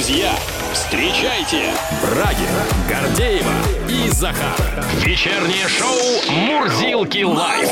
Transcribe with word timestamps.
друзья, 0.00 0.32
встречайте 0.72 1.74
Брагина, 2.00 2.64
Гордеева 2.88 3.52
и 3.86 4.08
Захар. 4.08 4.56
Вечернее 5.04 5.68
шоу 5.68 6.34
«Мурзилки 6.34 7.22
лайф». 7.22 7.70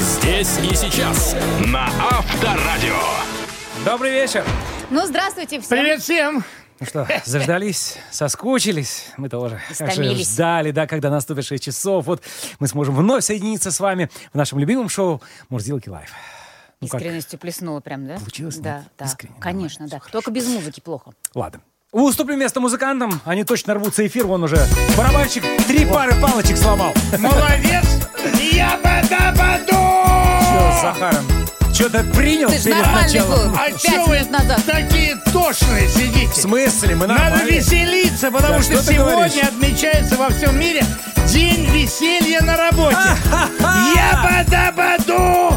Здесь 0.00 0.58
и 0.58 0.74
сейчас 0.74 1.36
на 1.66 1.86
Авторадио. 2.10 2.98
Добрый 3.84 4.10
вечер. 4.10 4.44
Ну, 4.90 5.06
здравствуйте 5.06 5.60
всем. 5.60 5.78
Привет 5.78 6.02
всем! 6.02 6.44
Ну 6.80 6.86
что, 6.86 7.06
заждались, 7.24 7.96
соскучились? 8.10 9.12
Мы 9.18 9.28
тоже. 9.28 9.60
Истомились. 9.70 10.32
ждали, 10.32 10.72
да, 10.72 10.88
когда 10.88 11.10
наступит 11.10 11.44
6 11.44 11.62
часов. 11.62 12.06
Вот 12.06 12.24
мы 12.58 12.66
сможем 12.66 12.96
вновь 12.96 13.22
соединиться 13.22 13.70
с 13.70 13.78
вами 13.78 14.10
в 14.32 14.36
нашем 14.36 14.58
любимом 14.58 14.88
шоу 14.88 15.22
«Мурзилки 15.48 15.88
лайф». 15.88 16.10
Ну 16.82 16.88
как? 16.88 17.00
Искренностью 17.00 17.38
плеснула 17.38 17.80
прям, 17.80 18.06
да? 18.06 18.16
Получилось, 18.16 18.56
Да, 18.56 18.78
нет? 18.78 18.84
да. 18.98 19.04
Искренне, 19.06 19.34
Конечно, 19.40 19.86
да. 19.88 20.00
Только 20.10 20.30
без 20.30 20.46
музыки 20.48 20.80
плохо. 20.80 21.12
Ладно. 21.34 21.60
Уступим 21.92 22.38
место 22.38 22.58
музыкантам, 22.60 23.20
они 23.24 23.44
точно 23.44 23.74
рвутся 23.74 24.06
эфир, 24.06 24.26
вон 24.26 24.42
уже 24.42 24.56
барабанщик 24.96 25.44
три 25.68 25.84
пары 25.86 26.14
палочек 26.20 26.56
сломал. 26.56 26.92
Молодец! 27.18 27.84
Я 28.52 28.78
бодабаду! 28.82 29.72
Что 29.72 30.72
с 30.76 30.80
Захаром? 30.82 31.24
Что-то 31.74 32.02
принял 32.16 32.48
Ты 32.48 32.58
ж 32.58 32.64
перед 32.64 32.76
нормальный 32.78 33.20
был. 33.20 33.54
А 33.54 33.66
Пять 33.70 33.80
чё 33.82 34.06
вы 34.06 34.16
минут 34.16 34.30
назад. 34.30 34.62
такие 34.66 35.16
тошные 35.32 35.86
В 35.88 35.92
сидите? 35.92 36.40
смысле? 36.40 36.94
Мы 36.96 37.06
Надо 37.06 37.20
нормально. 37.22 37.48
веселиться, 37.50 38.30
потому 38.30 38.54
Да 38.56 38.62
что 38.62 38.74
что 38.82 38.92
сегодня 38.92 39.12
говоришь? 39.14 39.42
отмечается 39.42 40.16
во 40.16 40.28
всем 40.30 40.58
мире 40.58 40.84
День 41.28 41.66
веселья 41.70 42.40
на 42.42 42.56
работе. 42.56 42.96
Я 43.94 44.44
бодабаду! 44.46 45.51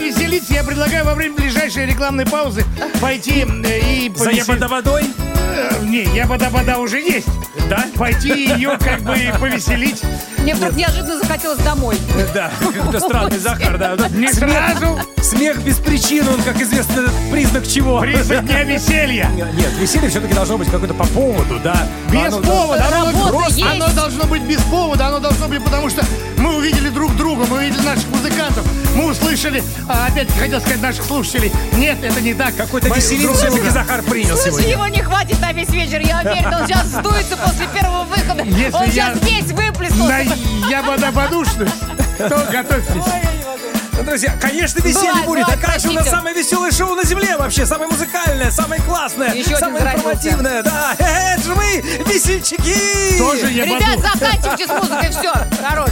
надо 0.00 0.04
веселиться. 0.04 0.54
Я 0.54 0.64
предлагаю 0.64 1.04
во 1.04 1.14
время 1.14 1.34
ближайшей 1.36 1.86
рекламной 1.86 2.26
паузы 2.26 2.64
пойти 3.00 3.42
и 3.42 4.12
За 4.16 4.68
водой? 4.68 5.04
Э, 5.36 5.82
Не, 5.82 6.04
я 6.14 6.26
бодабада 6.26 6.78
уже 6.78 7.00
есть. 7.00 7.26
Да? 7.68 7.84
Пойти 7.96 8.46
ее 8.48 8.78
как 8.78 9.02
бы 9.02 9.16
повеселить. 9.38 10.02
Мне 10.38 10.54
вдруг 10.54 10.74
неожиданно 10.74 11.18
захотелось 11.18 11.58
домой. 11.58 11.96
Да, 12.34 12.50
какой-то 12.60 13.00
странный 13.00 13.38
Захар, 13.38 13.78
да. 13.78 13.96
Не 14.10 14.32
сразу 14.32 15.00
Смех 15.22 15.62
без 15.62 15.76
причины, 15.76 16.28
он, 16.30 16.42
как 16.42 16.60
известно, 16.60 17.08
признак 17.30 17.66
чего? 17.68 18.00
признак 18.00 18.44
дня 18.46 18.64
веселья. 18.64 19.28
Нет, 19.28 19.70
веселье 19.78 20.08
все-таки 20.08 20.34
должно 20.34 20.58
быть 20.58 20.68
какое-то 20.70 20.94
по 20.94 21.06
поводу, 21.06 21.60
да. 21.62 21.86
Без 22.10 22.34
повода. 22.34 22.84
Оно, 22.92 23.28
просто- 23.28 23.70
оно 23.70 23.88
должно 23.90 24.24
быть 24.24 24.42
без 24.42 24.60
повода. 24.62 25.06
Оно 25.08 25.20
должно 25.20 25.46
быть, 25.46 25.62
потому 25.62 25.88
что 25.90 26.04
мы 26.38 26.56
увидели 26.56 26.88
друг 26.88 27.14
друга, 27.16 27.44
мы 27.48 27.58
увидели 27.58 27.82
наших 27.82 28.08
музыкантов, 28.08 28.64
мы 28.96 29.10
услышали, 29.10 29.62
а, 29.90 30.06
опять 30.06 30.30
хотел 30.32 30.60
сказать, 30.60 30.80
наших 30.80 31.04
слушателей. 31.04 31.52
Нет, 31.72 32.02
это 32.02 32.20
не 32.20 32.34
так. 32.34 32.54
Какой-то 32.56 32.88
друг 32.88 33.36
все-таки. 33.36 33.68
Захар 33.70 34.02
принял 34.02 34.36
Слушай, 34.36 34.50
сегодня. 34.52 34.70
его 34.70 34.86
не 34.86 35.02
хватит 35.02 35.40
на 35.40 35.52
весь 35.52 35.70
вечер. 35.70 36.00
Я 36.00 36.20
уверена, 36.20 36.60
он 36.60 36.66
сейчас 36.66 36.86
сдуется 36.86 37.36
после 37.36 37.66
первого 37.68 38.04
выхода. 38.04 38.44
Если 38.44 38.72
он 38.72 38.84
я 38.84 38.90
сейчас 38.90 39.22
весь 39.22 39.52
выплеснулся. 39.52 40.08
На 40.08 40.70
я 40.70 41.12
подушность, 41.12 41.74
то 42.18 42.48
готовьтесь. 42.50 43.79
Ну, 44.00 44.06
друзья, 44.06 44.34
конечно, 44.40 44.78
веселье 44.78 45.10
Бывает, 45.10 45.26
будет. 45.26 45.42
А 45.42 45.50
бывает, 45.50 45.60
как 45.60 45.78
же 45.78 45.88
у 45.90 45.92
нас 45.92 46.08
самое 46.08 46.34
веселое 46.34 46.70
шоу 46.70 46.94
на 46.94 47.04
земле 47.04 47.36
вообще? 47.36 47.66
Самое 47.66 47.90
музыкальное, 47.90 48.50
самое 48.50 48.80
классное, 48.80 49.34
Еще 49.34 49.54
самое 49.58 49.84
информативное. 49.84 50.62
Да, 50.62 50.96
Э, 50.98 51.34
это 51.34 51.42
же 51.42 51.54
мы, 51.54 51.82
весельчаки! 52.06 53.18
Тоже 53.18 53.50
я 53.50 53.66
Ребят, 53.66 53.98
заканчивайте 54.00 54.66
с 54.66 54.70
музыкой, 54.70 55.10
все, 55.10 55.32
хорош. 55.62 55.90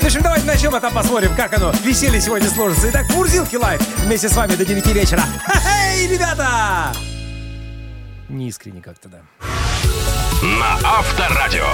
В 0.00 0.04
общем, 0.04 0.22
давайте 0.22 0.44
начнем, 0.44 0.74
а 0.74 0.80
там 0.80 0.92
посмотрим, 0.92 1.36
как 1.36 1.56
оно 1.56 1.70
веселье 1.84 2.20
сегодня 2.20 2.50
сложится. 2.50 2.90
Итак, 2.90 3.08
Мурзилки 3.10 3.54
live 3.54 3.80
вместе 3.98 4.28
с 4.28 4.32
вами 4.32 4.56
до 4.56 4.64
9 4.64 4.84
вечера. 4.86 5.22
Эй, 5.64 6.08
ребята! 6.08 6.92
Не 8.28 8.48
искренне 8.48 8.82
как-то, 8.82 9.08
да. 9.08 9.18
На 10.42 10.78
Авторадио. 10.82 11.64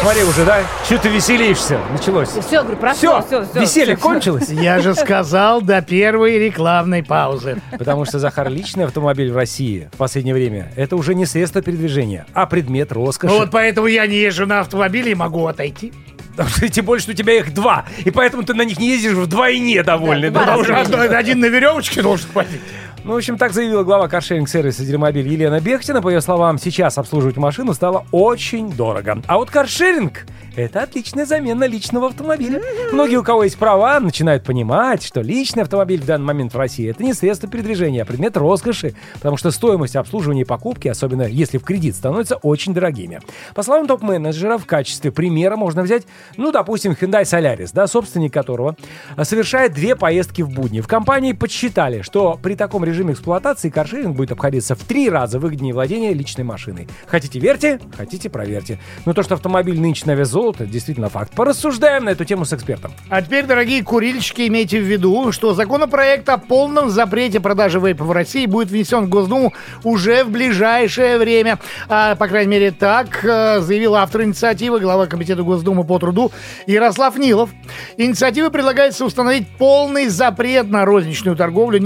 Смотри 0.00 0.22
уже, 0.22 0.46
да? 0.46 0.62
Что 0.82 0.96
ты 0.96 1.08
веселишься? 1.10 1.78
Началось. 1.92 2.30
Все, 2.30 2.62
говорю, 2.62 2.78
прошло, 2.78 3.20
Все, 3.20 3.42
все, 3.42 3.50
все. 3.50 3.60
веселье 3.60 3.96
кончилось. 3.98 4.48
Я 4.48 4.80
же 4.80 4.94
сказал 4.94 5.60
до 5.60 5.82
первой 5.82 6.38
рекламной 6.38 7.02
паузы. 7.02 7.60
Потому 7.78 8.06
что, 8.06 8.18
Захар, 8.18 8.48
личный 8.48 8.86
автомобиль 8.86 9.30
в 9.30 9.36
России 9.36 9.90
в 9.92 9.98
последнее 9.98 10.34
время 10.34 10.72
это 10.74 10.96
уже 10.96 11.14
не 11.14 11.26
средство 11.26 11.60
передвижения, 11.60 12.24
а 12.32 12.46
предмет 12.46 12.92
роскоши. 12.92 13.30
Ну 13.32 13.40
вот 13.40 13.50
поэтому 13.50 13.88
я 13.88 14.06
не 14.06 14.16
езжу 14.16 14.46
на 14.46 14.60
автомобиле 14.60 15.12
и 15.12 15.14
могу 15.14 15.46
отойти. 15.46 15.92
Тем 16.72 16.86
более, 16.86 17.02
что 17.02 17.12
у 17.12 17.14
тебя 17.14 17.34
их 17.34 17.52
два. 17.52 17.84
И 18.04 18.10
поэтому 18.10 18.42
ты 18.42 18.54
на 18.54 18.62
них 18.62 18.78
не 18.78 18.88
ездишь 18.92 19.12
вдвойне 19.12 19.82
довольный. 19.82 20.30
Да, 20.30 20.40
Да, 20.40 20.54
два 20.54 20.56
уже 20.56 20.74
Один 20.74 21.40
на 21.40 21.46
веревочке 21.46 22.00
должен 22.00 22.28
ходить. 22.32 22.60
Ну, 23.02 23.14
в 23.14 23.16
общем, 23.16 23.38
так 23.38 23.54
заявила 23.54 23.82
глава 23.82 24.08
каршеринг-сервиса 24.08 24.84
«Дермобиль» 24.84 25.26
Елена 25.26 25.58
Бехтина. 25.58 26.02
По 26.02 26.10
ее 26.10 26.20
словам, 26.20 26.58
сейчас 26.58 26.98
обслуживать 26.98 27.38
машину 27.38 27.72
стало 27.72 28.04
очень 28.12 28.70
дорого. 28.70 29.22
А 29.26 29.38
вот 29.38 29.50
каршеринг– 29.50 30.26
это 30.56 30.82
отличная 30.82 31.24
замена 31.24 31.64
личного 31.64 32.08
автомобиля. 32.08 32.60
Многие, 32.92 33.16
у 33.16 33.22
кого 33.22 33.44
есть 33.44 33.56
права, 33.56 33.98
начинают 34.00 34.44
понимать, 34.44 35.02
что 35.02 35.22
личный 35.22 35.62
автомобиль 35.62 36.02
в 36.02 36.04
данный 36.04 36.26
момент 36.26 36.52
в 36.52 36.58
России– 36.58 36.90
это 36.90 37.02
не 37.02 37.14
средство 37.14 37.48
передвижения, 37.48 38.02
а 38.02 38.04
предмет 38.04 38.36
роскоши, 38.36 38.94
потому 39.14 39.38
что 39.38 39.50
стоимость 39.50 39.96
обслуживания 39.96 40.42
и 40.42 40.44
покупки, 40.44 40.88
особенно 40.88 41.22
если 41.22 41.56
в 41.56 41.64
кредит, 41.64 41.96
становятся 41.96 42.36
очень 42.36 42.74
дорогими. 42.74 43.20
По 43.54 43.62
словам 43.62 43.86
топ-менеджера, 43.86 44.58
в 44.58 44.66
качестве 44.66 45.10
примера 45.10 45.56
можно 45.56 45.82
взять, 45.82 46.02
ну, 46.36 46.52
допустим, 46.52 46.92
Hyundai 46.92 47.22
Solaris, 47.22 47.70
да, 47.72 47.86
собственник 47.86 48.34
которого 48.34 48.76
совершает 49.22 49.72
две 49.72 49.96
поездки 49.96 50.42
в 50.42 50.50
будни. 50.50 50.82
В 50.82 50.86
компании 50.86 51.32
подсчитали, 51.32 52.02
что 52.02 52.38
при 52.42 52.56
таком 52.56 52.84
режиме 52.90 53.12
эксплуатации 53.12 53.70
каршеринг 53.70 54.16
будет 54.16 54.32
обходиться 54.32 54.74
в 54.74 54.84
три 54.84 55.08
раза 55.08 55.38
выгоднее 55.38 55.72
владения 55.72 56.12
личной 56.12 56.44
машиной. 56.44 56.88
Хотите 57.06 57.38
верьте, 57.38 57.80
хотите 57.96 58.28
проверьте. 58.28 58.78
Но 59.06 59.14
то, 59.14 59.22
что 59.22 59.34
автомобиль 59.34 59.80
нынче 59.80 60.04
на 60.06 60.14
вес 60.14 60.28
золота, 60.28 60.66
действительно 60.66 61.08
факт. 61.08 61.32
Порассуждаем 61.34 62.04
на 62.04 62.10
эту 62.10 62.24
тему 62.24 62.44
с 62.44 62.52
экспертом. 62.52 62.92
А 63.08 63.22
теперь, 63.22 63.46
дорогие 63.46 63.82
курильщики, 63.82 64.46
имейте 64.46 64.80
в 64.80 64.84
виду, 64.84 65.32
что 65.32 65.54
законопроект 65.54 66.28
о 66.28 66.38
полном 66.38 66.90
запрете 66.90 67.40
продажи 67.40 67.78
вейпов 67.78 68.08
в 68.08 68.12
России 68.12 68.46
будет 68.46 68.70
внесен 68.70 69.06
в 69.06 69.08
Госдуму 69.08 69.52
уже 69.84 70.24
в 70.24 70.30
ближайшее 70.30 71.18
время. 71.18 71.58
А, 71.88 72.14
по 72.16 72.28
крайней 72.28 72.50
мере, 72.50 72.70
так 72.70 73.24
э, 73.24 73.60
заявил 73.60 73.94
автор 73.94 74.22
инициативы, 74.22 74.80
глава 74.80 75.06
Комитета 75.06 75.42
Госдумы 75.42 75.84
по 75.84 75.98
труду 75.98 76.32
Ярослав 76.66 77.16
Нилов. 77.18 77.50
Инициативой 77.96 78.50
предлагается 78.50 79.04
установить 79.04 79.48
полный 79.58 80.08
запрет 80.08 80.68
на 80.68 80.84
розничную 80.84 81.36
торговлю 81.36 81.78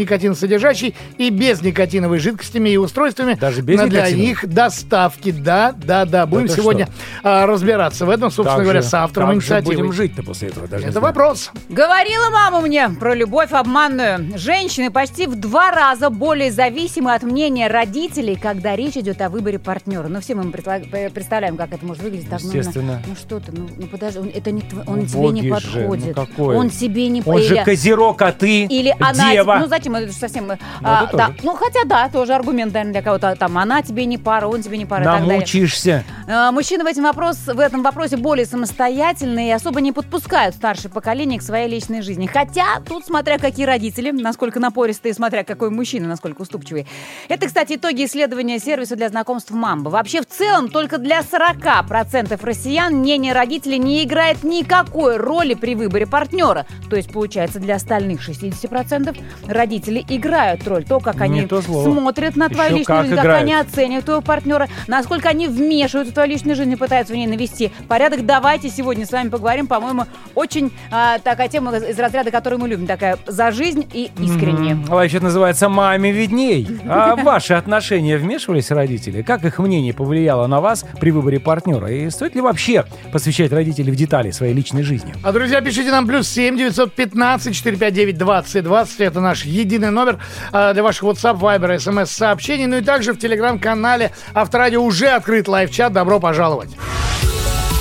и 1.18 1.30
без 1.30 1.62
никотиновой 1.62 2.18
жидкостями 2.18 2.70
и 2.70 2.76
устройствами 2.76 3.34
Даже 3.34 3.62
без 3.62 3.80
для 3.80 3.86
никотиновой? 4.00 4.26
их 4.30 4.48
доставки. 4.48 5.30
Да, 5.30 5.72
да, 5.76 6.04
да. 6.04 6.26
Будем 6.26 6.46
Это 6.46 6.56
сегодня 6.56 6.86
что? 6.86 6.94
а, 7.22 7.46
разбираться 7.46 8.06
в 8.06 8.10
этом, 8.10 8.30
собственно 8.30 8.56
Как 8.56 8.64
говоря, 8.64 8.82
же- 8.82 8.88
с 8.88 8.94
автором 8.94 9.28
как 9.28 9.40
же 9.40 9.46
инициативы. 9.46 9.76
будем 9.76 9.92
жить-то 9.92 10.22
после 10.22 10.48
этого? 10.48 10.66
Даже 10.68 10.86
Это 10.86 11.00
вопрос. 11.00 11.50
Говорила 11.68 12.30
мама 12.30 12.60
мне 12.60 12.88
про 12.88 13.14
любовь 13.14 13.52
обманную. 13.52 14.38
Женщины 14.38 14.90
почти 14.90 15.26
в 15.26 15.36
два 15.36 15.70
раза 15.70 16.10
более 16.10 16.50
зависимы 16.52 17.14
от 17.14 17.22
мнения 17.22 17.68
родителей, 17.68 18.36
когда 18.36 18.76
речь 18.76 18.96
идет 18.96 19.20
о 19.22 19.28
выборе 19.28 19.58
партнера. 19.58 20.08
Ну, 20.08 20.20
все 20.20 20.34
мы 20.34 20.50
представляем, 20.50 21.56
как 21.56 21.72
это 21.72 21.84
может 21.84 22.02
выглядеть. 22.02 22.28
Так, 22.30 22.40
ну, 22.42 22.48
Естественно. 22.52 23.02
Ну, 23.06 23.14
что 23.16 23.40
ты, 23.40 23.52
ну, 23.52 23.68
ну, 23.76 23.86
подожди, 23.86 24.18
он- 24.18 24.30
это 24.34 24.50
не 24.50 24.60
тв- 24.62 24.84
он 24.86 25.00
Ну, 25.00 25.06
тебе 25.06 25.20
не 25.20 25.24
боги 25.26 25.40
же, 25.40 25.46
ну, 25.48 25.54
подходит. 25.88 26.14
какой? 26.14 26.56
Он 26.56 26.70
тебе 26.70 27.08
не 27.08 27.22
Он 27.24 27.38
же 27.40 27.54
или- 27.56 27.64
козерог, 27.64 28.20
а 28.22 28.32
ты 28.32 28.64
Или 28.64 28.94
она... 29.00 29.32
дева. 29.32 29.58
Ну, 29.60 29.66
зачем? 29.68 29.94
Это 29.96 30.06
же 30.08 30.12
совсем... 30.12 30.50
Ну, 30.84 30.90
а, 30.90 31.08
да. 31.12 31.34
ну, 31.42 31.54
хотя 31.54 31.84
да, 31.86 32.10
тоже 32.10 32.34
аргумент, 32.34 32.74
наверное, 32.74 32.92
для 32.92 33.02
кого-то. 33.02 33.34
Там, 33.36 33.56
она 33.56 33.80
тебе 33.80 34.04
не 34.04 34.18
пара, 34.18 34.48
он 34.48 34.60
тебе 34.60 34.76
не 34.76 34.84
пара 34.84 35.02
и 35.02 35.04
так 35.06 35.20
далее. 35.20 35.34
Намучишься. 35.36 36.04
Э, 36.26 36.50
Мужчины 36.50 36.84
в, 36.84 36.86
этом 36.86 37.04
вопрос, 37.04 37.38
в 37.38 37.58
этом 37.58 37.82
вопросе 37.82 38.18
более 38.18 38.44
самостоятельные 38.44 39.48
и 39.48 39.52
особо 39.52 39.80
не 39.80 39.92
подпускают 39.92 40.54
старшее 40.54 40.90
поколение 40.90 41.38
к 41.38 41.42
своей 41.42 41.68
личной 41.68 42.02
жизни. 42.02 42.26
Хотя 42.26 42.80
тут 42.86 43.06
смотря 43.06 43.38
какие 43.38 43.64
родители, 43.64 44.10
насколько 44.10 44.60
напористые, 44.60 45.14
смотря 45.14 45.42
какой 45.42 45.70
мужчина, 45.70 46.06
насколько 46.06 46.42
уступчивый. 46.42 46.86
Это, 47.28 47.46
кстати, 47.46 47.76
итоги 47.76 48.04
исследования 48.04 48.58
сервиса 48.58 48.94
для 48.94 49.08
знакомств 49.08 49.52
Мамба. 49.52 49.88
Вообще, 49.88 50.20
в 50.20 50.26
целом, 50.26 50.68
только 50.68 50.98
для 50.98 51.20
40% 51.20 52.38
россиян 52.44 52.92
мнение 52.92 53.32
родителей 53.32 53.78
не 53.78 54.04
играет 54.04 54.44
никакой 54.44 55.16
роли 55.16 55.54
при 55.54 55.74
выборе 55.74 56.06
партнера. 56.06 56.66
То 56.90 56.96
есть, 56.96 57.10
получается, 57.10 57.58
для 57.58 57.76
остальных 57.76 58.28
60% 58.28 59.16
родители 59.48 60.04
играют 60.08 60.66
роль. 60.68 60.73
То, 60.82 61.00
как 61.00 61.20
они 61.20 61.46
смотрят 61.46 62.36
на 62.36 62.48
твою 62.48 62.70
Еще 62.70 62.78
личную 62.78 62.98
как 62.98 63.04
жизнь, 63.06 63.16
как 63.16 63.24
играют. 63.24 63.42
они 63.42 63.54
оценивают 63.54 64.04
твоего 64.04 64.22
партнера, 64.22 64.68
насколько 64.86 65.28
они 65.28 65.48
вмешиваются 65.48 66.12
в 66.12 66.14
твою 66.14 66.30
личную 66.30 66.56
жизнь 66.56 66.72
и 66.72 66.76
пытаются 66.76 67.12
в 67.12 67.16
ней 67.16 67.26
навести 67.26 67.70
порядок. 67.88 68.26
Давайте 68.26 68.68
сегодня 68.68 69.06
с 69.06 69.12
вами 69.12 69.28
поговорим, 69.28 69.66
по-моему, 69.66 70.04
очень 70.34 70.72
а, 70.90 71.18
такая 71.18 71.48
тема 71.48 71.76
из 71.76 71.98
разряда, 71.98 72.30
которую 72.30 72.60
мы 72.60 72.68
любим, 72.68 72.86
такая 72.86 73.18
за 73.26 73.50
жизнь 73.50 73.86
и 73.92 74.10
искренне. 74.18 74.78
Life 74.88 75.14
это 75.14 75.24
называется 75.24 75.68
«Маме 75.68 76.10
видней». 76.10 76.68
А 76.88 77.14
ваши 77.22 77.54
отношения 77.54 78.16
вмешивались 78.16 78.70
родители? 78.70 79.22
Как 79.22 79.44
их 79.44 79.58
мнение 79.58 79.92
повлияло 79.92 80.46
на 80.46 80.60
вас 80.60 80.84
при 81.00 81.10
выборе 81.10 81.38
партнера? 81.38 81.90
И 81.90 82.10
стоит 82.10 82.34
ли 82.34 82.40
вообще 82.40 82.84
посвящать 83.12 83.52
родителей 83.52 83.92
в 83.92 83.96
детали 83.96 84.30
своей 84.30 84.54
личной 84.54 84.82
жизни? 84.82 85.14
А, 85.22 85.32
друзья, 85.32 85.60
пишите 85.60 85.90
нам 85.90 86.06
плюс 86.06 86.28
7 86.28 86.56
915 86.56 87.54
459 87.54 88.18
20 88.18 88.64
20. 88.64 89.00
Это 89.00 89.20
наш 89.20 89.44
единый 89.44 89.90
номер. 89.90 90.18
А, 90.52 90.63
для 90.72 90.82
ваших 90.82 91.04
WhatsApp, 91.04 91.38
Viber, 91.38 91.76
SMS 91.76 92.06
сообщений. 92.06 92.66
Ну 92.66 92.76
и 92.76 92.80
также 92.80 93.12
в 93.12 93.18
телеграм-канале 93.18 94.12
Авторадио 94.34 94.82
уже 94.82 95.08
открыт 95.08 95.48
лайв-чат. 95.48 95.92
Добро 95.92 96.20
пожаловать. 96.20 96.70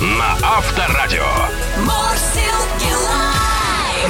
На 0.00 0.36
Авторадио. 0.42 1.24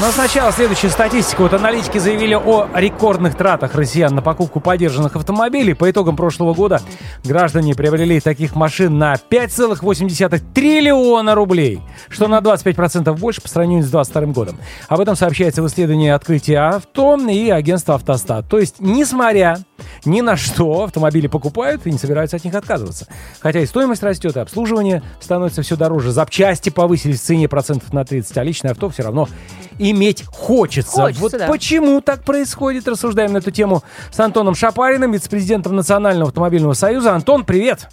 Но 0.01 0.11
сначала 0.11 0.53
следующая 0.53 0.91
статистика. 0.91 1.43
Вот 1.43 1.55
аналитики 1.55 1.99
заявили 1.99 2.35
о 2.35 2.69
рекордных 2.75 3.37
тратах 3.37 3.75
россиян 3.75 4.15
на 4.15 4.23
покупку 4.23 4.61
поддержанных 4.61 5.17
автомобилей. 5.17 5.75
По 5.75 5.91
итогам 5.91 6.17
прошлого 6.17 6.53
года 6.53 6.83
граждане 7.25 7.75
приобрели 7.75 8.21
таких 8.21 8.55
машин 8.55 8.99
на 8.99 9.15
5,8 9.15 10.43
триллиона 10.53 11.35
рублей, 11.35 11.81
что 12.09 12.29
на 12.29 12.41
25% 12.41 13.17
больше 13.17 13.41
по 13.41 13.49
сравнению 13.49 13.85
с 13.85 13.91
2022 13.91 14.35
годом. 14.35 14.59
Об 14.89 15.01
этом 15.01 15.17
сообщается 15.17 15.63
в 15.63 15.69
исследовании 15.69 16.11
открытия 16.11 16.59
авто 16.59 17.17
и 17.17 17.49
агентства 17.51 17.95
«Автостат». 17.95 18.49
То 18.49 18.59
есть, 18.59 18.77
несмотря 18.81 19.59
ни 20.05 20.21
на 20.21 20.37
что, 20.37 20.85
автомобили 20.85 21.27
покупают 21.27 21.87
и 21.87 21.91
не 21.91 21.99
собираются 21.99 22.37
от 22.37 22.45
них 22.45 22.55
отказываться. 22.55 23.07
Хотя 23.41 23.61
и 23.61 23.67
стоимость 23.67 24.03
растет, 24.03 24.37
и 24.37 24.41
обслуживание 24.41 25.03
становится 25.21 25.63
все 25.63 25.77
дороже. 25.77 26.13
Запчасти 26.13 26.71
повысились 26.71 27.21
в 27.21 27.25
цене 27.25 27.49
процентов 27.49 27.93
на 27.93 28.05
30, 28.05 28.37
а 28.39 28.43
личное 28.43 28.73
авто 28.73 28.89
все 28.89 29.03
равно 29.03 29.29
иметь 29.79 30.25
хочется. 30.27 31.03
Хочется, 31.03 31.23
вот 31.23 31.33
да. 31.33 31.49
почему 31.49 32.01
так 32.01 32.25
происходит, 32.25 32.89
рассуждаем 32.89 33.33
на 33.33 33.39
эту 33.39 33.51
тему 33.51 33.83
с 34.11 34.21
Антоном 34.21 34.55
Шапариным, 34.55 35.13
вице-президентом 35.13 35.77
Национального 35.77 36.29
автомобильного 36.29 36.75
союза. 36.75 37.15
Антон, 37.15 37.45
привет! 37.45 37.89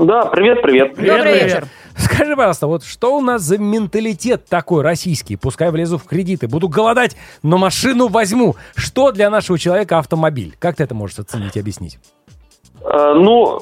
Да, 0.00 0.24
привет, 0.26 0.62
привет. 0.62 0.94
Добрый 0.94 1.22
привет. 1.22 1.44
вечер. 1.44 1.66
Скажи, 1.94 2.34
пожалуйста, 2.34 2.66
вот 2.66 2.84
что 2.84 3.18
у 3.18 3.20
нас 3.20 3.42
за 3.42 3.58
менталитет 3.58 4.46
такой 4.46 4.82
российский? 4.82 5.36
Пускай 5.36 5.70
влезу 5.70 5.98
в 5.98 6.04
кредиты, 6.04 6.48
буду 6.48 6.70
голодать, 6.70 7.16
но 7.42 7.58
машину 7.58 8.08
возьму. 8.08 8.56
Что 8.74 9.12
для 9.12 9.28
нашего 9.28 9.58
человека 9.58 9.98
автомобиль? 9.98 10.56
Как 10.58 10.76
ты 10.76 10.84
это 10.84 10.94
можешь 10.94 11.18
оценить 11.18 11.54
и 11.56 11.60
объяснить? 11.60 11.98
Э, 12.80 13.12
ну, 13.14 13.60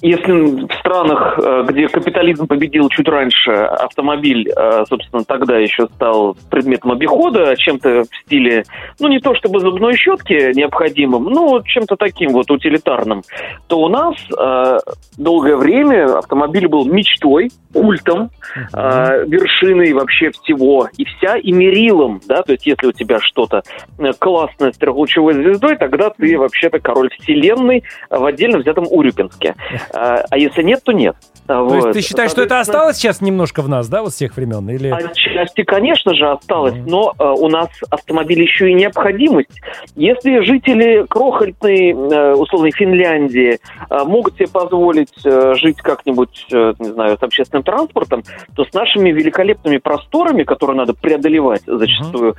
если 0.00 0.66
в 0.66 0.72
странах, 0.78 1.38
э, 1.38 1.64
где 1.68 1.88
капитализм 1.88 2.46
победил 2.46 2.88
чуть 2.88 3.08
раньше, 3.08 3.50
автомобиль, 3.50 4.48
э, 4.48 4.84
собственно, 4.88 5.24
тогда 5.24 5.58
еще 5.58 5.88
стал 5.94 6.36
предметом 6.50 6.92
обихода, 6.92 7.56
чем-то 7.56 8.04
в 8.04 8.16
стиле, 8.24 8.64
ну, 9.00 9.08
не 9.08 9.18
то 9.18 9.34
чтобы 9.34 9.58
зубной 9.60 9.96
щетки 9.96 10.54
необходимым, 10.54 11.24
но 11.24 11.62
чем-то 11.62 11.96
таким 11.96 12.30
вот 12.30 12.50
утилитарным, 12.50 13.22
то 13.66 13.80
у 13.80 13.88
нас 13.88 14.14
э, 14.38 14.78
долгое 15.16 15.56
время 15.56 16.18
автомобиль 16.18 16.68
был 16.68 16.84
мечтой, 16.84 17.50
культом, 17.80 18.30
э, 18.72 19.24
вершиной 19.26 19.92
вообще 19.92 20.30
всего, 20.30 20.88
и 20.96 21.04
вся, 21.04 21.36
и 21.36 21.52
мерилом, 21.52 22.20
да, 22.26 22.42
то 22.42 22.52
есть 22.52 22.66
если 22.66 22.86
у 22.86 22.92
тебя 22.92 23.18
что-то 23.20 23.62
э, 23.98 24.12
классное 24.18 24.72
с 24.72 24.78
трехлучевой 24.78 25.34
звездой, 25.34 25.76
тогда 25.76 26.10
ты 26.10 26.38
вообще-то 26.38 26.78
король 26.80 27.10
вселенной 27.18 27.84
в 28.10 28.24
отдельно 28.24 28.58
взятом 28.58 28.86
Урюпинске. 28.90 29.54
А 29.94 30.18
а 30.30 30.38
если 30.38 30.62
нет, 30.62 30.80
то 30.84 30.92
нет. 30.92 31.16
То 31.46 31.64
Вот. 31.64 31.74
есть 31.74 31.90
ты 31.92 32.00
считаешь, 32.02 32.30
что 32.30 32.42
это 32.42 32.60
осталось 32.60 32.96
сейчас 32.96 33.20
немножко 33.20 33.62
в 33.62 33.68
нас, 33.68 33.88
да, 33.88 34.02
вот 34.02 34.12
с 34.12 34.16
тех 34.16 34.36
времен? 34.36 34.68
Или... 34.68 34.88
Отчасти, 34.88 35.64
конечно 35.64 36.14
же, 36.14 36.28
осталось, 36.28 36.74
Мгм. 36.74 36.86
но 36.86 37.14
э, 37.18 37.24
у 37.24 37.48
нас 37.48 37.68
автомобиль 37.90 38.42
еще 38.42 38.70
и 38.70 38.74
необходимость. 38.74 39.60
Если 39.96 40.40
жители 40.40 41.06
крохотной, 41.08 41.92
э, 41.92 42.34
условной 42.34 42.72
Финляндии 42.72 43.58
э, 43.90 44.04
могут 44.04 44.34
себе 44.36 44.48
позволить 44.48 45.14
э, 45.24 45.54
жить 45.54 45.78
как-нибудь, 45.78 46.46
э, 46.52 46.74
не 46.78 46.90
знаю, 46.90 47.16
с 47.18 47.22
общественным 47.22 47.62
транспортом, 47.68 48.22
то 48.56 48.64
с 48.64 48.72
нашими 48.72 49.10
великолепными 49.10 49.76
просторами, 49.76 50.42
которые 50.44 50.76
надо 50.76 50.94
преодолевать 50.94 51.62
зачастую, 51.66 52.34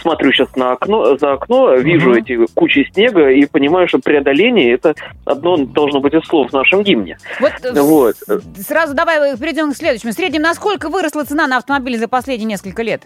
смотрю 0.00 0.32
сейчас 0.32 0.56
на 0.56 0.72
окно, 0.72 1.16
за 1.18 1.32
окно, 1.34 1.74
вижу 1.74 2.10
Мгм. 2.10 2.18
эти 2.18 2.46
кучи 2.54 2.88
снега 2.94 3.28
и 3.30 3.44
понимаю, 3.44 3.88
что 3.88 3.98
преодоление 3.98 4.72
это 4.72 4.94
одно 5.26 5.58
должно 5.58 6.00
быть 6.00 6.14
из 6.14 6.24
слов 6.26 6.48
в 6.50 6.52
нашем 6.54 6.82
гимне. 6.82 7.18
Вот, 7.40 7.52
э, 7.62 7.80
Вот. 7.82 8.14
сразу 8.66 8.94
давай 8.94 9.36
перейдем 9.36 9.72
к 9.72 9.76
следующему. 9.76 10.12
В 10.12 10.14
среднем, 10.14 10.42
насколько 10.42 10.88
выросла 10.88 11.24
цена 11.24 11.46
на 11.46 11.58
автомобили 11.58 11.96
за 11.98 12.08
последние 12.08 12.46
несколько 12.48 12.82
лет? 12.82 13.02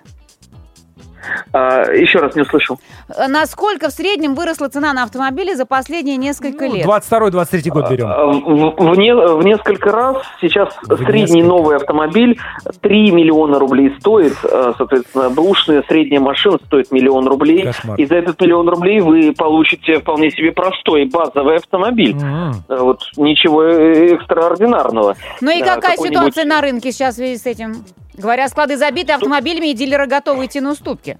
А, 1.52 1.90
еще 1.92 2.18
раз 2.18 2.34
не 2.34 2.42
услышал. 2.42 2.78
Э, 3.08 3.26
Насколько 3.28 3.88
в 3.88 3.92
среднем 3.92 4.34
выросла 4.34 4.68
цена 4.68 4.92
на 4.92 5.02
автомобили 5.04 5.54
за 5.54 5.66
последние 5.66 6.16
несколько 6.16 6.66
Ну, 6.66 6.74
лет? 6.74 6.86
22-23 6.86 7.70
год 7.70 7.90
берем. 7.90 8.06
А, 8.08 8.26
В, 8.26 8.74
в 8.92 8.98
не- 8.98 9.14
в 9.14 9.44
несколько 9.44 9.90
раз 9.92 10.18
сейчас 10.40 10.68
В 10.82 10.96
средний 10.96 11.40
несколько. 11.42 11.46
новый 11.46 11.76
автомобиль 11.76 12.38
3 12.80 13.10
миллиона 13.10 13.58
рублей 13.58 13.94
стоит, 14.00 14.34
а, 14.44 14.72
соответственно, 14.76 15.30
бэушная 15.30 15.82
средняя 15.88 16.20
машина 16.20 16.58
стоит 16.66 16.90
миллион 16.90 17.26
рублей. 17.28 17.62
Кошмар. 17.64 17.98
И 18.00 18.06
за 18.06 18.16
этот 18.16 18.40
миллион 18.40 18.68
рублей 18.68 19.00
вы 19.00 19.32
получите 19.32 20.00
вполне 20.00 20.30
себе 20.30 20.52
простой 20.52 21.04
базовый 21.06 21.56
автомобиль. 21.56 22.16
А, 22.22 22.52
Вот 22.68 23.02
ничего 23.16 23.62
э, 23.64 24.14
экстраординарного. 24.14 25.16
Ну 25.40 25.50
и 25.50 25.62
какая 25.62 25.96
ситуация 25.96 26.44
на 26.44 26.60
рынке 26.60 26.92
сейчас 26.92 27.14
в 27.14 27.16
связи 27.18 27.36
с 27.36 27.46
этим? 27.46 27.84
Говорят, 28.16 28.50
склады 28.50 28.76
забиты 28.76 29.12
автомобилями, 29.12 29.68
и 29.68 29.74
дилеры 29.74 30.06
готовы 30.06 30.46
идти 30.46 30.60
на 30.60 30.70
уступки. 30.72 31.18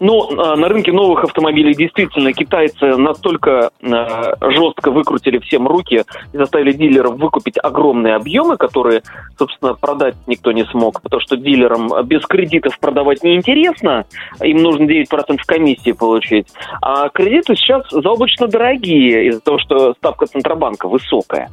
Но 0.00 0.28
а, 0.30 0.56
на 0.56 0.68
рынке 0.68 0.92
новых 0.92 1.24
автомобилей 1.24 1.74
действительно 1.74 2.32
китайцы 2.32 2.96
настолько 2.96 3.70
а, 3.82 4.34
жестко 4.50 4.90
выкрутили 4.90 5.38
всем 5.38 5.66
руки 5.66 6.04
и 6.32 6.36
заставили 6.36 6.72
дилеров 6.72 7.16
выкупить 7.16 7.56
огромные 7.62 8.14
объемы, 8.14 8.56
которые, 8.56 9.02
собственно, 9.38 9.74
продать 9.74 10.14
никто 10.26 10.52
не 10.52 10.64
смог, 10.66 11.02
потому 11.02 11.20
что 11.20 11.36
дилерам 11.36 11.88
без 12.04 12.24
кредитов 12.26 12.78
продавать 12.78 13.22
неинтересно, 13.22 14.04
им 14.42 14.58
нужно 14.58 14.84
9% 14.84 15.38
комиссии 15.46 15.92
получить. 15.92 16.46
А 16.82 17.08
кредиты 17.08 17.56
сейчас 17.56 17.82
заоблачно 17.90 18.48
дорогие 18.48 19.28
из-за 19.28 19.40
того, 19.40 19.58
что 19.58 19.94
ставка 19.94 20.26
Центробанка 20.26 20.88
высокая. 20.88 21.48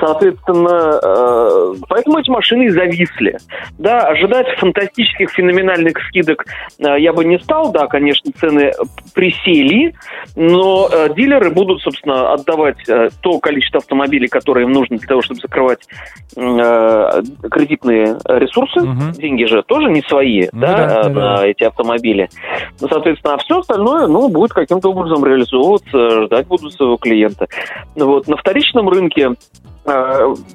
Соответственно, 0.00 1.00
э, 1.02 1.74
поэтому 1.88 2.18
эти 2.18 2.30
машины 2.30 2.64
и 2.64 2.68
зависли. 2.68 3.38
Да, 3.78 4.02
ожидать 4.02 4.48
фантастических, 4.58 5.30
феноменальных 5.30 5.98
скидок 6.08 6.44
я 6.78 7.12
бы 7.12 7.24
не 7.24 7.38
стал. 7.38 7.59
Да, 7.68 7.86
конечно, 7.86 8.32
цены 8.32 8.72
присели, 9.14 9.94
но 10.36 10.88
э, 10.90 11.14
дилеры 11.14 11.50
будут, 11.50 11.80
собственно, 11.82 12.32
отдавать 12.32 12.76
э, 12.88 13.08
то 13.20 13.38
количество 13.38 13.78
автомобилей, 13.78 14.28
которое 14.28 14.64
им 14.64 14.72
нужно 14.72 14.96
для 14.96 15.06
того, 15.06 15.22
чтобы 15.22 15.40
закрывать 15.40 15.80
э, 16.36 17.22
кредитные 17.50 18.18
ресурсы. 18.24 18.80
Мгм. 18.80 19.12
Деньги 19.12 19.44
же 19.44 19.62
тоже 19.62 19.90
не 19.90 20.02
свои, 20.02 20.48
Ну 20.52 20.60
да, 20.60 20.76
да, 20.76 21.00
э, 21.00 21.02
да. 21.04 21.10
на 21.10 21.46
эти 21.46 21.64
автомобили. 21.64 22.28
Ну, 22.80 22.88
соответственно, 22.88 23.34
а 23.34 23.38
все 23.38 23.58
остальное, 23.58 24.06
ну, 24.06 24.28
будет 24.28 24.52
каким-то 24.52 24.90
образом 24.90 25.24
реализовываться, 25.24 26.26
ждать 26.26 26.46
будут 26.46 26.72
своего 26.74 26.96
клиента. 26.96 27.46
Вот. 27.96 28.28
На 28.28 28.36
вторичном 28.36 28.88
рынке 28.88 29.30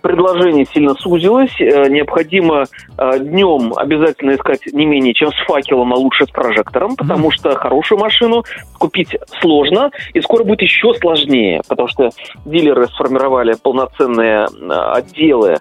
предложение 0.02 0.66
сильно 0.74 0.94
сузилось. 0.96 1.52
Э, 1.60 1.88
Необходимо 1.90 2.66
э, 2.98 3.20
днем 3.20 3.74
обязательно 3.76 4.32
искать 4.36 4.62
не 4.72 4.86
менее 4.86 5.14
чем 5.14 5.30
с 5.32 5.46
факелом, 5.46 5.94
а 5.94 5.98
лучше 5.98 6.26
с 6.26 6.30
прожектором, 6.30 6.96
потому 6.96 7.32
что 7.32 7.56
хорошую 7.56 8.00
машину 8.00 8.44
купить 8.78 9.16
сложно, 9.42 9.92
и 10.14 10.22
скоро 10.22 10.44
будет 10.44 10.62
еще 10.62 10.94
сложнее, 10.96 11.62
потому 11.68 11.88
что 11.88 12.10
дилеры 12.46 12.88
сформировали 12.88 13.56
полноценные 13.62 14.46
э, 14.46 14.70
отделы 14.72 15.58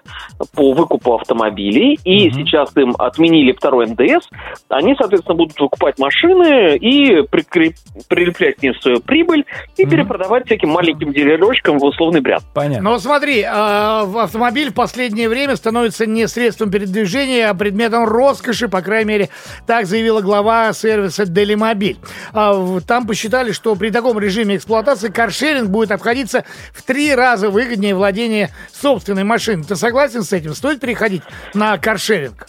по 0.55 0.73
выкупу 0.73 1.15
автомобилей, 1.15 1.97
и 2.03 2.29
Мгм. 2.29 2.35
сейчас 2.35 2.75
им 2.77 2.95
отменили 2.97 3.51
второй 3.51 3.87
НДС. 3.87 4.27
Они, 4.69 4.95
соответственно, 4.97 5.35
будут 5.35 5.59
выкупать 5.59 5.97
машины 5.99 6.75
и 6.77 7.21
прикреп- 7.21 7.75
прилеплять 8.09 8.57
к 8.57 8.63
ним 8.63 8.73
свою 8.75 8.99
прибыль 9.01 9.45
и 9.77 9.83
Мгм. 9.83 9.91
перепродавать 9.91 10.45
всяким 10.45 10.69
маленьким 10.69 11.11
дилерочкам 11.13 11.79
в 11.79 11.83
условный 11.85 12.21
бряд. 12.21 12.43
Понятно. 12.53 12.91
Но 12.91 12.97
смотри, 12.99 13.43
а, 13.57 14.23
автомобиль 14.23 14.69
в 14.69 14.73
последнее 14.73 15.29
время 15.29 15.55
становится 15.55 16.05
не 16.05 16.27
средством 16.27 16.69
передвижения, 16.69 17.49
а 17.49 17.53
предметом 17.53 18.03
роскоши, 18.03 18.67
по 18.67 18.81
крайней 18.81 19.07
мере, 19.07 19.29
так 19.65 19.85
заявила 19.85 20.19
глава 20.19 20.73
сервиса 20.73 21.25
Делимобиль. 21.25 21.97
А, 22.33 22.81
Там 22.81 23.07
посчитали, 23.07 23.53
что 23.53 23.75
при 23.75 23.91
таком 23.91 24.19
режиме 24.19 24.57
эксплуатации 24.57 25.07
каршеринг 25.07 25.69
будет 25.69 25.91
обходиться 25.91 26.43
в 26.73 26.83
три 26.83 27.15
раза 27.15 27.49
выгоднее 27.49 27.95
владения 27.95 28.51
собственной 28.73 29.23
машиной. 29.23 29.63
Ты 29.63 29.77
согласен 29.77 30.23
с 30.23 30.33
этим? 30.33 30.53
Стоит 30.53 30.81
переходить 30.81 31.21
на 31.53 31.77
каршеринг? 31.77 32.47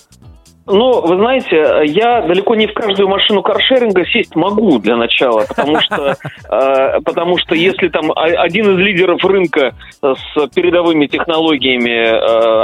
Ну, 0.66 1.00
вы 1.00 1.16
знаете, 1.16 1.82
я 1.92 2.22
далеко 2.22 2.54
не 2.56 2.66
в 2.66 2.74
каждую 2.74 3.08
машину 3.08 3.42
каршеринга 3.42 4.04
сесть 4.06 4.34
могу 4.34 4.78
для 4.78 4.96
начала, 4.96 5.44
потому 5.48 5.80
что, 5.80 6.16
э, 6.50 7.00
потому 7.04 7.38
что 7.38 7.54
если 7.54 7.88
там 7.88 8.10
один 8.14 8.74
из 8.74 8.78
лидеров 8.78 9.24
рынка 9.24 9.74
с 10.02 10.46
передовыми 10.54 11.06
технологиями 11.06 11.90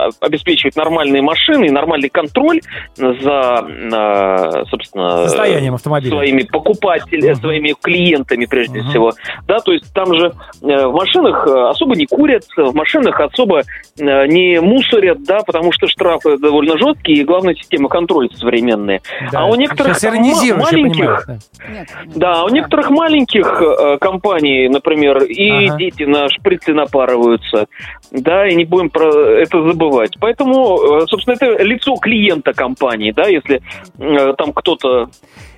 э, 0.08 0.10
обеспечивает 0.20 0.74
нормальные 0.76 1.22
машины 1.22 1.66
и 1.66 1.70
нормальный 1.70 2.08
контроль 2.08 2.60
за, 2.96 3.66
э, 3.68 4.64
собственно, 4.68 5.28
Состоянием 5.28 5.74
автомобиля. 5.74 6.10
своими 6.10 6.42
покупателями, 6.42 7.32
Мгм. 7.32 7.40
своими 7.40 7.74
клиентами 7.80 8.46
прежде 8.46 8.80
Мгм. 8.80 8.90
всего. 8.90 9.12
Да, 9.46 9.58
то 9.58 9.72
есть 9.72 9.92
там 9.94 10.12
же 10.14 10.32
э, 10.62 10.86
в 10.86 10.92
машинах 10.92 11.46
э, 11.46 11.68
особо 11.68 11.94
не 11.94 12.06
курят, 12.06 12.42
в 12.56 12.74
машинах 12.74 13.20
особо 13.20 13.60
э, 13.60 14.26
не 14.26 14.60
мусорят, 14.60 15.22
да, 15.22 15.40
потому 15.46 15.70
что 15.72 15.86
штрафы 15.86 16.36
довольно 16.38 16.76
жесткие, 16.78 17.18
и 17.20 17.24
главная 17.24 17.54
система 17.54 17.88
климат-контроль 17.92 18.30
современные. 18.34 19.02
Да, 19.30 19.40
а 19.40 19.46
у 19.46 19.54
некоторых 19.54 20.02
маленьких, 20.02 20.96
понимаю, 20.96 21.20
да. 21.26 21.84
Да, 22.14 22.44
у 22.44 22.48
некоторых 22.48 22.90
маленьких 22.90 23.46
э, 23.46 23.98
компаний, 24.00 24.68
например, 24.68 25.22
и 25.24 25.66
Ага. 25.66 25.76
дети 25.76 26.02
на 26.04 26.28
шприцы 26.28 26.72
напарываются, 26.72 27.66
да, 28.10 28.48
и 28.48 28.54
не 28.54 28.64
будем 28.64 28.90
про 28.90 29.12
это 29.38 29.62
забывать. 29.62 30.16
Поэтому, 30.20 31.02
э, 31.02 31.06
собственно, 31.08 31.34
это 31.34 31.62
лицо 31.62 31.96
клиента 31.96 32.52
компании, 32.52 33.12
да, 33.12 33.28
если 33.28 33.62
э, 33.98 34.34
там 34.36 34.52
кто-то 34.52 35.08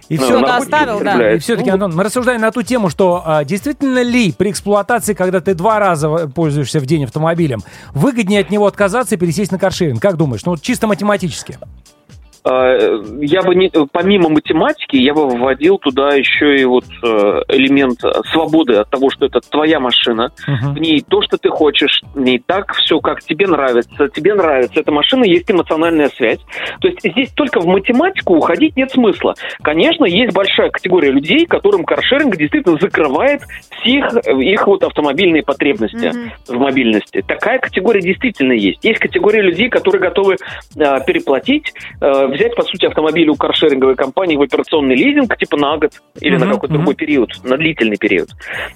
И 0.09 0.17
э, 0.17 0.19
все, 0.19 0.39
наркотики 0.39 0.75
оставил, 0.75 1.01
да. 1.01 1.35
И 1.35 1.39
все-таки, 1.39 1.71
Антон, 1.71 1.95
мы 1.95 2.05
рассуждаем 2.05 2.41
на 2.41 2.51
ту 2.51 2.63
тему, 2.63 2.91
что 2.91 3.23
а, 3.25 3.45
действительно 3.45 4.03
ли 4.03 4.33
при 4.33 4.51
эксплуатации, 4.51 5.15
когда 5.15 5.41
ты 5.41 5.55
два 5.55 5.79
раза 5.79 6.29
пользуешься 6.29 6.81
в 6.81 6.87
день 6.87 7.05
автомобилем, 7.05 7.61
выгоднее 7.95 8.41
от 8.41 8.51
него 8.51 8.67
отказаться 8.67 9.15
и 9.15 9.19
пересесть 9.19 9.53
на 9.53 9.59
каршеринг? 9.59 10.01
Как 10.01 10.17
думаешь? 10.17 10.45
Ну, 10.45 10.53
вот 10.53 10.63
чисто 10.63 10.87
математически. 10.87 11.59
Э, 12.45 13.03
Я 13.21 13.43
бы 13.43 13.55
не, 13.55 13.71
помимо 13.93 14.29
математики, 14.29 14.97
я 14.97 15.15
бы 15.15 15.29
вводил 15.29 15.79
туда 15.79 16.15
еще 16.15 16.57
и 16.57 16.65
вот 16.65 16.85
э, 17.03 17.43
элемент 17.49 18.01
свободы 18.33 18.75
от 18.75 18.91
того, 18.91 19.11
что 19.11 19.27
это 19.27 19.41
твоя 19.41 19.81
машина, 19.81 20.31
Мгм. 20.47 20.75
в 20.75 20.79
ней 20.79 21.03
то, 21.09 21.23
что 21.23 21.39
ты 21.39 21.49
хочешь, 21.49 22.03
в 22.15 22.21
ней 22.21 22.43
так 22.45 22.75
все, 22.75 23.01
как 23.01 23.23
тебе 23.23 23.47
нравится. 23.47 24.09
Тебе 24.09 24.35
нравится 24.35 24.81
эта 24.81 24.93
машина, 24.93 25.25
есть 25.25 25.51
эмоциональная 25.51 26.09
связь. 26.11 26.41
То 26.81 26.89
есть 26.89 27.01
здесь 27.03 27.31
только 27.33 27.61
в 27.61 27.67
математику 27.67 28.35
уходить 28.37 28.77
нет 28.77 28.91
смысла. 28.91 29.35
Конечно, 29.63 30.05
есть 30.05 30.35
большая 30.35 30.71
категория 30.71 31.11
людей, 31.11 31.47
которым 31.47 31.85
каршеринг 31.85 32.37
действительно 32.37 32.77
закрывает 32.79 33.43
всех 33.81 34.13
их 34.27 34.67
вот 34.67 34.83
автомобильные 34.85 35.43
потребности 35.43 36.07
Мгм. 36.15 36.33
в 36.49 36.59
мобильности. 36.59 37.23
Такая 37.27 37.59
категория 37.59 38.01
действительно 38.03 38.53
есть. 38.53 38.85
Есть 38.85 38.99
категория 38.99 39.41
людей, 39.43 39.69
которые 39.71 40.01
готовы 40.03 40.35
э, 40.77 40.99
переплатить, 41.07 41.73
э, 42.01 42.27
взять, 42.35 42.55
по 42.55 42.63
сути, 42.63 42.87
автомобиль 42.87 43.29
у 43.29 43.35
каршеринговой 43.37 43.95
компании 43.97 44.37
в 44.37 44.43
операционный 44.43 44.95
лизинг, 44.97 45.37
типа 45.37 45.57
на 45.57 45.77
год 45.77 45.93
или 46.21 46.37
на 46.37 46.45
Мгм, 46.47 46.55
какой-то 46.55 46.75
мгм. 46.75 46.83
другой 46.83 46.95
период, 46.95 47.31
на 47.45 47.57
длительный 47.57 47.97
период. 47.97 48.29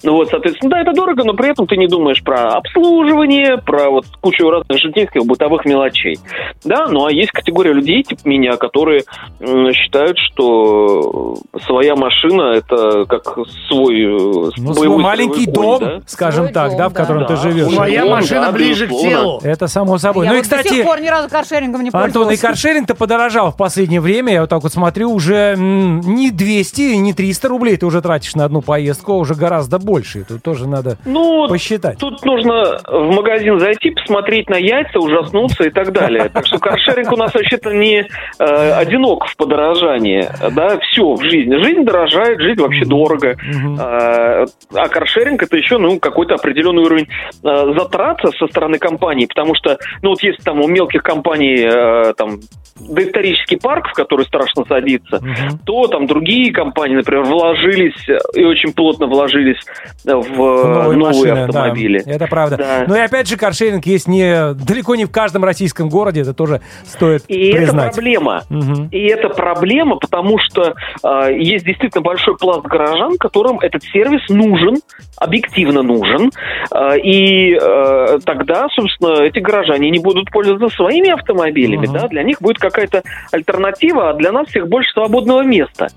Ну 0.03 0.15
вот, 0.15 0.29
соответственно, 0.31 0.71
да, 0.71 0.81
это 0.81 0.93
дорого, 0.93 1.25
но 1.25 1.35
при 1.35 1.51
этом 1.51 1.67
ты 1.67 1.77
не 1.77 1.87
думаешь 1.89 2.23
про 2.23 2.55
обслуживание, 2.57 3.59
про 3.59 3.91
вот 3.91 4.07
кучу 4.21 4.49
разных 4.49 4.79
житейских 4.79 5.25
бытовых 5.25 5.65
мелочей. 5.65 6.19
Да, 6.65 6.87
ну 6.89 7.07
а 7.07 7.13
есть 7.13 7.31
категория 7.33 7.73
людей, 7.73 8.03
типа 8.03 8.21
меня, 8.25 8.57
которые 8.57 9.03
м, 9.41 9.73
считают, 9.73 10.17
что 10.19 11.37
своя 11.67 11.97
машина 11.97 12.53
это 12.55 13.05
как 13.07 13.39
свой, 13.69 14.03
э, 14.03 14.51
Ну, 14.57 14.75
свой 14.75 14.89
маленький 14.89 15.45
конь, 15.47 15.55
дом, 15.55 15.79
да? 15.81 16.01
скажем 16.07 16.45
Свой 16.45 16.53
так, 16.55 16.69
дом, 16.71 16.79
да, 16.79 16.89
в 16.89 16.93
да. 16.93 17.01
котором 17.01 17.27
ты 17.27 17.35
Да. 17.35 17.43
живешь. 17.43 17.73
Твоя 17.73 18.05
Ну, 18.05 18.11
машина 18.11 18.47
да, 18.47 18.53
ближе 18.53 18.87
к 18.87 18.91
телу. 18.91 19.41
Это 19.43 19.67
само 19.67 19.99
собой. 19.99 20.27
Я 20.27 20.33
ну 20.33 20.39
и, 20.39 20.41
вот 20.43 20.49
до 20.49 20.57
кстати, 20.57 20.75
сих 20.75 20.85
пор 20.85 21.01
ни 21.01 21.09
разу 21.09 21.29
каршерингом 21.29 21.83
не 21.83 21.91
Антон, 21.93 22.31
и 22.31 22.37
каршеринг-то 22.37 22.95
подорожал 22.95 23.48
в 23.51 23.57
последнее 23.57 24.01
время. 24.01 24.33
Я 24.33 24.41
вот 24.43 24.51
так 24.51 24.63
вот 24.63 24.73
смотрю, 24.73 25.11
уже 25.13 25.55
не 25.57 26.31
200, 26.31 26.97
не 26.97 27.13
300 27.13 27.49
рублей 27.49 27.77
ты 27.77 27.87
уже 27.87 28.01
тратишь 28.03 28.35
на 28.35 28.45
одну 28.45 28.63
поездку, 28.63 29.13
а 29.13 29.17
уже 29.17 29.35
гораздо 29.35 29.79
больше. 29.79 30.21
И 30.21 30.23
Тут 30.25 30.43
тоже 30.43 30.69
надо 30.69 30.99
Ну, 31.05 31.49
посчитать. 31.49 31.99
Тут 31.99 32.25
нужно 32.25 32.81
в 32.87 33.15
магазин 33.15 33.59
зайти, 33.59 33.91
посмотреть 33.91 34.49
на 34.49 34.57
яйца, 34.57 34.99
ужаснуться 34.99 35.65
и 35.65 35.71
так 35.71 35.93
далее. 35.93 36.29
Так 36.33 36.47
что 36.47 36.59
каршеринг 36.59 37.13
у 37.13 37.17
нас 37.17 37.35
вообще-то 37.35 37.73
не 37.73 38.07
э, 38.39 38.45
одинок 38.73 39.27
в 39.27 39.37
подорожании. 39.37 40.29
Да, 40.53 40.79
все 40.81 41.15
в 41.15 41.23
жизни. 41.23 41.57
Жизнь 41.63 41.85
дорожает, 41.85 42.41
жизнь 42.41 42.61
вообще 42.61 42.85
дорого. 42.85 43.37
Мгм. 43.43 43.79
А, 43.81 44.45
а 44.75 44.89
каршеринг 44.89 45.43
это 45.43 45.57
еще 45.57 45.79
ну, 45.79 45.99
какой-то 45.99 46.35
определенный 46.35 46.83
уровень 46.83 47.09
э, 47.43 47.73
затрат 47.79 48.21
со 48.39 48.47
стороны 48.47 48.79
компании, 48.79 49.27
потому 49.27 49.55
что, 49.55 49.79
ну 50.03 50.11
вот 50.11 50.23
есть 50.23 50.39
там 50.45 50.61
у 50.61 50.69
мелких 50.69 51.03
компаний 51.03 51.57
э, 51.59 52.13
там 52.15 52.41
доисторический 52.81 53.59
парк, 53.59 53.89
в 53.89 53.93
который 53.95 54.25
страшно 54.27 54.65
садиться, 54.69 55.19
Мгм. 55.21 55.59
то 55.65 55.87
там 55.89 56.07
другие 56.07 56.53
компании, 56.53 56.97
например, 56.97 57.25
вложились 57.25 58.09
э, 58.09 58.19
и 58.35 58.45
очень 58.45 58.73
плотно 58.73 59.07
вложились 59.07 59.59
э, 60.07 60.15
в, 60.15 60.37
новые, 60.37 60.97
новые 60.97 60.99
машины, 60.99 61.39
автомобили. 61.45 62.03
да, 62.05 62.13
это 62.13 62.27
правда. 62.27 62.57
Да. 62.57 62.85
Ну 62.87 62.95
и 62.97 63.01
опять 63.01 63.29
же, 63.29 63.37
каршеринг 63.37 63.85
есть 63.87 64.09
не 64.09 64.55
далеко 64.55 64.95
не 64.95 65.05
в 65.05 65.11
каждом 65.11 65.45
российском 65.45 65.89
городе, 65.89 66.23
это 66.23 66.35
тоже 66.35 66.61
стоит 66.85 67.25
И 67.29 67.49
это 67.51 67.59
признать. 67.59 67.93
проблема. 67.95 68.43
Мгм. 68.49 68.89
И 68.91 69.07
это 69.07 69.29
проблема, 69.29 69.97
потому 69.97 70.39
что 70.39 70.75
э, 71.03 71.33
есть 71.39 71.65
действительно 71.65 72.03
большой 72.03 72.37
пласт 72.37 72.63
горожан, 72.67 73.17
которым 73.19 73.59
этот 73.61 73.83
сервис 73.85 74.23
нужен, 74.29 74.77
объективно 75.17 75.83
нужен. 75.83 76.31
Э, 76.75 76.99
и 76.99 77.55
э, 77.55 78.19
тогда, 78.25 78.67
собственно, 78.75 79.23
эти 79.23 79.39
горожане 79.39 79.91
не 79.91 79.99
будут 79.99 80.31
пользоваться 80.31 80.69
своими 80.77 81.11
автомобилями. 81.11 81.87
Мгм. 81.87 81.93
Да? 81.95 82.09
Для 82.09 82.23
них 82.23 82.41
будет 82.41 82.59
какая-то 82.71 83.03
альтернатива, 83.33 84.11
а 84.11 84.15
для 84.15 84.33
нас 84.33 84.49
всех 84.49 84.69
больше 84.69 84.91
свободного 84.93 85.43
места 85.43 85.89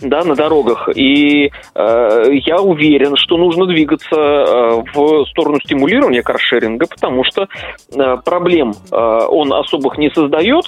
да, 0.00 0.24
на 0.24 0.34
дорогах. 0.34 0.88
И 0.94 1.46
э, 1.46 1.50
я 1.74 2.56
уверен, 2.56 3.16
что 3.16 3.36
нужно 3.36 3.66
двигаться 3.66 4.16
э, 4.16 4.82
в 4.94 5.24
сторону 5.26 5.58
стимулирования 5.64 6.22
каршеринга, 6.22 6.86
потому 6.86 7.22
что 7.24 7.42
э, 7.94 8.16
проблем 8.24 8.72
э, 8.90 8.96
он 8.96 9.52
особых 9.52 9.98
не 9.98 10.10
создает, 10.10 10.64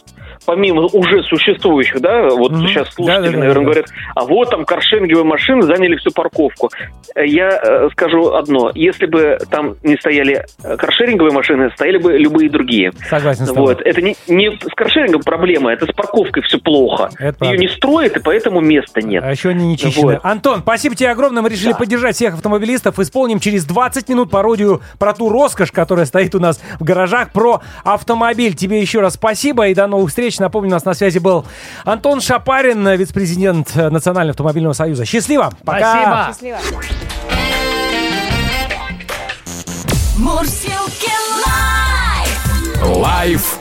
помимо 0.46 0.82
уже 0.92 1.22
существующих, 1.24 2.00
да, 2.00 2.28
вот 2.28 2.52
Мгм. 2.52 2.66
сейчас 2.68 2.92
слушатели, 2.94 3.16
Да-да-да-да-да. 3.16 3.38
наверное, 3.38 3.64
говорят, 3.64 3.86
а 4.14 4.24
вот 4.24 4.50
там 4.50 4.64
каршеринговые 4.64 5.24
машины 5.24 5.62
заняли 5.62 5.96
всю 5.96 6.10
парковку. 6.12 6.70
Э, 7.14 7.26
Я 7.26 7.48
э, 7.48 7.88
скажу 7.92 8.34
одно, 8.34 8.70
если 8.74 9.06
бы 9.06 9.38
там 9.50 9.76
не 9.82 9.96
стояли 9.96 10.44
э, 10.64 10.76
каршеринговые 10.76 11.32
машины, 11.34 11.70
стояли 11.74 11.98
бы 11.98 12.12
любые 12.18 12.50
другие. 12.50 12.92
Согласен 13.08 13.46
с 13.46 13.48
тобой. 13.48 13.74
Вот. 13.74 13.80
Это 13.84 14.00
не, 14.02 14.14
не 14.28 14.50
с 14.50 14.74
каршерингом 14.76 15.22
проблема, 15.22 15.41
это 15.44 15.86
с 15.86 15.94
парковкой 15.94 16.42
все 16.42 16.58
плохо. 16.58 17.10
Это 17.18 17.38
правда. 17.38 17.54
Ее 17.54 17.58
не 17.58 17.68
строят, 17.68 18.16
и 18.16 18.20
поэтому 18.20 18.60
места 18.60 19.02
нет. 19.02 19.22
А 19.24 19.30
еще 19.30 19.50
они 19.50 19.66
не 19.66 19.76
чищены. 19.78 20.14
Вот. 20.14 20.20
Антон, 20.24 20.60
спасибо 20.60 20.94
тебе 20.94 21.10
огромное. 21.10 21.42
Мы 21.42 21.48
решили 21.48 21.72
Да. 21.72 21.78
поддержать 21.78 22.16
всех 22.16 22.34
автомобилистов. 22.34 22.98
Исполним 22.98 23.40
через 23.40 23.64
20 23.64 24.08
минут 24.08 24.30
пародию 24.30 24.82
про 24.98 25.12
ту 25.12 25.28
роскошь, 25.28 25.72
которая 25.72 26.06
стоит 26.06 26.34
у 26.34 26.40
нас 26.40 26.60
в 26.78 26.84
гаражах, 26.84 27.30
про 27.32 27.60
автомобиль. 27.84 28.54
Тебе 28.54 28.80
еще 28.80 29.00
раз 29.00 29.14
спасибо 29.14 29.68
и 29.68 29.74
до 29.74 29.86
новых 29.86 30.10
встреч. 30.10 30.38
Напомню, 30.38 30.70
у 30.70 30.72
нас 30.72 30.84
на 30.84 30.94
связи 30.94 31.18
был 31.18 31.44
Антон 31.84 32.20
Шапарин, 32.20 32.88
вице-президент 32.90 33.74
Национального 33.74 34.30
автомобильного 34.32 34.72
союза. 34.72 35.04
Счастливо! 35.04 35.52
Пока! 35.64 36.32
Спасибо. 36.32 36.58
Счастливо. 36.58 36.58
Мурзилки 40.18 41.10
Live! 41.46 42.96
Live 42.96 43.58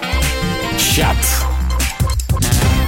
чат. 0.77 1.15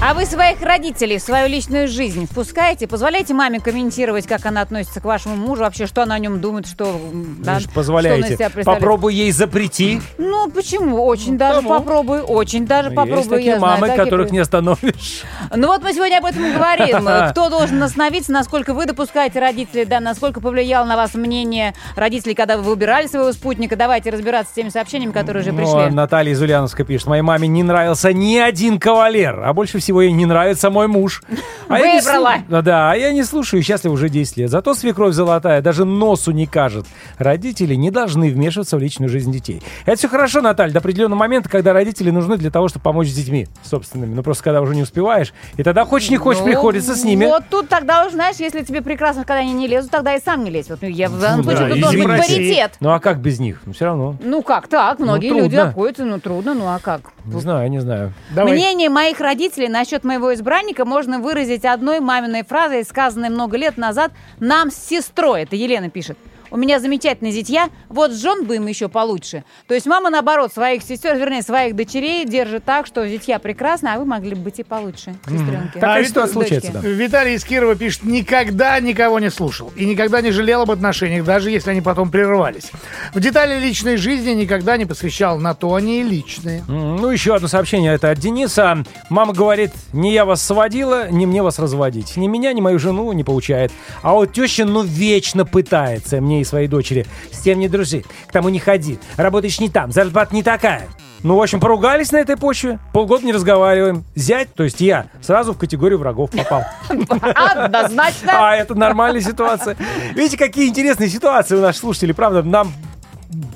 А 0.06 0.14
вы 0.14 0.26
своих 0.26 0.62
родителей 0.62 1.18
в 1.18 1.22
свою 1.22 1.48
личную 1.48 1.88
жизнь 1.88 2.28
впускаете? 2.30 2.88
Позволяете 2.88 3.34
маме 3.34 3.62
комментировать, 3.62 4.28
как 4.28 4.46
она 4.46 4.60
относится 4.60 5.00
к 5.00 5.06
вашему 5.06 5.38
мужу, 5.38 5.62
вообще, 5.64 5.88
что 5.88 6.04
она 6.04 6.16
о 6.16 6.20
нем 6.20 6.42
думает, 6.42 6.68
что, 6.68 7.00
да, 7.40 7.62
что 7.62 7.70
Позволяете. 7.72 8.36
представляет? 8.36 8.66
Попробуй 8.66 9.14
ей 9.16 9.32
запрети. 9.32 10.02
Ну, 10.18 10.52
почему? 10.52 11.02
Очень 11.06 11.38
даже 11.38 11.62
Тому. 11.62 11.70
попробуй, 11.70 12.20
очень 12.20 12.66
даже 12.68 12.90
попробуй. 12.90 13.18
Есть 13.20 13.30
такие 13.30 13.52
я 13.52 13.60
знаю, 13.60 13.76
мамы, 13.76 13.88
такие 13.88 14.04
которых 14.04 14.28
при- 14.28 14.34
не 14.34 14.40
остановишь. 14.40 15.24
Ну 15.56 15.68
вот 15.68 15.82
мы 15.84 15.94
сегодня 15.94 16.18
об 16.18 16.26
этом 16.26 16.46
и 16.48 16.52
говорим. 16.52 17.30
Кто 17.32 17.50
должен 17.50 17.82
остановиться, 17.82 18.34
насколько 18.34 18.74
вы 18.74 18.86
допускаете 18.86 19.40
родителей, 19.40 19.86
да, 19.86 20.02
насколько 20.02 20.42
повлияло 20.42 20.84
на 20.86 20.98
вас 20.98 21.14
мнение 21.14 21.76
родителей, 21.96 22.36
когда 22.36 22.58
вы 22.58 22.64
выбирали 22.64 23.08
своего 23.08 23.32
спутника. 23.32 23.78
Давайте 23.78 24.10
разбираться 24.10 24.52
с 24.52 24.56
теми 24.56 24.68
сообщениями, 24.68 25.14
которые 25.14 25.44
уже 25.44 25.54
Ну, 25.54 25.60
пришли. 25.60 25.80
а 25.80 25.90
Наталья 25.90 26.34
из 26.34 26.42
Ульяновска 26.42 26.84
пишет. 26.84 27.08
Моей 27.08 27.22
маме 27.22 27.48
не 27.48 27.64
нравился 27.64 28.12
ни 28.12 28.36
один 28.38 28.80
кавалер, 28.82 29.40
а 29.46 29.54
больше 29.54 29.80
всего 29.80 29.93
ей 30.02 30.12
не 30.12 30.26
нравится 30.26 30.70
мой 30.70 30.88
муж. 30.88 31.22
А 31.68 31.80
я 31.80 31.94
не 31.96 32.02
Выбрала. 32.02 32.36
Да, 32.62 32.92
а 32.92 32.96
я 32.96 33.12
не 33.14 33.24
слушаю, 33.24 33.64
счастлив 33.64 33.92
уже 33.92 34.10
10 34.10 34.38
лет. 34.38 34.50
Зато 34.50 34.74
свекровь 34.74 35.14
золотая, 35.14 35.62
даже 35.62 35.86
носу 35.86 36.32
не 36.32 36.46
кажет. 36.46 36.86
Родители 37.18 37.76
не 37.76 37.92
должны 37.92 38.30
вмешиваться 38.30 38.78
в 38.78 38.80
личную 38.80 39.10
жизнь 39.10 39.32
детей. 39.32 39.62
Это 39.86 39.98
все 39.98 40.08
хорошо, 40.08 40.42
Наталья, 40.42 40.74
до 40.74 40.80
определенного 40.80 41.20
момента, 41.20 41.50
когда 41.50 41.74
родители 41.74 42.10
нужны 42.12 42.38
для 42.38 42.52
того, 42.52 42.68
чтобы 42.68 42.84
помочь 42.84 43.08
с 43.10 43.14
детьми 43.14 43.48
собственными. 43.64 44.14
Ну, 44.14 44.24
просто 44.24 44.44
когда 44.44 44.62
уже 44.62 44.76
не 44.76 44.82
успеваешь. 44.84 45.34
И 45.58 45.64
тогда 45.64 45.86
хочешь 45.86 46.10
не 46.10 46.18
хочешь, 46.18 46.42
Ну, 46.42 46.48
приходится 46.48 46.96
с 46.96 47.04
ними. 47.04 47.26
Вот 47.26 47.44
тут 47.50 47.70
тогда 47.70 48.06
уже, 48.06 48.16
знаешь, 48.16 48.38
если 48.38 48.64
тебе 48.64 48.82
прекрасно, 48.82 49.24
когда 49.24 49.42
они 49.42 49.54
не 49.54 49.68
лезут, 49.68 49.92
тогда 49.92 50.16
и 50.16 50.22
сам 50.22 50.44
не 50.44 50.50
лезь. 50.50 50.70
Вот 50.70 50.80
ну, 50.82 50.88
я 50.88 51.10
в 51.10 51.20
данном 51.20 51.38
Ну 51.38 51.44
случае 51.44 51.68
да, 51.68 51.74
тут 51.74 51.82
должен 51.82 52.04
быть 52.04 52.18
паритет. 52.28 52.72
Ну, 52.80 52.92
а 52.92 53.00
как 53.00 53.20
без 53.20 53.40
них? 53.40 53.62
Ну, 53.66 53.74
все 53.74 53.86
равно. 53.86 54.16
Ну 54.22 54.42
как 54.42 54.68
так? 54.68 55.00
Многие 55.00 55.30
трудно. 55.30 55.44
люди 55.44 55.56
находятся, 55.56 56.06
ну 56.06 56.20
трудно, 56.20 56.54
ну 56.54 56.66
а 56.68 56.80
как? 56.80 57.02
Не 57.26 57.40
знаю, 57.40 57.70
не 57.70 57.80
знаю. 57.80 58.14
Давай. 58.36 58.54
Мнение 58.54 58.90
моих 58.90 59.20
родителей 59.20 59.68
насчет 59.70 60.04
моего 60.04 60.34
избранника 60.34 60.86
можно 60.86 61.20
выразить 61.20 61.53
одной 61.66 62.00
маминой 62.00 62.44
фразой, 62.44 62.84
сказанной 62.84 63.30
много 63.30 63.58
лет 63.58 63.78
назад 63.78 64.12
нам 64.40 64.72
с 64.72 64.76
сестрой. 64.76 65.44
Это 65.44 65.56
Елена 65.56 65.90
пишет. 65.90 66.18
У 66.54 66.58
меня 66.58 66.80
замечательные 66.80 67.32
зятья, 67.34 67.70
вот 67.90 68.14
жен 68.14 68.46
бы 68.46 68.58
им 68.58 68.68
еще 68.68 68.88
получше. 68.88 69.44
То 69.68 69.74
есть 69.74 69.88
мама, 69.88 70.12
наоборот, 70.12 70.54
своих 70.54 70.84
сестер, 70.84 71.18
вернее, 71.18 71.42
своих 71.42 71.76
дочерей 71.76 72.26
держит 72.26 72.64
так, 72.64 72.86
что 72.86 73.08
зятья 73.08 73.40
прекрасны, 73.40 73.88
а 73.88 73.98
вы 73.98 74.06
могли 74.06 74.36
бы 74.36 74.42
быть 74.44 74.60
и 74.60 74.64
получше, 74.64 75.16
сестренки. 75.28 75.74
Такая 75.74 76.02
А, 76.02 76.06
ситуация 76.06 76.36
дочки. 76.36 76.50
случается, 76.54 76.72
да. 76.80 76.88
Виталий 76.88 77.34
из 77.34 77.44
Кирова 77.44 77.76
пишет, 77.76 78.04
никогда 78.04 78.80
никого 78.80 79.18
не 79.20 79.32
слушал 79.32 79.74
и 79.76 79.84
никогда 79.84 80.22
не 80.22 80.30
жалел 80.30 80.62
об 80.62 80.70
отношениях, 80.70 81.26
даже 81.26 81.50
если 81.50 81.72
они 81.72 81.82
потом 81.82 82.12
прерывались. 82.12 82.70
В 83.16 83.20
детали 83.20 83.60
личной 83.60 83.98
жизни 83.98 84.30
никогда 84.34 84.78
не 84.78 84.86
посвящал, 84.86 85.40
на 85.40 85.56
то 85.56 85.74
они 85.74 86.02
и 86.02 86.04
личные. 86.04 86.64
Ну, 86.68 87.10
еще 87.10 87.34
одно 87.36 87.48
сообщение, 87.48 87.96
это 87.96 88.12
от 88.12 88.20
Дениса. 88.20 88.84
Мама 89.10 89.34
говорит, 89.34 89.72
не 89.92 90.14
я 90.14 90.24
вас 90.24 90.44
сводила, 90.46 91.10
не 91.10 91.26
мне 91.26 91.42
вас 91.42 91.58
разводить. 91.58 92.16
Ни 92.16 92.28
меня, 92.28 92.54
ни 92.54 92.62
мою 92.62 92.78
жену 92.78 93.12
не 93.12 93.24
получает. 93.24 93.72
А 94.04 94.14
вот 94.14 94.34
теща, 94.34 94.66
ну, 94.66 94.84
вечно 94.84 95.46
пытается 95.46 96.22
мне 96.22 96.43
и 96.44 96.46
своей 96.46 96.68
дочери. 96.68 97.06
С 97.32 97.40
тем 97.40 97.60
не 97.60 97.68
дружи, 97.68 98.04
к 98.28 98.32
тому 98.32 98.50
не 98.50 98.60
ходи. 98.60 99.00
Работаешь 99.18 99.60
не 99.60 99.70
там, 99.70 99.92
зарплата 99.92 100.36
не 100.36 100.44
такая. 100.44 100.88
Ну, 101.24 101.38
в 101.38 101.42
общем, 101.42 101.62
поругались 101.62 102.12
на 102.12 102.18
этой 102.18 102.36
почве. 102.36 102.80
Полгода 102.92 103.26
не 103.26 103.32
разговариваем. 103.32 104.04
Зять, 104.14 104.54
то 104.54 104.64
есть 104.64 104.82
я, 104.82 105.08
сразу 105.22 105.54
в 105.54 105.58
категорию 105.58 105.98
врагов 105.98 106.32
попал. 106.32 106.66
Однозначно. 106.90 108.32
А, 108.34 108.56
это 108.56 108.76
нормальная 108.76 109.22
ситуация. 109.22 109.78
Видите, 110.16 110.38
какие 110.38 110.68
интересные 110.68 111.10
ситуации 111.10 111.56
у 111.56 111.62
наших 111.62 111.80
слушателей. 111.80 112.14
Правда, 112.14 112.44
нам 112.44 112.74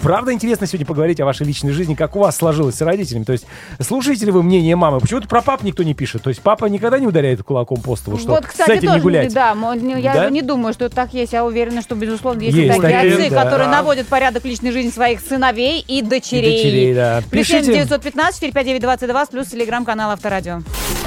Правда 0.01 0.33
интересно 0.33 0.67
сегодня 0.67 0.85
поговорить 0.85 1.19
о 1.19 1.25
вашей 1.25 1.45
личной 1.45 1.71
жизни, 1.71 1.93
как 1.95 2.15
у 2.15 2.19
вас 2.19 2.35
сложилось 2.37 2.75
с 2.75 2.81
родителями. 2.81 3.23
То 3.23 3.33
есть 3.33 3.45
слушаете 3.81 4.25
ли 4.25 4.31
вы 4.31 4.43
мнение 4.43 4.75
мамы? 4.75 4.99
Почему-то 4.99 5.27
про 5.27 5.41
пап 5.41 5.63
никто 5.63 5.83
не 5.83 5.93
пишет. 5.93 6.23
То 6.23 6.29
есть 6.29 6.41
папа 6.41 6.65
никогда 6.65 6.99
не 6.99 7.07
ударяет 7.07 7.43
кулаком 7.43 7.81
по 7.81 7.95
столу, 7.95 8.17
что 8.17 8.29
вот, 8.29 8.43
с 8.45 8.47
кстати, 8.47 8.71
этим 8.71 8.81
не 8.81 8.87
тоже, 8.93 9.03
гулять. 9.03 9.33
да, 9.33 9.53
не- 9.75 10.01
я 10.01 10.13
Да? 10.13 10.29
не 10.29 10.41
думаю, 10.41 10.73
что 10.73 10.89
так 10.89 11.13
есть. 11.13 11.33
Я 11.33 11.45
уверена, 11.45 11.81
что, 11.81 11.95
безусловно, 11.95 12.41
есть, 12.41 12.55
Есть 12.55 12.79
такие 12.81 12.97
такие, 13.01 13.15
отцы, 13.15 13.29
да. 13.29 13.43
которые 13.43 13.69
наводят 13.69 14.07
порядок 14.07 14.43
в 14.43 14.45
личной 14.45 14.71
жизни 14.71 14.89
своих 14.89 15.19
сыновей 15.21 15.83
и 15.87 16.01
дочерей. 16.01 16.53
И 16.59 16.63
дочерей, 16.63 16.93
да. 16.95 17.21
Плюс 17.29 17.47
Пишите. 17.47 17.63
7 17.65 17.73
915 17.73 18.39
459 18.39 18.81
22 18.81 19.25
плюс 19.27 19.47
телеграм-канал 19.47 20.11
Авторадио. 20.11 20.61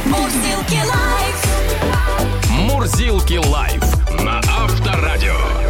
Мурзилки 0.07 0.79
лайф. 0.87 2.71
Мурзилки 2.73 3.39
лайф 3.49 3.83
на 4.25 4.39
Авторадио. 4.39 5.70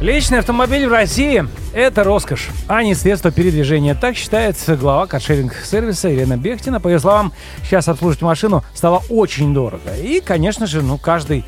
Личный 0.00 0.38
автомобиль 0.38 0.86
в 0.86 0.92
России– 0.92 1.44
это 1.74 2.04
роскошь, 2.04 2.50
а 2.68 2.84
не 2.84 2.94
средство 2.94 3.32
передвижения. 3.32 3.96
Так 3.96 4.14
считает 4.14 4.56
глава 4.80 5.08
каршеринг-сервиса 5.08 6.08
Елена 6.08 6.36
Бехтина. 6.36 6.78
По 6.78 6.86
ее 6.86 7.00
словам, 7.00 7.32
сейчас 7.64 7.88
обслуживать 7.88 8.22
машину 8.22 8.62
стало 8.74 9.02
очень 9.08 9.52
дорого. 9.52 9.96
И, 10.00 10.20
конечно 10.20 10.68
же, 10.68 10.82
ну, 10.82 10.98
каждый 10.98 11.44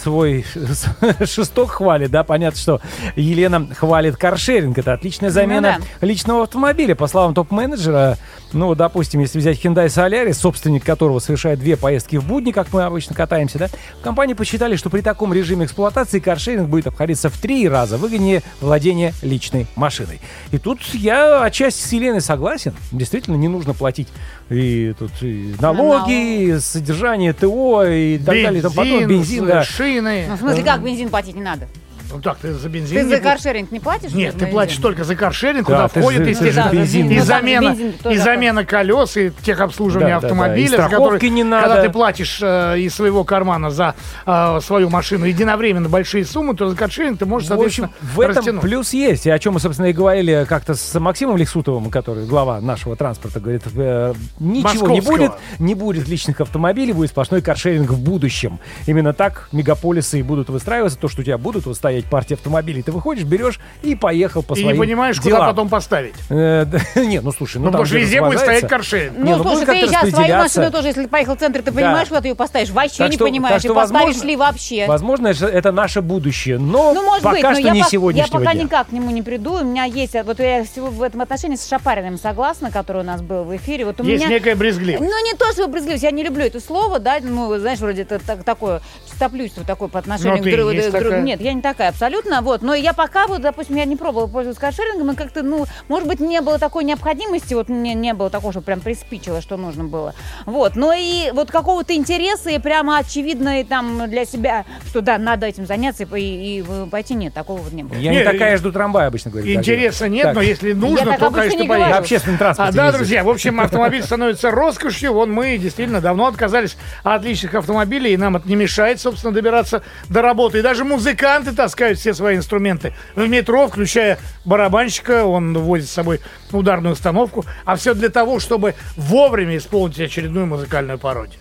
свой 0.00 0.44
шесток 1.24 1.70
хвалит, 1.70 2.10
да, 2.10 2.24
понятно, 2.24 2.58
что 2.58 2.80
Елена 3.16 3.68
хвалит 3.74 4.16
каршеринг, 4.16 4.78
это 4.78 4.92
отличная 4.92 5.30
замена 5.30 5.76
Ну 5.78 6.06
личного 6.06 6.42
автомобиля. 6.42 6.94
По 6.94 7.06
словам 7.06 7.34
топ-менеджера, 7.34 8.18
ну, 8.52 8.74
допустим, 8.74 9.20
если 9.20 9.38
взять 9.38 9.64
Hyundai 9.64 9.86
Solaris, 9.86 10.34
собственник 10.34 10.84
которого 10.84 11.18
совершает 11.18 11.58
две 11.58 11.76
поездки 11.76 12.16
в 12.16 12.26
будни, 12.26 12.52
как 12.52 12.72
мы 12.72 12.82
обычно 12.82 13.14
катаемся, 13.14 13.58
да, 13.58 13.68
в 13.98 14.02
компании 14.02 14.34
посчитали, 14.34 14.76
что 14.76 14.90
при 14.90 15.02
таком 15.02 15.32
режиме 15.32 15.66
эксплуатации 15.66 16.18
каршеринг 16.18 16.68
будет 16.68 16.86
обходиться 16.86 17.28
в 17.28 17.38
три 17.38 17.68
раза 17.68 17.96
выгоднее 17.96 18.42
владения 18.60 19.12
личной 19.22 19.66
машиной. 19.76 20.20
И 20.50 20.58
тут 20.58 20.82
я 20.94 21.42
отчасти 21.42 21.86
с 21.86 21.92
Еленой 21.92 22.20
согласен. 22.20 22.74
Действительно, 22.92 23.36
не 23.36 23.48
нужно 23.48 23.74
платить 23.74 24.08
и 24.50 24.92
тут 24.98 25.12
и 25.22 25.54
налоги, 25.60 26.42
и 26.42 26.58
содержание 26.58 27.32
ТО 27.32 27.84
и 27.84 28.18
так 28.18 28.26
далее, 28.26 28.58
и 28.58 28.62
тому 28.62 28.74
подобное, 28.74 29.06
бензин, 29.06 29.46
да. 29.46 29.62
шины. 29.62 30.26
Ну, 30.28 30.34
в 30.34 30.38
смысле, 30.40 30.64
как 30.64 30.82
бензин 30.82 31.08
платить 31.08 31.36
не 31.36 31.42
надо? 31.42 31.68
Ну 32.12 32.20
так, 32.20 32.38
ты 32.38 32.52
за 32.54 32.68
бензин 32.68 32.98
Ты 32.98 33.04
не 33.04 33.14
за 33.16 33.20
каршеринг 33.20 33.70
не 33.70 33.80
платишь? 33.80 34.12
Нет, 34.12 34.34
ты 34.34 34.40
бензин? 34.40 34.52
платишь 34.52 34.76
только 34.78 35.04
за 35.04 35.14
каршеринг, 35.16 35.66
Да, 35.68 35.74
куда 35.74 35.88
ты 35.88 36.00
входит, 36.00 36.24
же- 36.24 36.30
естественно, 36.30 36.70
бензин. 36.72 37.10
и 37.10 37.18
Ну, 37.18 37.24
замена, 37.24 37.70
бензин 37.70 37.94
и 38.10 38.16
замена 38.16 38.64
колес, 38.64 39.16
и 39.16 39.30
техобслуживание 39.42 40.16
Да, 40.16 40.20
да, 40.20 40.20
да. 40.20 40.26
автомобиля, 40.34 40.74
И 40.86 40.90
который- 40.90 41.30
не 41.30 41.44
надо. 41.44 41.68
когда 41.68 41.82
ты 41.82 41.90
платишь 41.90 42.38
э, 42.42 42.78
из 42.80 42.94
своего 42.94 43.24
кармана 43.24 43.70
за 43.70 43.94
э, 44.26 44.58
свою 44.62 44.88
машину 44.90 45.24
единовременно 45.26 45.88
большие 45.88 46.24
суммы, 46.24 46.54
то 46.56 46.68
за 46.68 46.76
каршеринг 46.76 47.18
ты 47.18 47.26
можешь, 47.26 47.48
В 47.48 47.52
общем, 47.52 47.84
соответственно, 47.90 48.14
в 48.14 48.20
этом 48.20 48.36
растянуть. 48.36 48.60
плюс 48.62 48.92
есть. 48.92 49.26
И 49.26 49.30
о 49.30 49.38
чем 49.38 49.54
мы, 49.54 49.60
собственно, 49.60 49.86
и 49.86 49.92
говорили 49.92 50.44
как-то 50.48 50.74
с 50.74 50.98
Максимом 50.98 51.36
Лексутовым, 51.36 51.90
который 51.90 52.26
глава 52.26 52.60
нашего 52.60 52.96
транспорта, 52.96 53.40
говорит, 53.40 53.62
э, 53.74 54.14
ничего 54.38 54.88
не 54.88 55.00
будет, 55.00 55.32
не 55.58 55.74
будет 55.74 56.08
личных 56.08 56.40
автомобилей, 56.40 56.92
будет 56.92 57.10
сплошной 57.10 57.42
каршеринг 57.42 57.90
в 57.90 57.98
будущем. 58.02 58.58
Именно 58.86 59.12
так 59.12 59.48
мегаполисы 59.52 60.18
и 60.20 60.22
будут 60.22 60.48
выстраиваться, 60.48 60.98
то, 60.98 61.08
что 61.08 61.20
у 61.22 61.24
тебя 61.24 61.38
будут 61.38 61.66
вот 61.66 61.76
стоять 61.76 61.99
партии 62.06 62.34
автомобилей. 62.34 62.82
Ты 62.82 62.92
выходишь, 62.92 63.24
берешь 63.24 63.58
и 63.82 63.94
поехал 63.94 64.42
по 64.42 64.54
И 64.54 64.58
не 64.58 64.62
своим 64.64 64.78
понимаешь, 64.78 65.18
делам. 65.18 65.40
куда 65.40 65.50
потом 65.50 65.68
поставить. 65.68 66.14
Э, 66.28 66.64
да, 66.66 66.78
не, 67.04 67.20
ну 67.20 67.32
слушай, 67.32 67.58
ну, 67.58 67.66
Ну, 67.66 67.72
там 67.72 67.84
же 67.86 67.98
везде 68.00 68.20
будет 68.22 68.40
стоять 68.40 68.66
каршеринг. 68.68 69.14
Ну, 69.18 69.24
Не, 69.24 69.36
ну, 69.36 69.42
слушай, 69.42 69.66
будет 69.66 69.80
ты 69.80 69.86
сейчас 69.88 70.10
свою 70.10 70.36
машину 70.36 70.70
тоже, 70.70 70.88
если 70.88 71.02
ты 71.04 71.08
поехал 71.08 71.36
в 71.36 71.38
центр, 71.40 71.62
ты 71.62 71.72
понимаешь, 71.72 72.08
куда 72.08 72.20
ты 72.20 72.28
ее 72.28 72.34
поставишь? 72.34 72.70
Вообще 72.70 72.98
Так 72.98 73.10
не 73.10 73.16
что- 73.16 73.24
понимаешь, 73.26 73.64
и 73.64 73.68
поставишь 73.68 74.22
ли 74.22 74.36
вообще. 74.36 74.86
Возможно, 74.86 75.28
это, 75.28 75.72
наше 75.72 76.00
будущее, 76.02 76.58
но 76.58 76.92
Ну, 76.94 77.02
может 77.04 77.22
пока 77.22 77.34
быть, 77.36 77.42
но 77.44 77.52
что 77.54 77.60
я, 77.62 77.72
не 77.72 77.82
сегодняшнего 77.84 78.38
я 78.38 78.44
пока 78.44 78.54
дня. 78.54 78.64
никак 78.64 78.88
к 78.88 78.92
нему 78.92 79.10
не 79.10 79.22
приду. 79.22 79.60
У 79.60 79.64
меня 79.64 79.84
есть, 79.84 80.14
вот 80.24 80.38
я 80.40 80.64
всего 80.64 80.88
в 80.88 81.02
этом 81.02 81.20
отношении 81.20 81.56
с 81.56 81.68
Шапариным 81.68 82.18
согласна, 82.18 82.70
который 82.70 83.02
у 83.02 83.04
нас 83.04 83.20
был 83.22 83.44
в 83.44 83.54
эфире. 83.56 83.84
Вот 83.84 84.00
у 84.00 84.04
Есть 84.04 84.24
меня... 84.24 84.34
некая 84.36 84.56
брезгливость. 84.56 85.02
Ну, 85.02 85.24
не 85.24 85.34
то, 85.34 85.50
что 85.52 85.68
брезгливость, 85.68 86.02
я 86.02 86.10
не 86.10 86.22
люблю 86.22 86.44
это 86.44 86.60
слово, 86.60 86.98
да, 86.98 87.18
ну, 87.22 87.56
знаешь, 87.58 87.78
вроде 87.78 88.02
это 88.02 88.18
так- 88.18 88.44
такое 88.44 88.80
чистоплюйство 89.10 89.64
такое 89.64 89.88
по 89.88 89.98
отношению 89.98 90.38
Ну, 90.38 90.42
к 90.90 91.00
другу. 91.00 91.16
Нет, 91.20 91.40
я 91.40 91.52
не 91.52 91.62
такая 91.62 91.89
абсолютно, 91.90 92.42
вот. 92.42 92.62
Но 92.62 92.74
я 92.74 92.92
пока 92.92 93.26
вот, 93.26 93.42
допустим, 93.42 93.76
я 93.76 93.84
не 93.84 93.96
пробовала 93.96 94.26
пользоваться 94.26 94.60
каршерингом, 94.60 95.12
и 95.12 95.16
как-то, 95.16 95.42
ну, 95.42 95.66
может 95.88 96.08
быть, 96.08 96.20
не 96.20 96.40
было 96.40 96.58
такой 96.58 96.84
необходимости, 96.84 97.54
вот 97.54 97.68
мне 97.68 97.94
не 97.94 98.14
было 98.14 98.30
такого, 98.30 98.52
что 98.52 98.62
прям 98.62 98.80
приспичило, 98.80 99.40
что 99.40 99.56
нужно 99.56 99.84
было. 99.84 100.14
Вот, 100.46 100.76
но 100.76 100.92
и 100.92 101.30
вот 101.32 101.50
какого-то 101.50 101.94
интереса 101.94 102.50
и 102.50 102.58
прямо 102.58 102.98
очевидно 102.98 103.60
и 103.60 103.64
там 103.64 104.08
для 104.08 104.24
себя, 104.24 104.64
что 104.86 105.00
да, 105.00 105.18
надо 105.18 105.46
этим 105.46 105.66
заняться 105.66 106.04
и, 106.04 106.60
и 106.60 106.64
пойти, 106.90 107.14
нет, 107.14 107.34
такого 107.34 107.60
вот 107.60 107.72
не 107.72 107.82
было. 107.82 107.96
Я 107.98 108.10
Не, 108.10 108.18
не 108.18 108.24
такая 108.24 108.56
жду 108.56 108.72
трамвая 108.72 109.08
обычно 109.08 109.30
говорю. 109.30 109.52
Интереса 109.52 110.08
нет, 110.08 110.24
Так. 110.24 110.34
но 110.34 110.42
если 110.42 110.72
нужно, 110.72 111.06
так 111.06 111.18
то, 111.18 111.30
конечно, 111.30 111.64
говорю. 111.64 111.82
На 111.82 111.98
общественном 111.98 112.38
А, 112.40 112.72
да, 112.72 112.92
друзья, 112.92 113.24
в 113.24 113.28
общем, 113.28 113.60
автомобиль 113.60 114.02
становится 114.02 114.50
роскошью. 114.50 115.12
Вон 115.12 115.32
мы 115.32 115.58
действительно 115.58 116.00
давно 116.00 116.26
отказались 116.26 116.76
от 117.02 117.24
личных 117.24 117.54
автомобилей, 117.54 118.14
и 118.14 118.16
нам 118.16 118.36
это 118.36 118.48
не 118.48 118.56
мешает, 118.56 119.00
собственно, 119.00 119.32
добираться 119.32 119.82
до 120.08 120.22
работы. 120.22 120.58
И 120.58 120.62
даже 120.62 120.84
музыканты 120.84 121.52
таскают 121.80 121.98
все 121.98 122.12
свои 122.12 122.36
инструменты 122.36 122.92
в 123.16 123.26
метро, 123.26 123.66
включая 123.66 124.18
барабанщика, 124.44 125.24
он 125.24 125.56
возит 125.56 125.88
с 125.88 125.92
собой 125.92 126.20
ударную 126.52 126.92
установку. 126.92 127.44
А 127.64 127.76
все 127.76 127.94
для 127.94 128.10
того, 128.10 128.38
чтобы 128.38 128.74
вовремя 128.96 129.56
исполнить 129.56 129.98
очередную 129.98 130.46
музыкальную 130.46 130.98
пародию. 130.98 131.40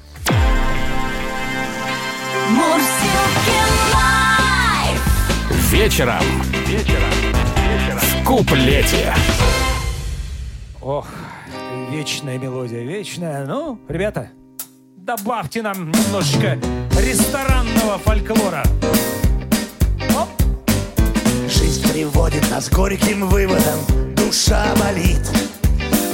Live. 3.93 5.71
Вечером. 5.71 6.23
Вечером. 6.67 7.09
В 7.97 8.23
куплете. 8.23 9.13
Ох, 10.81 11.07
вечная 11.91 12.37
мелодия, 12.37 12.83
вечная. 12.83 13.45
Ну, 13.45 13.77
ребята, 13.89 14.29
добавьте 14.95 15.61
нам 15.61 15.91
немножечко 15.91 16.57
ресторанного 16.97 17.97
фольклора. 17.97 18.63
Жизнь 21.59 21.91
приводит 21.91 22.49
нас 22.49 22.69
к 22.69 22.73
горьким 22.73 23.27
выводам. 23.27 23.79
Душа 24.15 24.73
болит. 24.77 25.19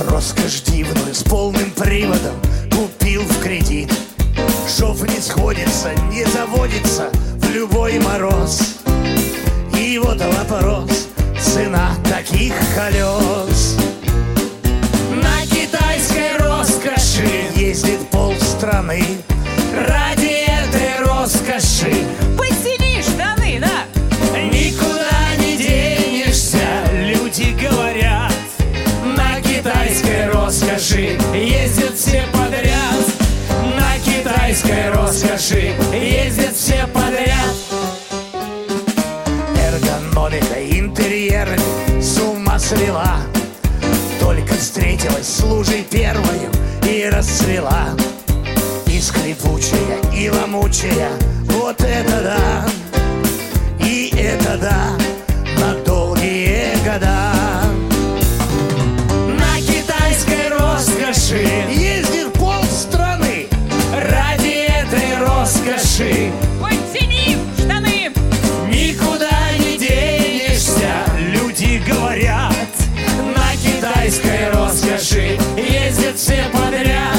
Роскошь 0.10 0.62
дивную 0.62 1.14
с 1.14 1.22
полным 1.22 1.70
приводом. 1.70 2.34
Купил 2.76 3.22
в 3.22 3.44
кредит. 3.44 3.94
Шов 4.68 5.04
не 5.08 5.22
сходится, 5.22 5.94
не 6.10 6.26
заводится 6.26 7.12
В 7.36 7.52
любой 7.52 8.00
мороз. 8.00 8.78
И 9.78 10.00
вот 10.00 10.20
вопрос. 10.20 11.10
Цена 11.40 11.92
таких 12.10 12.56
колес. 12.76 13.78
На 15.14 15.46
китайской 15.46 16.38
роскоши 16.40 17.52
Ездит 17.56 18.10
полстраны. 18.10 19.06
Ради 19.88 20.44
этой 20.48 21.06
роскоши 21.06 22.04
российской 34.56 34.90
роскоши 34.90 35.74
ездят 35.94 36.56
все 36.56 36.88
подряд. 36.94 37.56
Эргономика 39.60 40.80
интерьеры 40.80 41.60
с 42.02 42.18
ума 42.20 42.58
свела, 42.58 43.18
только 44.20 44.54
встретилась 44.54 45.28
с 45.28 45.44
лужей 45.44 45.84
первою 45.84 46.50
и 46.88 47.10
расцвела. 47.12 47.90
И 48.88 49.02
скрипучая, 49.02 50.00
и 50.16 50.30
ломучая, 50.30 51.12
вот 51.48 51.82
это 51.82 52.22
да, 52.24 52.66
и 53.86 54.14
это 54.18 54.58
да, 54.58 54.98
на 55.60 55.74
долгие 55.84 56.76
года. 56.86 57.34
На 59.38 59.60
китайской 59.60 60.48
роскоши 60.50 61.75
скажи. 65.66 66.32
Подтяни 66.62 67.38
штаны. 67.58 68.12
Никуда 68.70 69.30
не 69.58 69.78
денешься, 69.78 71.06
люди 71.18 71.82
говорят. 71.88 72.54
На 73.36 73.56
китайской 73.58 74.52
роскоши 74.52 75.40
ездят 75.58 76.18
все 76.18 76.46
подряд. 76.52 77.18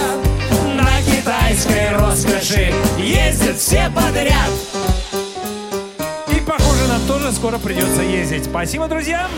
На 0.77 1.03
китайской 1.03 1.93
роскоши 1.97 2.73
ездят 2.99 3.57
все 3.57 3.91
подряд. 3.95 4.51
И 6.35 6.41
похоже 6.41 6.87
нам 6.89 7.01
тоже 7.07 7.33
скоро 7.33 7.59
придется 7.59 8.03
ездить. 8.03 8.45
Спасибо, 8.45 8.87
друзья! 8.87 9.29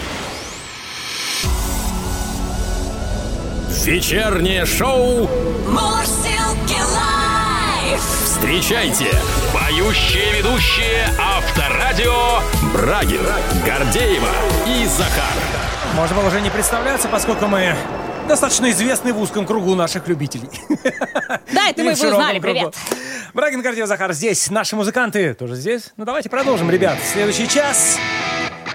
Вечернее 3.85 4.67
шоу. 4.67 5.31
«Морси» 5.67 6.38
Встречайте. 8.39 9.07
Поющие 9.53 10.39
ведущие 10.39 11.09
Авторадио 11.19 12.39
Брагин, 12.73 13.21
Гордеева 13.67 14.29
и 14.65 14.87
Захар. 14.87 15.25
Можно 15.97 16.17
было 16.19 16.29
уже 16.29 16.41
не 16.41 16.49
представляться, 16.49 17.09
поскольку 17.09 17.49
мы 17.49 17.75
достаточно 18.29 18.71
известны 18.71 19.13
в 19.13 19.21
узком 19.21 19.45
кругу 19.45 19.75
наших 19.75 20.07
любителей. 20.07 20.49
Да, 21.53 21.71
это 21.71 21.83
мы 21.83 21.95
бы 21.95 22.07
узнали. 22.09 22.39
кругу. 22.39 22.55
Привет. 22.55 22.75
Брагин, 23.35 23.61
Гордеев, 23.61 23.89
Захар 23.89 24.13
здесь. 24.13 24.51
Наши 24.51 24.77
музыканты 24.77 25.35
тоже 25.35 25.57
здесь. 25.57 25.93
Ну, 25.97 26.05
давайте 26.05 26.29
продолжим, 26.29 26.71
ребят. 26.71 26.99
Следующий 27.13 27.49
час. 27.49 27.99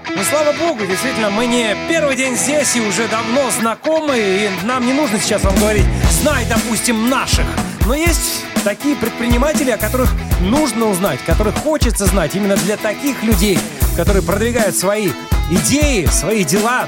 Ну, 0.10 0.22
слава 0.24 0.52
богу, 0.54 0.86
действительно, 0.86 1.30
мы 1.30 1.46
не 1.46 1.76
первый 1.88 2.16
день 2.18 2.36
здесь 2.36 2.76
и 2.76 2.82
уже 2.82 3.08
давно 3.08 3.50
знакомы, 3.52 4.18
и 4.20 4.50
нам 4.66 4.86
не 4.86 4.94
нужно 4.94 5.20
сейчас 5.20 5.44
вам 5.44 5.56
говорить 5.56 5.86
«знай, 6.10 6.46
допустим, 6.50 7.10
наших». 7.10 7.46
Но 7.86 7.94
есть 7.96 8.44
такие 8.64 8.96
предприниматели, 8.96 9.72
о 9.72 9.78
которых 9.78 10.12
нужно 10.42 10.88
узнать, 10.88 11.20
которых 11.26 11.56
хочется 11.56 12.06
знать 12.06 12.36
именно 12.36 12.56
для 12.58 12.78
таких 12.78 13.22
людей, 13.24 13.60
которые 13.96 14.24
продвигают 14.24 14.76
свои 14.76 15.10
идеи, 15.52 16.06
свои 16.06 16.44
дела, 16.44 16.88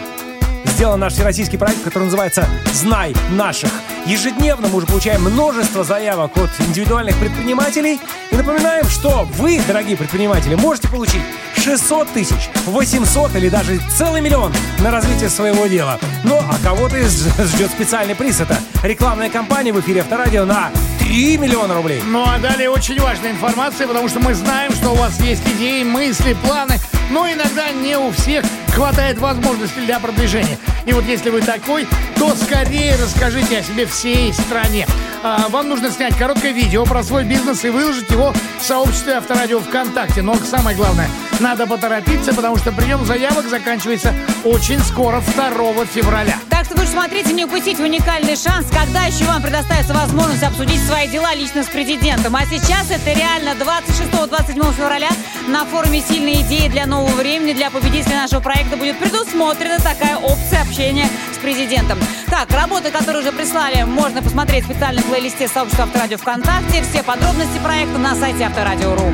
сделан 0.65 0.99
наш 0.99 1.13
всероссийский 1.13 1.57
проект, 1.57 1.83
который 1.83 2.05
называется 2.05 2.47
«Знай 2.73 3.13
наших». 3.31 3.71
Ежедневно 4.05 4.67
мы 4.67 4.77
уже 4.77 4.85
получаем 4.85 5.23
множество 5.23 5.83
заявок 5.83 6.37
от 6.37 6.51
индивидуальных 6.67 7.17
предпринимателей. 7.17 7.99
И 8.29 8.35
напоминаем, 8.35 8.87
что 8.87 9.27
вы, 9.33 9.59
дорогие 9.67 9.97
предприниматели, 9.97 10.53
можете 10.53 10.89
получить 10.89 11.23
600 11.55 12.09
тысяч, 12.09 12.49
800 12.67 13.35
или 13.35 13.49
даже 13.49 13.79
целый 13.97 14.21
миллион 14.21 14.53
на 14.83 14.91
развитие 14.91 15.29
своего 15.29 15.65
дела. 15.65 15.99
Ну, 16.23 16.37
а 16.37 16.55
кого-то 16.63 16.97
ждет 16.99 17.71
специальный 17.71 18.13
приз. 18.13 18.39
Это 18.39 18.59
рекламная 18.83 19.31
кампания 19.31 19.73
в 19.73 19.79
эфире 19.79 20.01
Авторадио 20.01 20.45
на 20.45 20.69
3 20.99 21.37
миллиона 21.37 21.73
рублей. 21.73 22.03
Ну 22.05 22.23
а 22.27 22.37
далее 22.37 22.69
очень 22.69 22.99
важная 22.99 23.31
информация, 23.31 23.87
потому 23.87 24.07
что 24.07 24.19
мы 24.19 24.35
знаем, 24.35 24.71
что 24.71 24.91
у 24.91 24.95
вас 24.95 25.19
есть 25.19 25.41
идеи, 25.55 25.83
мысли, 25.83 26.37
планы, 26.45 26.79
но 27.09 27.27
иногда 27.27 27.71
не 27.71 27.97
у 27.97 28.11
всех 28.11 28.45
хватает 28.75 29.17
возможностей 29.19 29.85
для 29.85 29.99
продвижения. 29.99 30.57
И 30.85 30.93
вот 30.93 31.05
если 31.05 31.29
вы 31.29 31.41
такой, 31.41 31.87
то 32.17 32.35
скорее 32.35 32.95
расскажите 32.95 33.59
о 33.59 33.63
себе 33.63 33.85
всей 33.85 34.33
стране. 34.33 34.85
А, 35.23 35.47
вам 35.49 35.69
нужно 35.69 35.89
снять 35.89 36.15
короткое 36.17 36.51
видео 36.51 36.85
про 36.85 37.01
свой 37.01 37.23
бизнес 37.23 37.63
и 37.63 37.69
выложить 37.69 38.09
его 38.09 38.33
в 38.59 38.63
сообществе 38.63 39.13
Авторадио 39.13 39.59
ВКонтакте. 39.59 40.21
Но 40.21 40.35
самое 40.35 40.75
главное, 40.75 41.09
надо 41.39 41.65
поторопиться, 41.65 42.33
потому 42.33 42.57
что 42.57 42.71
прием 42.71 43.05
заявок 43.05 43.47
заканчивается 43.49 44.13
очень 44.43 44.79
скоро, 44.79 45.21
2 45.21 45.85
февраля. 45.85 46.35
Так 46.49 46.65
что 46.65 46.75
вы 46.75 46.83
же 46.83 46.91
смотрите, 46.91 47.33
не 47.33 47.45
упустите 47.45 47.81
уникальный 47.83 48.35
шанс, 48.35 48.67
когда 48.71 49.05
еще 49.05 49.25
вам 49.25 49.41
предоставится 49.41 49.93
возможность 49.93 50.43
обсудить 50.43 50.81
свои 50.83 51.07
дела 51.07 51.33
лично 51.33 51.63
с 51.63 51.67
президентом. 51.67 52.35
А 52.35 52.45
сейчас 52.45 52.89
это 52.91 53.13
реально 53.13 53.55
26-27 53.59 54.73
февраля 54.75 55.09
на 55.47 55.65
форуме 55.65 56.01
«Сильные 56.01 56.41
идеи 56.41 56.67
для 56.67 56.85
нового 56.85 57.13
времени» 57.15 57.53
для 57.53 57.69
победителя 57.69 58.15
нашего 58.17 58.39
проекта 58.39 58.64
будет 58.73 58.97
предусмотрена 58.99 59.79
такая 59.79 60.17
опция 60.17 60.61
общения 60.61 61.07
с 61.33 61.37
президентом. 61.37 61.99
Так, 62.29 62.51
работы, 62.51 62.91
которые 62.91 63.21
уже 63.21 63.31
прислали, 63.31 63.83
можно 63.83 64.21
посмотреть 64.21 64.63
в 64.65 64.71
специальном 64.71 65.03
плейлисте 65.03 65.47
сообщества 65.47 65.85
Авторадио 65.85 66.17
ВКонтакте. 66.17 66.83
Все 66.83 67.03
подробности 67.03 67.59
проекта 67.63 67.97
на 67.97 68.15
сайте 68.15 68.43
Авторадио.ру. 68.45 69.13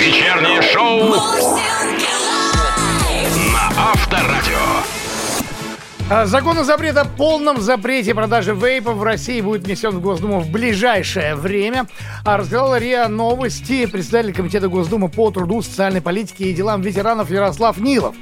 Вечернее 0.00 0.62
шоу 0.62 1.14
на 3.52 3.90
Авторадио. 3.92 4.95
А, 6.08 6.24
Закон 6.24 6.56
о 6.56 6.62
запрете 6.62 7.04
полном 7.16 7.60
запрете 7.60 8.14
продажи 8.14 8.54
вейпов 8.54 8.94
в 8.94 9.02
России 9.02 9.40
будет 9.40 9.64
внесен 9.64 9.90
в 9.90 10.00
Госдуму 10.00 10.38
в 10.38 10.48
ближайшее 10.48 11.34
время. 11.34 11.86
А 12.24 12.36
рассказал 12.36 12.76
РИА 12.76 13.08
Новости 13.08 13.86
председатель 13.86 14.32
Комитета 14.32 14.68
Госдумы 14.68 15.08
по 15.08 15.32
труду, 15.32 15.62
социальной 15.62 16.00
политике 16.00 16.44
и 16.44 16.54
делам 16.54 16.80
ветеранов 16.80 17.28
Ярослав 17.28 17.78
Нилов. 17.78 18.14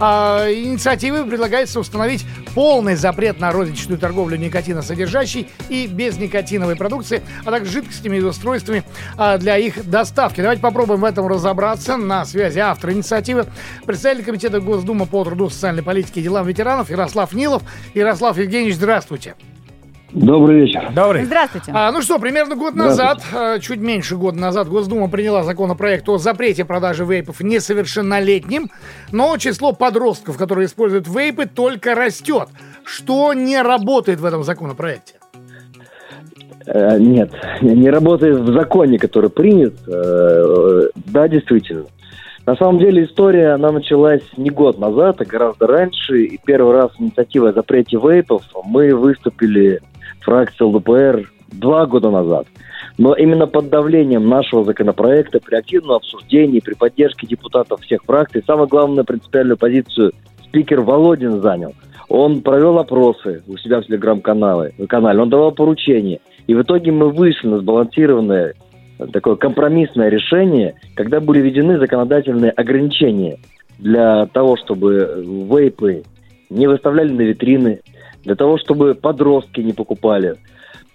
А, 0.00 0.50
инициативой 0.50 1.26
предлагается 1.26 1.78
установить 1.78 2.24
полный 2.54 2.96
запрет 2.96 3.38
на 3.38 3.52
розничную 3.52 3.98
торговлю 3.98 4.38
никотиносодержащей 4.38 5.48
и 5.68 5.86
безникотиновой 5.86 6.74
продукции, 6.74 7.22
а 7.44 7.50
также 7.50 7.70
жидкостями 7.70 8.16
и 8.16 8.20
устройствами 8.20 8.82
а, 9.18 9.36
для 9.36 9.58
их 9.58 9.88
доставки. 9.88 10.40
Давайте 10.40 10.62
попробуем 10.62 11.02
в 11.02 11.04
этом 11.04 11.26
разобраться. 11.26 11.98
На 11.98 12.24
связи 12.24 12.58
автор 12.58 12.92
инициативы, 12.92 13.44
председатель 13.84 14.24
Комитета 14.24 14.60
Госдумы 14.60 15.04
по 15.04 15.22
труду, 15.22 15.50
социальной 15.50 15.82
политике 15.82 16.20
и 16.20 16.22
делам 16.22 16.46
ветеранов 16.46 16.88
Ярослав 16.88 17.34
Нилов. 17.34 17.62
Ярослав 17.94 18.38
Евгеньевич, 18.38 18.76
здравствуйте. 18.76 19.34
Добрый 20.12 20.62
вечер. 20.62 20.90
Добрый. 20.94 21.24
Здравствуйте. 21.24 21.70
А, 21.74 21.92
ну 21.92 22.02
что, 22.02 22.18
примерно 22.18 22.56
год 22.56 22.74
назад, 22.74 23.22
э, 23.32 23.58
чуть 23.60 23.78
меньше 23.78 24.16
года 24.16 24.38
назад, 24.38 24.68
Госдума 24.68 25.08
приняла 25.08 25.44
законопроект 25.44 26.08
о 26.08 26.18
запрете 26.18 26.64
продажи 26.64 27.04
вейпов 27.04 27.40
несовершеннолетним, 27.40 28.70
но 29.12 29.36
число 29.36 29.72
подростков, 29.72 30.36
которые 30.36 30.66
используют 30.66 31.06
вейпы, 31.06 31.46
только 31.46 31.94
растет. 31.94 32.48
Что 32.84 33.32
не 33.34 33.60
работает 33.62 34.20
в 34.20 34.24
этом 34.24 34.42
законопроекте? 34.42 35.14
Э, 36.66 36.98
нет, 36.98 37.30
не 37.62 37.88
работает 37.88 38.38
в 38.38 38.52
законе, 38.52 38.98
который 38.98 39.30
принят. 39.30 39.74
Э, 39.86 39.92
э, 39.92 40.82
да, 41.06 41.28
действительно. 41.28 41.86
На 42.46 42.56
самом 42.56 42.78
деле 42.78 43.04
история, 43.04 43.50
она 43.50 43.70
началась 43.70 44.22
не 44.36 44.50
год 44.50 44.78
назад, 44.78 45.20
а 45.20 45.24
гораздо 45.24 45.66
раньше. 45.68 46.24
И 46.24 46.40
первый 46.44 46.74
раз 46.74 46.90
инициатива 46.98 47.50
о 47.50 47.52
запрете 47.52 47.96
вейпов 47.96 48.42
мы 48.64 48.94
выступили 48.94 49.80
фракция 50.20 50.66
ЛДПР 50.66 51.30
два 51.52 51.86
года 51.86 52.10
назад. 52.10 52.46
Но 52.98 53.14
именно 53.14 53.46
под 53.46 53.70
давлением 53.70 54.28
нашего 54.28 54.64
законопроекта, 54.64 55.40
при 55.40 55.56
активном 55.56 55.96
обсуждении, 55.96 56.60
при 56.60 56.74
поддержке 56.74 57.26
депутатов 57.26 57.80
всех 57.80 58.02
фракций, 58.04 58.42
самую 58.46 58.68
главную 58.68 59.04
принципиальную 59.04 59.56
позицию 59.56 60.12
спикер 60.44 60.80
Володин 60.80 61.40
занял. 61.40 61.74
Он 62.08 62.42
провел 62.42 62.78
опросы 62.78 63.42
у 63.46 63.56
себя 63.56 63.80
в 63.80 63.86
телеграм-канале, 63.86 64.74
канале, 64.88 65.20
он 65.20 65.30
давал 65.30 65.52
поручения. 65.52 66.20
И 66.46 66.54
в 66.54 66.62
итоге 66.62 66.90
мы 66.90 67.10
вышли 67.10 67.46
на 67.46 67.58
сбалансированное 67.58 68.54
такое 69.12 69.36
компромиссное 69.36 70.08
решение, 70.08 70.74
когда 70.94 71.20
были 71.20 71.40
введены 71.40 71.78
законодательные 71.78 72.50
ограничения 72.50 73.38
для 73.78 74.26
того, 74.26 74.56
чтобы 74.56 75.24
вейпы 75.48 76.02
не 76.50 76.66
выставляли 76.66 77.12
на 77.12 77.22
витрины, 77.22 77.80
для 78.24 78.34
того, 78.34 78.58
чтобы 78.58 78.94
подростки 78.94 79.60
не 79.60 79.72
покупали. 79.72 80.36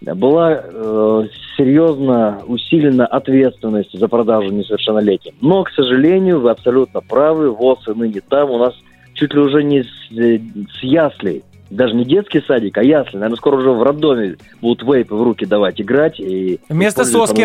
Была 0.01 0.61
э, 0.63 1.23
серьезно 1.57 2.41
усилена 2.47 3.07
ответственность 3.07 3.97
за 3.97 4.07
продажу 4.07 4.49
несовершеннолетним. 4.51 5.33
Но, 5.41 5.63
к 5.63 5.71
сожалению, 5.71 6.41
вы 6.41 6.51
абсолютно 6.51 7.01
правы, 7.01 7.49
ВОЗ 7.49 7.87
и 7.87 7.91
ныне 7.97 8.21
там 8.27 8.51
у 8.51 8.57
нас 8.57 8.73
чуть 9.13 9.33
ли 9.33 9.39
уже 9.39 9.63
не 9.63 9.83
с, 9.83 9.87
э, 10.15 10.39
с 10.79 10.83
яслей, 10.83 11.43
даже 11.71 11.95
не 11.95 12.05
детский 12.05 12.41
садик, 12.41 12.77
а 12.77 12.83
ясли. 12.83 13.15
Наверное, 13.17 13.37
скоро 13.37 13.57
уже 13.57 13.71
в 13.71 13.81
роддоме 13.81 14.35
будут 14.61 14.83
вейпы 14.83 15.15
в 15.15 15.23
руки 15.23 15.45
давать 15.45 15.81
играть. 15.81 16.19
И 16.19 16.59
Вместо 16.69 17.03
соски. 17.05 17.41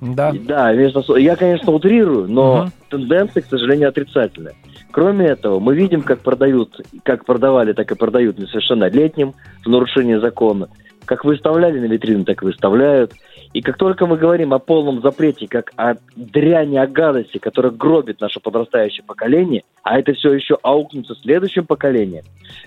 Да. 0.00 0.32
Да, 0.46 0.72
вместо 0.72 1.02
со- 1.02 1.16
Я, 1.16 1.34
конечно, 1.34 1.72
утрирую, 1.72 2.28
но 2.28 2.56
Мгм. 2.58 2.72
тенденция, 2.90 3.42
к 3.42 3.46
сожалению, 3.46 3.88
отрицательная. 3.88 4.54
Кроме 4.96 5.26
этого, 5.26 5.60
мы 5.60 5.74
видим, 5.74 6.00
как 6.00 6.20
продают, 6.20 6.80
как 7.02 7.26
продавали, 7.26 7.74
так 7.74 7.92
и 7.92 7.94
продают 7.94 8.38
несовершеннолетним 8.38 9.34
в 9.62 9.68
нарушении 9.68 10.14
закона. 10.14 10.70
Как 11.04 11.26
выставляли 11.26 11.78
на 11.78 11.84
витрины, 11.84 12.24
так 12.24 12.42
и 12.42 12.46
выставляют. 12.46 13.12
И 13.52 13.60
как 13.60 13.76
только 13.76 14.06
мы 14.06 14.16
говорим 14.16 14.54
о 14.54 14.58
полном 14.58 15.02
запрете, 15.02 15.48
как 15.48 15.74
о 15.76 15.96
дряни, 16.16 16.78
о 16.78 16.86
гадости, 16.86 17.36
которая 17.36 17.72
гробит 17.72 18.22
наше 18.22 18.40
подрастающее 18.40 19.04
поколение, 19.04 19.64
а 19.82 19.98
это 19.98 20.14
все 20.14 20.32
еще 20.32 20.56
аукнется 20.62 21.14
следующим 21.16 21.66
поколением, 21.66 22.24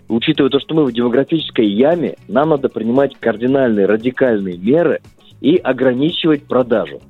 учитывая 0.08 0.52
то, 0.52 0.60
что 0.60 0.76
мы 0.76 0.86
в 0.86 0.94
демографической 0.94 1.66
яме, 1.66 2.14
нам 2.28 2.50
надо 2.50 2.70
принимать 2.70 3.20
кардинальные, 3.20 3.88
радикальные 3.88 4.60
меры 4.60 5.02
и 5.42 5.56
ограничивать 5.56 6.46
продажу. 6.46 7.02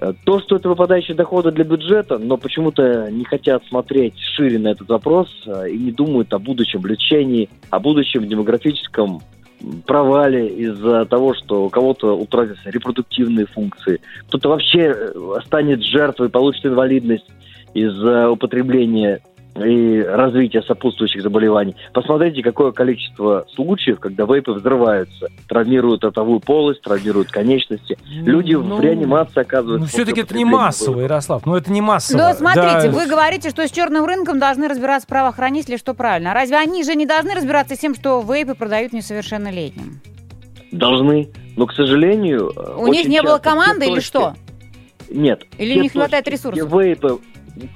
Э, 0.00 0.12
То, 0.24 0.40
что 0.40 0.56
это 0.56 0.68
выпадающие 0.68 1.16
доходы 1.16 1.50
для 1.50 1.64
бюджета, 1.64 2.18
но 2.18 2.36
почему-то 2.36 3.10
не 3.10 3.24
хотят 3.24 3.64
смотреть 3.66 4.18
шире 4.18 4.58
на 4.58 4.68
этот 4.68 4.88
вопрос 4.88 5.28
э, 5.46 5.70
и 5.70 5.78
не 5.78 5.92
думают 5.92 6.32
о 6.32 6.38
будущем 6.38 6.84
лечении, 6.86 7.48
о 7.70 7.78
будущем 7.78 8.28
демографическом 8.28 9.20
провале 9.86 10.48
из-за 10.48 11.04
того, 11.06 11.34
что 11.34 11.64
у 11.64 11.70
кого-то 11.70 12.16
утратятся 12.16 12.70
репродуктивные 12.70 13.46
функции, 13.46 14.00
кто-то 14.28 14.50
вообще 14.50 14.94
э, 14.94 15.38
станет 15.46 15.82
жертвой, 15.82 16.28
получит 16.28 16.66
инвалидность 16.66 17.26
из-за 17.72 18.30
употребления 18.30 19.20
и 19.56 20.00
развития 20.02 20.62
сопутствующих 20.62 21.22
заболеваний. 21.22 21.76
Посмотрите, 21.92 22.42
какое 22.42 22.72
количество 22.72 23.46
случаев, 23.54 24.00
когда 24.00 24.24
вейпы 24.24 24.52
взрываются, 24.52 25.28
травмируют 25.48 26.02
ротовую 26.04 26.40
полость, 26.40 26.82
травмируют 26.82 27.30
конечности. 27.30 27.96
Люди 28.10 28.54
ну, 28.54 28.76
в 28.76 28.80
реанимации 28.80 29.40
оказываются. 29.40 29.80
Ну, 29.80 29.86
все-таки 29.86 30.22
это 30.22 30.36
не 30.36 30.44
массово, 30.44 30.94
вейпа. 30.94 31.12
Ярослав. 31.12 31.46
Ну, 31.46 31.54
это 31.54 31.70
не 31.70 31.80
массово. 31.80 32.18
Но 32.18 32.34
смотрите, 32.34 32.90
Да. 32.90 32.90
вы 32.90 33.06
говорите, 33.06 33.50
что 33.50 33.66
с 33.66 33.70
черным 33.70 34.04
рынком 34.04 34.38
должны 34.40 34.66
разбираться 34.68 35.06
правоохранители, 35.06 35.76
что 35.76 35.94
правильно. 35.94 36.32
А 36.32 36.34
разве 36.34 36.56
они 36.56 36.82
же 36.82 36.94
не 36.96 37.06
должны 37.06 37.34
разбираться 37.34 37.76
с 37.76 37.78
тем, 37.78 37.94
что 37.94 38.20
вейпы 38.22 38.54
продают 38.54 38.92
несовершеннолетним? 38.92 40.00
Должны. 40.72 41.30
Но, 41.56 41.66
к 41.66 41.72
сожалению... 41.74 42.52
э, 42.56 42.74
У 42.76 42.88
них 42.88 43.06
не 43.06 43.22
было 43.22 43.38
команды 43.38 43.86
или 43.86 44.00
что? 44.00 44.34
Нет. 45.08 45.44
Или 45.58 45.78
не 45.78 45.88
хватает 45.88 46.26
ресурсов? 46.26 46.72
Вейпы, 46.72 47.18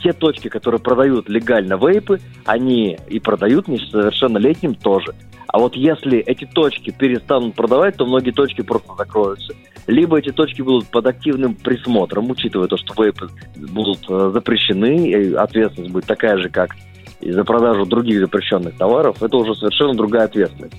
те 0.03 0.13
точки, 0.13 0.49
которые 0.49 0.81
продают 0.81 1.29
легально 1.29 1.75
вейпы, 1.75 2.21
они 2.45 2.99
и 3.09 3.21
продают 3.21 3.69
несовершеннолетним 3.69 4.75
тоже. 4.75 5.15
А 5.49 5.59
вот 5.59 5.75
если 5.75 6.19
эти 6.19 6.45
точки 6.45 6.91
перестанут 6.91 7.55
продавать, 7.55 7.97
то 7.97 8.05
многие 8.05 8.33
точки 8.33 8.63
просто 8.63 8.95
закроются. 8.97 9.55
Либо 9.87 10.19
эти 10.19 10.31
точки 10.31 10.61
будут 10.61 10.89
под 10.89 11.07
активным 11.07 11.55
присмотром, 11.55 12.31
учитывая 12.31 12.69
то, 12.69 12.77
что 12.77 13.03
вейпы 13.03 13.31
будут 13.57 14.01
э, 14.11 14.31
запрещены, 14.35 15.09
и 15.09 15.33
ответственность 15.33 15.93
будет 15.93 16.07
такая 16.07 16.37
же, 16.37 16.51
как 16.51 16.77
и 17.21 17.33
за 17.33 17.45
продажу 17.45 17.87
других 17.87 18.21
запрещенных 18.21 18.77
товаров, 18.77 19.23
это 19.23 19.37
уже 19.37 19.55
совершенно 19.55 19.95
другая 19.95 20.25
ответственность. 20.25 20.77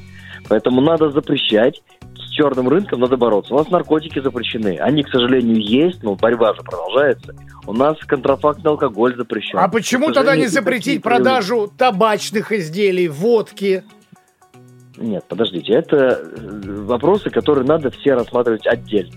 Поэтому 0.48 0.82
надо 0.82 1.10
запрещать, 1.10 1.82
черным 2.40 2.70
рынком 2.70 3.02
надо 3.02 3.18
бороться. 3.18 3.54
У 3.54 3.58
нас 3.58 3.70
наркотики 3.70 4.20
запрещены. 4.20 4.78
Они, 4.80 5.04
к 5.04 5.10
сожалению, 5.10 5.58
есть, 5.58 6.02
но 6.04 6.16
борьба 6.16 6.54
же 6.54 6.62
продолжается. 6.62 7.36
У 7.68 7.74
нас 7.74 7.98
контрафактный 8.08 8.72
алкоголь 8.72 9.16
запрещен. 9.16 9.60
А 9.60 9.68
почему 9.68 10.12
тогда 10.12 10.38
не 10.38 10.48
запретить 10.48 11.04
продажу 11.04 11.70
табачных 11.78 12.54
изделий, 12.54 13.10
водки? 13.10 13.84
Нет, 14.98 15.26
подождите, 15.28 15.74
это 15.74 15.96
э, 15.98 16.84
вопросы, 16.84 17.30
которые 17.30 17.66
надо 17.66 17.90
все 17.92 18.16
рассматривать 18.16 18.68
отдельно. 18.68 19.14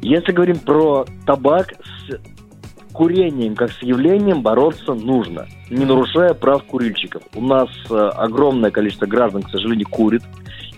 Если 0.00 0.30
говорим 0.30 0.58
про 0.58 1.04
табак, 1.24 1.72
с 1.84 2.92
курением 2.92 3.56
как 3.56 3.72
с 3.72 3.82
явлением 3.82 4.42
бороться 4.42 4.94
нужно, 4.94 5.46
не 5.68 5.84
нарушая 5.84 6.32
прав 6.34 6.64
курильщиков. 6.64 7.22
У 7.34 7.40
нас 7.40 7.68
э, 7.90 7.94
огромное 7.94 8.70
количество 8.70 9.06
граждан, 9.06 9.42
к 9.42 9.50
сожалению, 9.50 9.88
курит, 9.88 10.22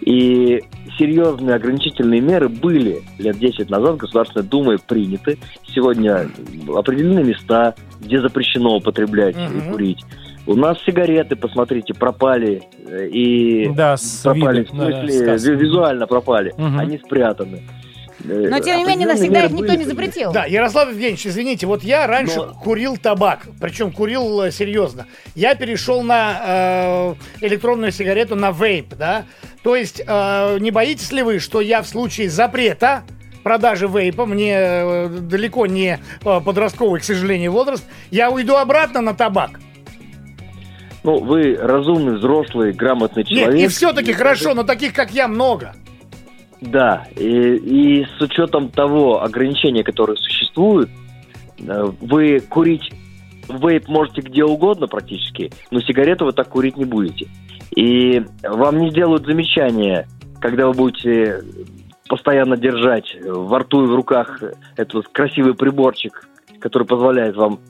и 0.01 0.63
серьезные 0.99 1.55
ограничительные 1.57 2.21
меры 2.21 2.49
были 2.49 3.03
лет 3.19 3.39
10 3.39 3.71
назад 3.71 3.97
Государственной 3.97 4.45
Думой 4.47 4.79
приняты. 4.79 5.39
Сегодня 5.75 6.29
определены 6.75 7.23
места, 7.25 7.75
где 8.01 8.21
запрещено 8.21 8.77
употреблять 8.77 9.37
и 9.37 9.57
Мгм. 9.59 9.73
курить. 9.73 10.05
У 10.47 10.55
нас 10.55 10.79
сигареты, 10.87 11.37
посмотрите, 11.37 11.93
пропали 11.95 12.63
э, 12.87 13.07
и 13.09 13.69
Да, 13.75 13.97
пропали, 14.25 14.61
виду, 14.61 14.73
в 14.73 14.79
да, 14.79 14.87
да, 14.89 15.01
смысле, 15.09 15.37
ви- 15.55 15.61
визуально 15.61 16.07
пропали. 16.07 16.55
Мгм. 16.57 16.79
Они 16.79 16.99
спрятаны. 16.99 17.63
Э, 18.25 18.49
Но, 18.51 18.59
тем 18.61 18.79
не 18.79 18.85
менее, 18.85 19.07
навсегда 19.07 19.45
их 19.45 19.53
никто 19.53 19.75
не 19.75 19.85
запретил. 19.85 20.33
Да, 20.33 20.45
Ярослав 20.45 20.89
Евгеньевич, 20.89 21.27
извините, 21.27 21.67
вот 21.67 21.85
я 21.85 22.07
раньше 22.07 22.37
Но- 22.37 22.55
курил 22.55 22.97
табак, 22.97 23.47
причем 23.61 23.93
курил 23.93 24.43
э, 24.43 24.51
серьезно. 24.51 25.07
Я 25.35 25.55
перешел 25.55 26.03
на 26.03 27.15
э, 27.41 27.47
электронную 27.47 27.93
сигарету, 27.93 28.35
на 28.37 28.51
вейп, 28.51 28.95
да. 28.97 29.25
То 29.63 29.77
есть, 29.77 30.03
э, 30.07 30.59
не 30.61 30.71
боитесь 30.71 31.13
ли 31.13 31.23
вы, 31.23 31.39
что 31.39 31.61
я 31.61 31.83
в 31.83 31.87
случае 31.89 32.29
запрета 32.31 33.05
продажи 33.43 33.87
вейпа, 33.87 34.27
мне 34.27 34.55
э, 34.57 35.09
далеко 35.09 35.67
не 35.67 35.99
э, 36.25 36.41
подростковый, 36.41 37.01
к 37.01 37.05
сожалению, 37.05 37.53
возраст, 37.53 37.85
я 38.11 38.31
уйду 38.31 38.57
обратно 38.57 39.01
на 39.01 39.15
табак? 39.15 39.61
Ну, 41.05 41.19
вы 41.23 41.55
разумный, 41.55 42.19
взрослый, 42.19 42.73
грамотный 42.73 43.25
человек. 43.25 43.55
Нет, 43.55 43.65
и 43.65 43.69
все-таки 43.69 44.13
хорошо, 44.13 44.55
но 44.55 44.65
таких, 44.65 44.93
как 44.93 45.13
я, 45.13 45.29
много. 45.29 45.75
Да, 46.61 47.05
и, 47.17 47.23
и 47.23 48.05
с 48.05 48.21
учетом 48.21 48.69
того 48.71 49.23
ограничения, 49.23 49.85
которое 49.85 50.17
существует, 50.17 50.89
э, 51.61 51.85
вы 52.01 52.41
курить 52.41 52.91
вейп 53.49 53.89
можете 53.89 54.21
где 54.21 54.45
угодно 54.45 54.87
практически, 54.87 55.51
но 55.71 55.81
сигарету 55.81 56.25
вы 56.25 56.33
так 56.33 56.49
курить 56.49 56.77
не 56.77 56.85
будете. 56.85 57.29
И 57.77 58.23
вам 58.43 58.79
не 58.79 58.91
сделают 58.91 59.27
замечания, 59.27 60.07
когда 60.41 60.67
вы 60.67 60.75
будете 60.75 61.43
постоянно 62.09 62.57
держать 62.57 63.17
во 63.25 63.61
рту 63.61 63.85
и 63.85 63.87
в 63.87 63.95
руках 63.95 64.43
этот 64.77 65.09
красивый 65.09 65.55
приборчик, 65.55 66.29
который 66.61 66.87
позволяет 66.87 67.37
вам 67.37 67.61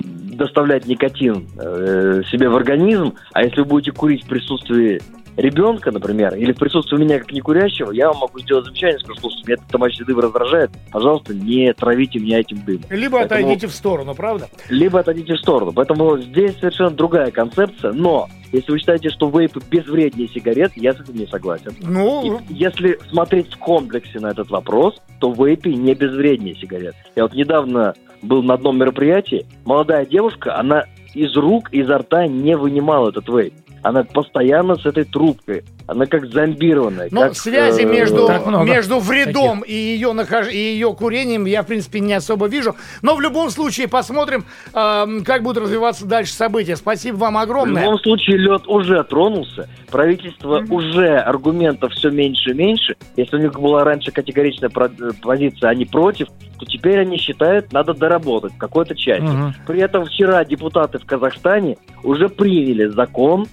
доставлять 0.00 0.86
никотин 0.86 1.48
э, 1.58 2.22
себе 2.30 2.48
в 2.48 2.56
организм, 2.56 3.14
а 3.32 3.42
если 3.42 3.60
вы 3.60 3.66
будете 3.66 3.92
курить 3.92 4.24
в 4.24 4.28
присутствии 4.28 5.00
ребенка, 5.36 5.90
например, 5.90 6.34
или 6.34 6.52
в 6.52 6.58
присутствии 6.58 6.96
меня 6.98 7.18
как 7.18 7.32
некурящего, 7.32 7.90
я 7.92 8.08
вам 8.08 8.18
могу 8.18 8.38
сделать 8.40 8.66
замечание, 8.66 8.98
скажу, 8.98 9.20
слушайте, 9.20 9.44
меня 9.46 9.54
этот 9.54 9.68
табачный 9.68 10.06
дым 10.06 10.20
раздражает, 10.20 10.70
пожалуйста, 10.90 11.34
не 11.34 11.72
травите 11.72 12.18
меня 12.18 12.40
этим 12.40 12.64
дымом. 12.64 12.84
Либо 12.90 13.18
Поэтому- 13.18 13.40
отойдите 13.40 13.66
в 13.66 13.72
сторону, 13.72 14.14
правда? 14.14 14.48
Либо 14.68 15.00
отойдите 15.00 15.34
в 15.34 15.38
сторону. 15.38 15.72
Поэтому 15.72 16.18
здесь 16.18 16.56
совершенно 16.58 16.90
другая 16.90 17.30
концепция, 17.30 17.92
но 17.92 18.28
если 18.52 18.70
вы 18.72 18.78
считаете, 18.78 19.08
что 19.08 19.28
вейпы 19.30 19.60
безвреднее 19.70 20.28
сигарет, 20.28 20.72
я 20.76 20.92
с 20.92 21.00
этим 21.00 21.16
не 21.16 21.26
согласен. 21.26 21.74
Ну, 21.80 22.40
И 22.48 22.54
если 22.54 22.98
смотреть 23.08 23.52
в 23.54 23.58
комплексе 23.58 24.20
на 24.20 24.30
этот 24.30 24.50
вопрос, 24.50 25.00
то 25.20 25.32
вейпы 25.32 25.70
не 25.70 25.94
безвреднее 25.94 26.54
сигарет. 26.56 26.94
Я 27.16 27.22
вот 27.22 27.34
недавно 27.34 27.94
был 28.20 28.42
на 28.42 28.54
одном 28.54 28.78
мероприятии, 28.78 29.46
молодая 29.64 30.04
девушка, 30.06 30.56
она 30.58 30.84
из 31.14 31.34
рук, 31.36 31.68
изо 31.72 31.98
рта 31.98 32.26
не 32.26 32.56
вынимала 32.56 33.10
этот 33.10 33.28
вейп. 33.28 33.54
Она 33.82 34.04
постоянно 34.04 34.76
с 34.76 34.86
этой 34.86 35.04
трубкой. 35.04 35.64
Она 35.88 36.06
как 36.06 36.26
зомбированная. 36.26 37.08
Но 37.10 37.22
как, 37.22 37.36
связи 37.36 37.82
э, 37.82 37.84
между, 37.84 38.28
между 38.64 39.00
вредом 39.00 39.60
и 39.60 39.74
ее, 39.74 40.12
нахож... 40.12 40.48
и 40.48 40.56
ее 40.56 40.94
курением 40.94 41.44
я, 41.44 41.62
в 41.62 41.66
принципе, 41.66 42.00
не 42.00 42.14
особо 42.14 42.46
вижу. 42.46 42.76
Но 43.02 43.16
в 43.16 43.20
любом 43.20 43.50
случае 43.50 43.88
посмотрим, 43.88 44.44
эм, 44.72 45.24
как 45.24 45.42
будут 45.42 45.64
развиваться 45.64 46.06
дальше 46.06 46.32
события. 46.32 46.76
Спасибо 46.76 47.16
вам 47.16 47.34
В 47.34 47.38
огромное. 47.38 47.82
любом 47.82 47.98
случае 47.98 48.38
лед 48.38 48.62
уже 48.66 49.02
тронулся, 49.04 49.68
правительство 49.90 50.64
уже 50.70 51.18
аргументов 51.18 51.92
все 51.92 52.10
меньше 52.10 52.50
и 52.50 52.54
меньше. 52.54 52.96
Если 53.16 53.36
у 53.36 53.40
них 53.40 53.52
была 53.52 53.82
раньше 53.82 54.12
категоричная 54.12 54.70
э, 54.70 55.10
позиция, 55.20 55.70
они 55.70 55.84
против, 55.84 56.28
то 56.58 56.66
теперь 56.66 57.00
они 57.00 57.16
считают, 57.18 57.72
надо 57.72 57.92
доработать 57.92 58.52
в 58.52 58.58
какой-то 58.58 58.94
части. 58.94 59.24
Мгм. 59.24 59.54
При 59.66 59.80
этом 59.80 60.04
вчера 60.06 60.44
депутаты 60.44 60.98
в 60.98 61.04
Казахстане 61.04 61.76
уже 62.04 62.28
приняли 62.28 62.86
закон 62.86 63.48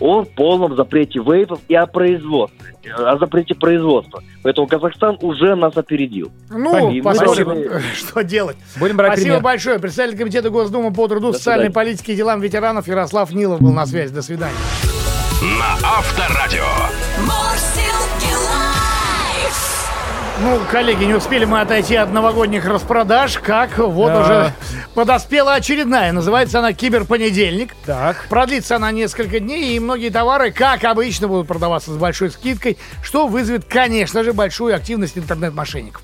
о 0.00 0.24
полном 0.24 0.76
запрете 0.76 1.20
вейпов 1.20 1.60
и 1.68 1.74
о 1.74 1.86
производстве, 1.86 2.74
э, 2.84 2.90
о 2.90 3.16
запрете 3.18 3.54
производства. 3.54 4.22
Поэтому 4.42 4.66
Казахстан 4.66 5.16
уже 5.20 5.54
нас 5.54 5.76
опередил. 5.76 6.30
Ну, 6.50 6.90
И 6.90 7.00
посмотрим, 7.00 7.80
что 7.94 8.22
делать. 8.24 8.56
Будем 8.76 8.96
брать 8.96 9.12
Спасибо 9.12 9.26
пример. 9.36 9.42
большое. 9.42 9.78
Председатель 9.78 10.18
комитета 10.18 10.50
Госдумы 10.50 10.92
по 10.92 11.06
труду, 11.08 11.32
До 11.32 11.38
социальной 11.38 11.66
свидания. 11.66 11.74
политике 11.74 12.12
и 12.12 12.16
делам 12.16 12.40
ветеранов 12.40 12.86
Ярослав 12.88 13.30
Нилов 13.32 13.60
был 13.60 13.72
на 13.72 13.86
связи. 13.86 14.12
До 14.12 14.22
свидания. 14.22 14.54
На 15.42 15.74
Авторадио. 15.98 16.64
Ну, 20.44 20.60
коллеги, 20.70 21.04
не 21.04 21.14
успели 21.14 21.46
мы 21.46 21.62
отойти 21.62 21.96
от 21.96 22.12
новогодних 22.12 22.66
распродаж, 22.66 23.38
как 23.38 23.78
вот 23.78 24.08
Да. 24.12 24.20
уже 24.20 24.52
подоспела 24.94 25.54
очередная. 25.54 26.12
Называется 26.12 26.58
она 26.58 26.74
«Киберпонедельник». 26.74 27.74
Так. 27.86 28.26
Продлится 28.28 28.76
она 28.76 28.92
несколько 28.92 29.40
дней, 29.40 29.74
и 29.74 29.80
многие 29.80 30.10
товары, 30.10 30.52
как 30.52 30.84
обычно, 30.84 31.28
будут 31.28 31.48
продаваться 31.48 31.92
с 31.92 31.96
большой 31.96 32.30
скидкой, 32.30 32.76
что 33.02 33.26
вызовет, 33.26 33.64
конечно 33.64 34.22
же, 34.22 34.34
большую 34.34 34.76
активность 34.76 35.16
интернет-мошенников. 35.16 36.02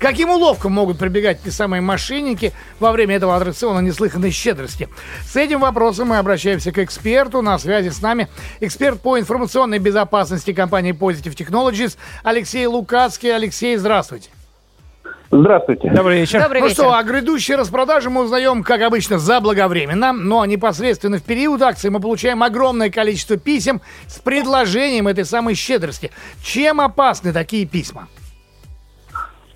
Каким 0.00 0.30
уловкам 0.30 0.72
могут 0.72 0.98
прибегать 0.98 1.42
те 1.42 1.50
самые 1.50 1.82
мошенники 1.82 2.54
во 2.78 2.90
время 2.90 3.16
этого 3.16 3.36
аттракциона 3.36 3.80
неслыханной 3.80 4.30
щедрости? 4.30 4.88
С 5.26 5.36
этим 5.36 5.60
вопросом 5.60 6.08
мы 6.08 6.16
обращаемся 6.16 6.72
к 6.72 6.78
эксперту. 6.78 7.42
На 7.42 7.58
связи 7.58 7.90
с 7.90 8.00
нами 8.00 8.28
эксперт 8.60 8.98
по 9.02 9.18
информационной 9.18 9.78
безопасности 9.78 10.54
компании 10.54 10.94
Positive 10.94 11.36
Technologies 11.36 11.98
Алексей 12.24 12.64
Лукацкий. 12.64 13.34
Алексей, 13.34 13.76
здравствуйте. 13.76 14.30
Здравствуйте. 15.30 15.90
Добрый 15.90 16.20
вечер. 16.20 16.42
Добрый 16.42 16.62
ну 16.62 16.68
вечер. 16.68 16.82
что, 16.82 16.94
о 16.94 17.02
грядущей 17.02 17.54
распродаже 17.54 18.08
мы 18.08 18.24
узнаем, 18.24 18.64
как 18.64 18.80
обычно, 18.80 19.18
заблаговременно, 19.18 20.14
но 20.14 20.46
непосредственно 20.46 21.18
в 21.18 21.22
период 21.22 21.60
акции 21.60 21.90
мы 21.90 22.00
получаем 22.00 22.42
огромное 22.42 22.88
количество 22.90 23.36
писем 23.36 23.82
с 24.08 24.18
предложением 24.18 25.08
этой 25.08 25.26
самой 25.26 25.54
щедрости. 25.54 26.10
Чем 26.42 26.80
опасны 26.80 27.34
такие 27.34 27.66
письма? 27.66 28.08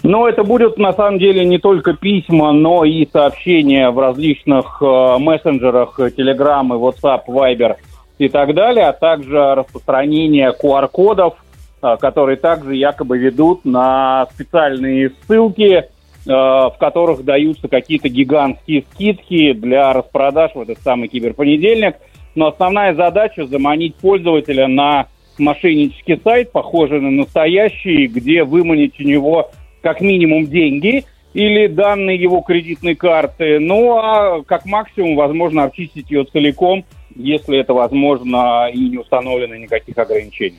Но 0.04 0.28
это 0.28 0.44
будут 0.44 0.76
на 0.76 0.92
самом 0.92 1.18
деле 1.18 1.46
не 1.46 1.56
только 1.56 1.94
письма, 1.94 2.52
но 2.52 2.84
и 2.84 3.08
сообщения 3.10 3.88
в 3.88 3.98
различных 3.98 4.76
э, 4.82 5.16
мессенджерах, 5.18 5.98
Telegram, 5.98 6.68
WhatsApp, 6.68 7.22
Viber 7.26 7.76
и 8.18 8.28
так 8.28 8.54
далее, 8.54 8.88
а 8.88 8.92
также 8.92 9.54
распространение 9.54 10.52
QR-кодов, 10.62 11.42
э, 11.82 11.96
которые 11.98 12.36
также 12.36 12.76
якобы 12.76 13.16
ведут 13.16 13.64
на 13.64 14.26
специальные 14.34 15.10
ссылки, 15.26 15.72
э, 15.72 15.84
в 16.26 16.74
которых 16.78 17.24
даются 17.24 17.68
какие-то 17.68 18.10
гигантские 18.10 18.84
скидки 18.92 19.54
для 19.54 19.94
распродаж 19.94 20.54
в 20.54 20.60
этот 20.60 20.80
самый 20.80 21.08
киберпонедельник. 21.08 21.96
Но 22.34 22.48
основная 22.48 22.94
задача 22.94 23.46
заманить 23.46 23.94
пользователя 23.94 24.68
на 24.68 25.06
мошеннический 25.38 26.20
сайт, 26.22 26.52
похожий 26.52 27.00
на 27.00 27.10
настоящий, 27.10 28.06
где 28.06 28.44
выманить 28.44 29.00
у 29.00 29.04
него 29.04 29.50
как 29.84 30.00
минимум 30.00 30.46
деньги 30.46 31.04
или 31.34 31.66
данные 31.66 32.16
его 32.16 32.40
кредитной 32.40 32.94
карты, 32.94 33.58
ну 33.60 33.98
а 33.98 34.42
как 34.42 34.64
максимум, 34.64 35.14
возможно, 35.14 35.64
очистить 35.64 36.10
ее 36.10 36.24
целиком, 36.24 36.86
если 37.14 37.58
это 37.58 37.74
возможно 37.74 38.70
и 38.72 38.88
не 38.88 38.98
установлено 38.98 39.56
никаких 39.56 39.98
ограничений. 39.98 40.58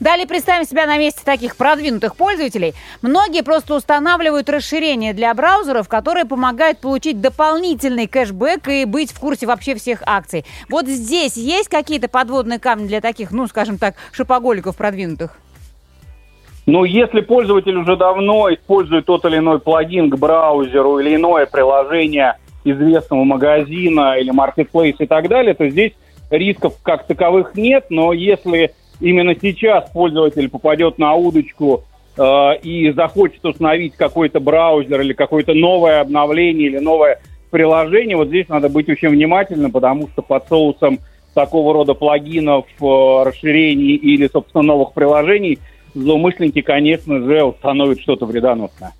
Далее 0.00 0.26
представим 0.26 0.66
себя 0.66 0.86
на 0.86 0.98
месте 0.98 1.20
таких 1.24 1.56
продвинутых 1.56 2.16
пользователей. 2.16 2.74
Многие 3.00 3.44
просто 3.44 3.76
устанавливают 3.76 4.50
расширения 4.50 5.12
для 5.12 5.32
браузеров, 5.34 5.88
которые 5.88 6.24
помогают 6.24 6.80
получить 6.80 7.20
дополнительный 7.20 8.08
кэшбэк 8.08 8.66
и 8.68 8.84
быть 8.86 9.12
в 9.12 9.20
курсе 9.20 9.46
вообще 9.46 9.76
всех 9.76 10.02
акций. 10.04 10.44
Вот 10.68 10.88
здесь 10.88 11.36
есть 11.36 11.68
какие-то 11.68 12.08
подводные 12.08 12.58
камни 12.58 12.88
для 12.88 13.00
таких, 13.00 13.30
ну, 13.30 13.46
скажем 13.46 13.78
так, 13.78 13.94
шопоголиков 14.10 14.76
продвинутых? 14.76 15.38
Но 16.66 16.84
если 16.84 17.20
пользователь 17.20 17.76
уже 17.76 17.96
давно 17.96 18.52
использует 18.52 19.04
тот 19.06 19.24
или 19.26 19.36
иной 19.36 19.60
плагин 19.60 20.10
к 20.10 20.16
браузеру 20.16 20.98
или 20.98 21.16
иное 21.16 21.46
приложение 21.46 22.36
известного 22.64 23.24
магазина 23.24 24.14
или 24.18 24.30
маркетплейс 24.30 24.96
и 24.98 25.06
так 25.06 25.28
далее, 25.28 25.54
то 25.54 25.68
здесь 25.68 25.92
рисков 26.30 26.74
как 26.82 27.06
таковых 27.06 27.54
нет, 27.54 27.86
но 27.90 28.12
если 28.14 28.72
именно 29.00 29.34
сейчас 29.34 29.90
пользователь 29.90 30.48
попадет 30.48 30.98
на 30.98 31.14
удочку 31.14 31.84
э, 32.16 32.22
и 32.62 32.90
захочет 32.92 33.44
установить 33.44 33.94
какой-то 33.96 34.40
браузер 34.40 35.02
или 35.02 35.12
какое-то 35.12 35.52
новое 35.52 36.00
обновление 36.00 36.68
или 36.68 36.78
новое 36.78 37.20
приложение, 37.50 38.16
вот 38.16 38.28
здесь 38.28 38.48
надо 38.48 38.70
быть 38.70 38.88
очень 38.88 39.10
внимательным, 39.10 39.70
потому 39.70 40.08
что 40.08 40.22
под 40.22 40.48
соусом 40.48 40.98
такого 41.34 41.74
рода 41.74 41.92
плагинов, 41.92 42.64
э, 42.80 43.22
расширений 43.24 43.94
или, 43.96 44.28
собственно, 44.32 44.62
новых 44.62 44.94
приложений 44.94 45.58
злоумышленники, 45.94 46.60
конечно 46.60 47.20
же, 47.20 47.42
установят 47.44 48.00
что-то 48.00 48.26
вредоносное. 48.26 48.92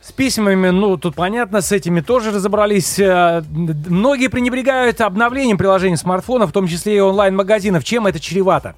С 0.00 0.10
письмами, 0.10 0.70
ну, 0.70 0.96
тут 0.96 1.14
понятно, 1.14 1.60
с 1.60 1.70
этими 1.70 2.00
тоже 2.00 2.32
разобрались. 2.32 2.98
Э, 2.98 3.42
Многие 3.88 4.28
пренебрегают 4.28 5.00
обновлением 5.00 5.56
приложений 5.56 5.96
смартфонов, 5.96 6.50
в 6.50 6.52
том 6.52 6.66
числе 6.66 6.96
и 6.96 7.00
онлайн-магазинов. 7.00 7.84
Чем 7.84 8.08
это 8.08 8.18
чревато? 8.18 8.74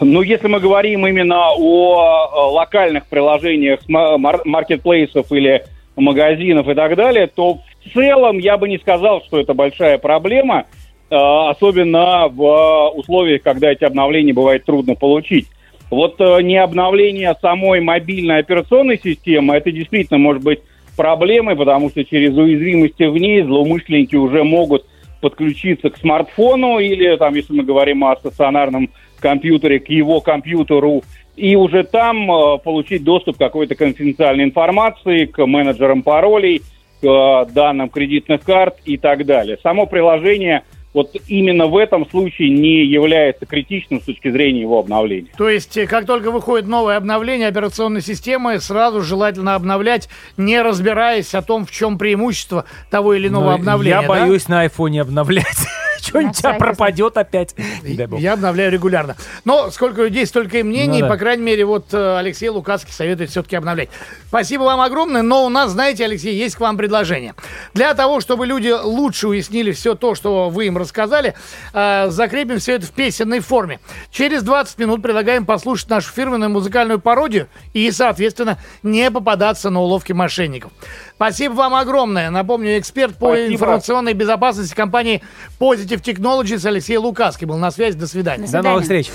Ну, 0.00 0.22
если 0.22 0.46
мы 0.46 0.58
говорим 0.60 1.06
именно 1.06 1.50
о 1.54 2.48
э, 2.50 2.54
локальных 2.54 3.06
приложениях 3.06 3.80
маркетплейсов 3.88 5.30
или 5.32 5.64
магазинов 5.96 6.68
и 6.68 6.74
так 6.74 6.96
далее, 6.96 7.26
то 7.26 7.54
в 7.54 7.92
целом 7.92 8.38
я 8.38 8.56
бы 8.56 8.68
не 8.68 8.78
сказал, 8.78 9.22
что 9.22 9.38
это 9.38 9.52
большая 9.54 9.98
проблема, 9.98 10.64
особенно 11.14 12.28
в 12.28 12.42
э, 12.42 12.98
условиях, 12.98 13.42
когда 13.42 13.70
эти 13.70 13.84
обновления 13.84 14.32
бывает 14.32 14.64
трудно 14.64 14.94
получить. 14.94 15.46
Вот 15.90 16.20
э, 16.20 16.42
не 16.42 16.56
обновление 16.56 17.34
самой 17.40 17.80
мобильной 17.80 18.38
операционной 18.38 18.98
системы, 18.98 19.54
это 19.54 19.70
действительно 19.70 20.18
может 20.18 20.42
быть 20.42 20.60
проблемой, 20.96 21.54
потому 21.54 21.90
что 21.90 22.04
через 22.04 22.36
уязвимости 22.36 23.04
в 23.04 23.16
ней 23.16 23.42
злоумышленники 23.42 24.16
уже 24.16 24.42
могут 24.42 24.84
подключиться 25.20 25.90
к 25.90 25.98
смартфону 25.98 26.78
или, 26.78 27.16
там, 27.16 27.34
если 27.34 27.52
мы 27.52 27.62
говорим 27.62 28.04
о 28.04 28.16
стационарном 28.16 28.90
компьютере, 29.20 29.78
к 29.78 29.88
его 29.88 30.20
компьютеру, 30.20 31.02
и 31.36 31.54
уже 31.54 31.84
там 31.84 32.30
э, 32.30 32.58
получить 32.58 33.04
доступ 33.04 33.36
к 33.36 33.38
какой-то 33.38 33.74
конфиденциальной 33.74 34.44
информации, 34.44 35.26
к 35.26 35.44
менеджерам 35.46 36.02
паролей, 36.02 36.62
к 37.00 37.04
э, 37.04 37.52
данным 37.52 37.90
кредитных 37.90 38.42
карт 38.42 38.76
и 38.84 38.96
так 38.96 39.24
далее. 39.24 39.58
Само 39.62 39.86
приложение 39.86 40.62
вот 40.96 41.14
именно 41.28 41.66
в 41.66 41.76
этом 41.76 42.08
случае 42.08 42.48
не 42.48 42.82
является 42.86 43.44
критичным 43.44 44.00
с 44.00 44.04
точки 44.04 44.30
зрения 44.30 44.62
его 44.62 44.78
обновления. 44.78 45.28
То 45.36 45.50
есть, 45.50 45.76
э, 45.76 45.86
как 45.86 46.06
только 46.06 46.30
выходит 46.30 46.66
новое 46.66 46.96
обновление 46.96 47.48
операционной 47.48 48.00
системы, 48.00 48.58
сразу 48.60 49.02
желательно 49.02 49.56
обновлять, 49.56 50.08
не 50.38 50.58
разбираясь 50.62 51.34
о 51.34 51.42
том, 51.42 51.66
в 51.66 51.70
чем 51.70 51.98
преимущество 51.98 52.64
того 52.90 53.12
или 53.12 53.28
иного 53.28 53.50
Ну, 53.50 53.54
обновления. 53.56 54.00
Я 54.00 54.02
да? 54.02 54.08
боюсь 54.08 54.48
на 54.48 54.62
айфоне 54.62 55.02
обновлять. 55.02 55.66
Что-нибудь 56.06 56.36
у 56.36 56.38
тебя 56.38 56.52
пропадет 56.58 57.16
опять. 57.16 57.54
Я 57.82 58.34
обновляю 58.34 58.70
регулярно. 58.70 59.16
Но 59.44 59.70
сколько 59.70 60.02
людей, 60.02 60.26
столько 60.26 60.58
и 60.58 60.62
мнений. 60.62 61.02
Ну. 61.02 61.08
По 61.08 61.16
крайней 61.16 61.42
мере, 61.42 61.64
вот 61.64 61.92
э, 61.92 62.18
Алексей 62.18 62.48
Лукацкий 62.48 62.92
советует 62.92 63.30
все-таки 63.30 63.56
обновлять. 63.56 63.88
Спасибо 64.28 64.62
вам 64.62 64.80
огромное. 64.80 65.22
Но 65.22 65.44
у 65.44 65.48
нас, 65.48 65.70
знаете, 65.70 66.04
Алексей, 66.04 66.34
есть 66.34 66.56
к 66.56 66.60
вам 66.60 66.76
предложение. 66.76 67.34
Для 67.74 67.94
того, 67.94 68.20
чтобы 68.20 68.46
люди 68.46 68.68
лучше 68.70 69.28
уяснили 69.28 69.72
все 69.72 69.94
то, 69.94 70.14
что 70.14 70.48
вы 70.48 70.66
им 70.66 70.76
рассказали, 70.76 71.34
э, 71.72 72.10
закрепим 72.10 72.58
все 72.58 72.74
это 72.74 72.86
в 72.86 72.92
песенной 72.92 73.40
форме. 73.40 73.80
Через 74.10 74.42
20 74.42 74.78
минут 74.78 75.02
предлагаем 75.02 75.46
послушать 75.46 75.88
нашу 75.90 76.12
фирменную 76.12 76.50
музыкальную 76.50 77.00
пародию 77.00 77.48
и, 77.72 77.90
соответственно, 77.90 78.58
не 78.82 79.10
попадаться 79.10 79.70
на 79.70 79.80
уловки 79.80 80.12
мошенников. 80.12 80.72
Спасибо 81.16 81.54
вам 81.54 81.74
огромное. 81.74 82.28
Напомню, 82.28 82.78
эксперт 82.78 83.16
по 83.16 83.28
Спасибо. 83.28 83.54
информационной 83.54 84.12
безопасности 84.12 84.74
компании 84.74 85.22
Positive 85.58 86.02
Technologies 86.02 86.66
Алексей 86.66 86.98
Лукаский 86.98 87.46
был 87.46 87.56
на 87.56 87.70
связи. 87.70 87.96
До 87.96 88.06
свидания. 88.06 88.46
До 88.46 88.60
новых 88.62 88.82
встреч. 88.82 89.10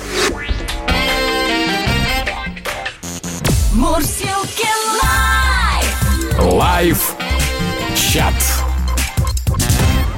Мурзилки 3.73 4.67
Live! 5.03 6.53
Live 6.53 7.15
чат. 7.95 8.33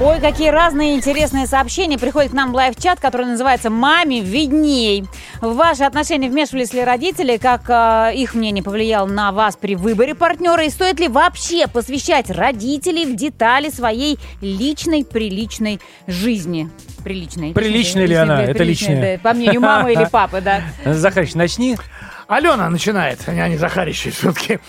Ой, 0.06 0.20
какие 0.20 0.50
разные 0.50 0.96
интересные 0.96 1.48
сообщения 1.48 1.98
приходят 1.98 2.32
к 2.32 2.34
нам 2.34 2.52
в 2.52 2.56
live-чат, 2.56 3.00
который 3.00 3.26
называется 3.26 3.70
«Маме 3.70 4.20
видней». 4.20 5.06
В 5.40 5.56
ваши 5.56 5.84
отношения 5.84 6.28
вмешивались 6.28 6.74
ли 6.74 6.84
родители? 6.84 7.38
Как 7.38 7.70
э, 7.70 8.14
их 8.14 8.34
мнение 8.34 8.62
повлияло 8.62 9.08
на 9.08 9.32
вас 9.32 9.56
при 9.56 9.78
выборе 9.78 10.14
партнера? 10.14 10.66
И 10.66 10.70
стоит 10.70 11.00
ли 11.00 11.08
вообще 11.08 11.68
посвящать 11.70 12.30
родителей 12.30 13.06
в 13.06 13.16
детали 13.16 13.70
своей 13.70 14.20
личной, 14.42 15.06
приличной 15.06 15.80
жизни? 16.06 16.70
Приличной. 17.06 17.54
Приличная 17.54 18.06
ли 18.06 18.16
она? 18.16 18.44
Это 18.44 18.62
личная. 18.64 19.20
По 19.20 19.32
мнению 19.32 19.62
мамы 19.62 19.94
или 19.94 20.06
папы, 20.12 20.42
да. 20.42 20.64
Захарич, 20.84 21.34
начни. 21.34 21.78
Алена 22.36 22.70
начинает, 22.70 23.20
а 23.28 23.48
не 23.48 23.58
Захарич 23.58 24.08
все-таки. 24.14 24.60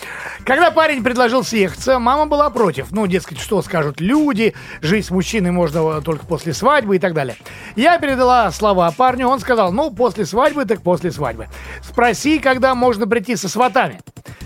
Когда 0.45 0.71
парень 0.71 1.03
предложил 1.03 1.43
съехаться, 1.43 1.99
мама 1.99 2.27
была 2.27 2.49
против. 2.49 2.91
Ну, 2.91 3.07
дескать, 3.07 3.39
что 3.39 3.61
скажут 3.61 3.99
люди, 3.99 4.53
жить 4.81 5.05
с 5.05 5.09
мужчиной 5.09 5.51
можно 5.51 6.01
только 6.01 6.25
после 6.25 6.53
свадьбы 6.53 6.97
и 6.97 6.99
так 6.99 7.13
далее. 7.13 7.35
Я 7.75 7.97
передала 7.97 8.51
слова 8.51 8.91
парню, 8.91 9.27
он 9.27 9.39
сказал, 9.39 9.71
ну, 9.71 9.91
после 9.91 10.25
свадьбы, 10.25 10.65
так 10.65 10.81
после 10.81 11.11
свадьбы. 11.11 11.47
Спроси, 11.81 12.39
когда 12.39 12.75
можно 12.75 13.07
прийти 13.07 13.35
со 13.35 13.49
сватами. 13.49 13.99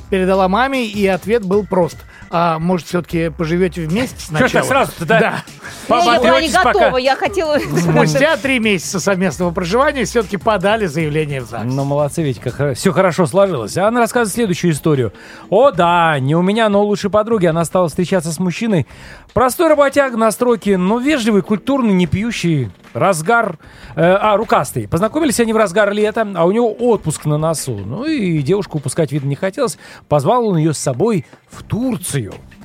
Передала 0.10 0.47
маме, 0.47 0.86
и 0.86 1.05
ответ 1.05 1.45
был 1.45 1.65
прост. 1.65 1.97
А 2.31 2.59
может, 2.59 2.87
все-таки 2.87 3.29
поживете 3.29 3.85
вместе 3.85 4.19
сначала? 4.19 4.49
Что-то 4.49 4.67
сразу-то, 4.67 5.05
да? 5.05 5.19
Да. 5.19 5.43
Я, 5.89 5.95
я 5.95 6.03
была 6.03 6.15
не 6.15 6.27
Побойтесь 6.27 6.53
пока. 6.53 6.73
готова, 6.73 6.97
я 6.97 7.15
хотела... 7.15 7.57
Спустя 7.59 8.37
три 8.37 8.59
месяца 8.59 8.99
совместного 8.99 9.51
проживания 9.51 10.05
все-таки 10.05 10.37
подали 10.37 10.85
заявление 10.85 11.41
в 11.41 11.45
ЗАГС. 11.45 11.73
Ну, 11.73 11.83
молодцы, 11.83 12.21
ведь 12.21 12.39
как 12.39 12.75
все 12.75 12.91
хорошо 12.91 13.25
сложилось. 13.25 13.77
А 13.77 13.87
Она 13.87 14.01
рассказывает 14.01 14.33
следующую 14.33 14.71
историю. 14.73 15.13
О, 15.49 15.71
да, 15.71 16.19
не 16.19 16.35
у 16.35 16.41
меня, 16.41 16.69
но 16.69 16.83
у 16.83 16.85
лучшей 16.85 17.09
подруги. 17.09 17.47
Она 17.47 17.65
стала 17.65 17.87
встречаться 17.87 18.31
с 18.31 18.39
мужчиной. 18.39 18.85
Простой 19.33 19.69
работяг 19.69 20.13
на 20.15 20.31
стройке, 20.31 20.77
но 20.77 20.99
вежливый, 20.99 21.41
культурный, 21.41 21.93
не 21.93 22.07
пьющий. 22.07 22.71
Разгар... 22.93 23.57
э, 23.95 24.01
а, 24.01 24.35
рукастый. 24.35 24.87
Познакомились 24.87 25.39
они 25.39 25.53
в 25.53 25.57
разгар 25.57 25.91
лета, 25.93 26.27
а 26.35 26.45
у 26.45 26.51
него 26.51 26.71
отпуск 26.73 27.25
на 27.25 27.37
носу. 27.37 27.77
Ну 27.77 28.05
и 28.05 28.39
девушку 28.41 28.79
упускать, 28.79 29.11
видно, 29.11 29.27
не 29.27 29.35
хотелось. 29.35 29.77
Позвал 30.07 30.47
он 30.47 30.57
ее 30.57 30.73
с 30.73 30.79
собой 30.79 31.25
в 31.49 31.63
Турцию. 31.63 32.18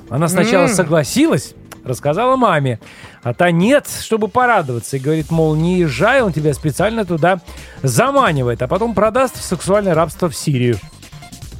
Она 0.09 0.27
сначала 0.27 0.67
согласилась, 0.67 1.55
рассказала 1.83 2.35
маме. 2.35 2.79
А 3.23 3.33
та 3.33 3.51
нет, 3.51 3.87
чтобы 4.01 4.27
порадоваться. 4.27 4.97
И 4.97 4.99
говорит, 4.99 5.31
мол, 5.31 5.55
не 5.55 5.79
езжай, 5.79 6.21
он 6.21 6.33
тебя 6.33 6.53
специально 6.53 7.05
туда 7.05 7.41
заманивает, 7.81 8.61
а 8.61 8.67
потом 8.67 8.93
продаст 8.93 9.37
в 9.37 9.43
сексуальное 9.43 9.95
рабство 9.95 10.29
в 10.29 10.35
Сирию. 10.35 10.77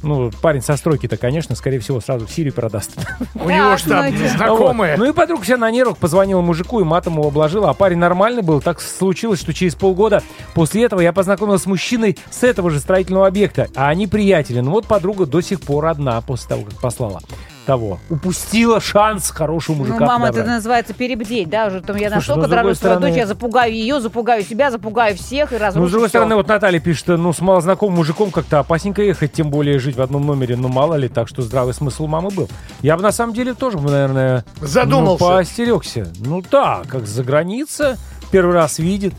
Ну, 0.02 0.30
парень 0.40 0.62
со 0.62 0.76
стройки-то, 0.76 1.16
конечно, 1.16 1.56
скорее 1.56 1.80
всего, 1.80 2.00
сразу 2.00 2.26
в 2.26 2.30
Сирию 2.30 2.52
продаст. 2.52 2.92
У 3.34 3.50
него 3.50 3.76
же 3.76 3.84
там 3.84 4.08
смотрите. 4.08 4.28
знакомые. 4.28 4.96
Ну 4.96 5.06
и 5.06 5.12
подруга 5.12 5.42
вся 5.42 5.56
на 5.56 5.70
нервах 5.70 5.96
позвонила 5.96 6.40
мужику 6.42 6.80
и 6.80 6.84
матом 6.84 7.14
его 7.14 7.28
обложила. 7.28 7.70
А 7.70 7.74
парень 7.74 7.98
нормальный 7.98 8.42
был. 8.42 8.60
Так 8.60 8.80
случилось, 8.80 9.40
что 9.40 9.52
через 9.52 9.74
полгода 9.74 10.22
после 10.54 10.84
этого 10.84 11.00
я 11.00 11.12
познакомилась 11.12 11.62
с 11.62 11.66
мужчиной 11.66 12.16
с 12.30 12.44
этого 12.44 12.70
же 12.70 12.78
строительного 12.78 13.26
объекта. 13.26 13.68
А 13.74 13.88
они 13.88 14.06
приятели. 14.06 14.60
Ну 14.60 14.70
вот 14.70 14.86
подруга 14.86 15.26
до 15.26 15.40
сих 15.40 15.60
пор 15.60 15.86
одна 15.86 16.20
после 16.20 16.48
того, 16.50 16.62
как 16.62 16.80
послала. 16.80 17.20
Того. 17.66 17.98
Упустила 18.08 18.80
шанс 18.80 19.30
хорошего 19.30 19.76
мужика 19.76 19.98
Ну, 20.00 20.06
мама, 20.06 20.26
это 20.26 20.34
подобрать. 20.34 20.54
называется 20.56 20.94
перебдеть, 20.94 21.50
да, 21.50 21.66
уже 21.66 21.80
там 21.82 21.96
я 21.96 22.08
Слушай, 22.08 22.14
настолько 22.14 22.42
ну, 22.42 22.48
дорожу 22.48 22.62
свою 22.62 22.74
стороны- 22.76 23.00
дочь, 23.08 23.16
я 23.16 23.26
запугаю 23.26 23.72
ее, 23.74 24.00
запугаю 24.00 24.42
себя, 24.44 24.70
запугаю 24.70 25.16
всех 25.16 25.52
и 25.52 25.56
разрушу 25.56 25.82
Ну, 25.82 25.88
с 25.88 25.90
другой 25.90 26.08
всё. 26.08 26.18
стороны, 26.18 26.36
вот 26.36 26.48
Наталья 26.48 26.80
пишет, 26.80 27.08
ну, 27.08 27.32
с 27.32 27.40
малознакомым 27.40 27.96
мужиком 27.96 28.30
как-то 28.30 28.60
опасненько 28.60 29.02
ехать, 29.02 29.32
тем 29.32 29.50
более 29.50 29.78
жить 29.78 29.96
в 29.96 30.00
одном 30.02 30.24
номере, 30.24 30.56
ну, 30.56 30.68
мало 30.68 30.94
ли, 30.94 31.08
так 31.08 31.28
что 31.28 31.42
здравый 31.42 31.74
смысл 31.74 32.06
мамы 32.06 32.30
был. 32.30 32.48
Я 32.82 32.96
бы, 32.96 33.02
на 33.02 33.12
самом 33.12 33.34
деле, 33.34 33.52
тоже 33.54 33.78
наверное... 33.78 34.44
Задумался. 34.60 35.24
Ну, 35.24 35.30
поостерегся. 35.30 36.12
Ну, 36.20 36.42
да, 36.50 36.82
как 36.88 37.06
за 37.06 37.24
граница, 37.24 37.98
первый 38.30 38.54
раз 38.54 38.78
видит. 38.78 39.12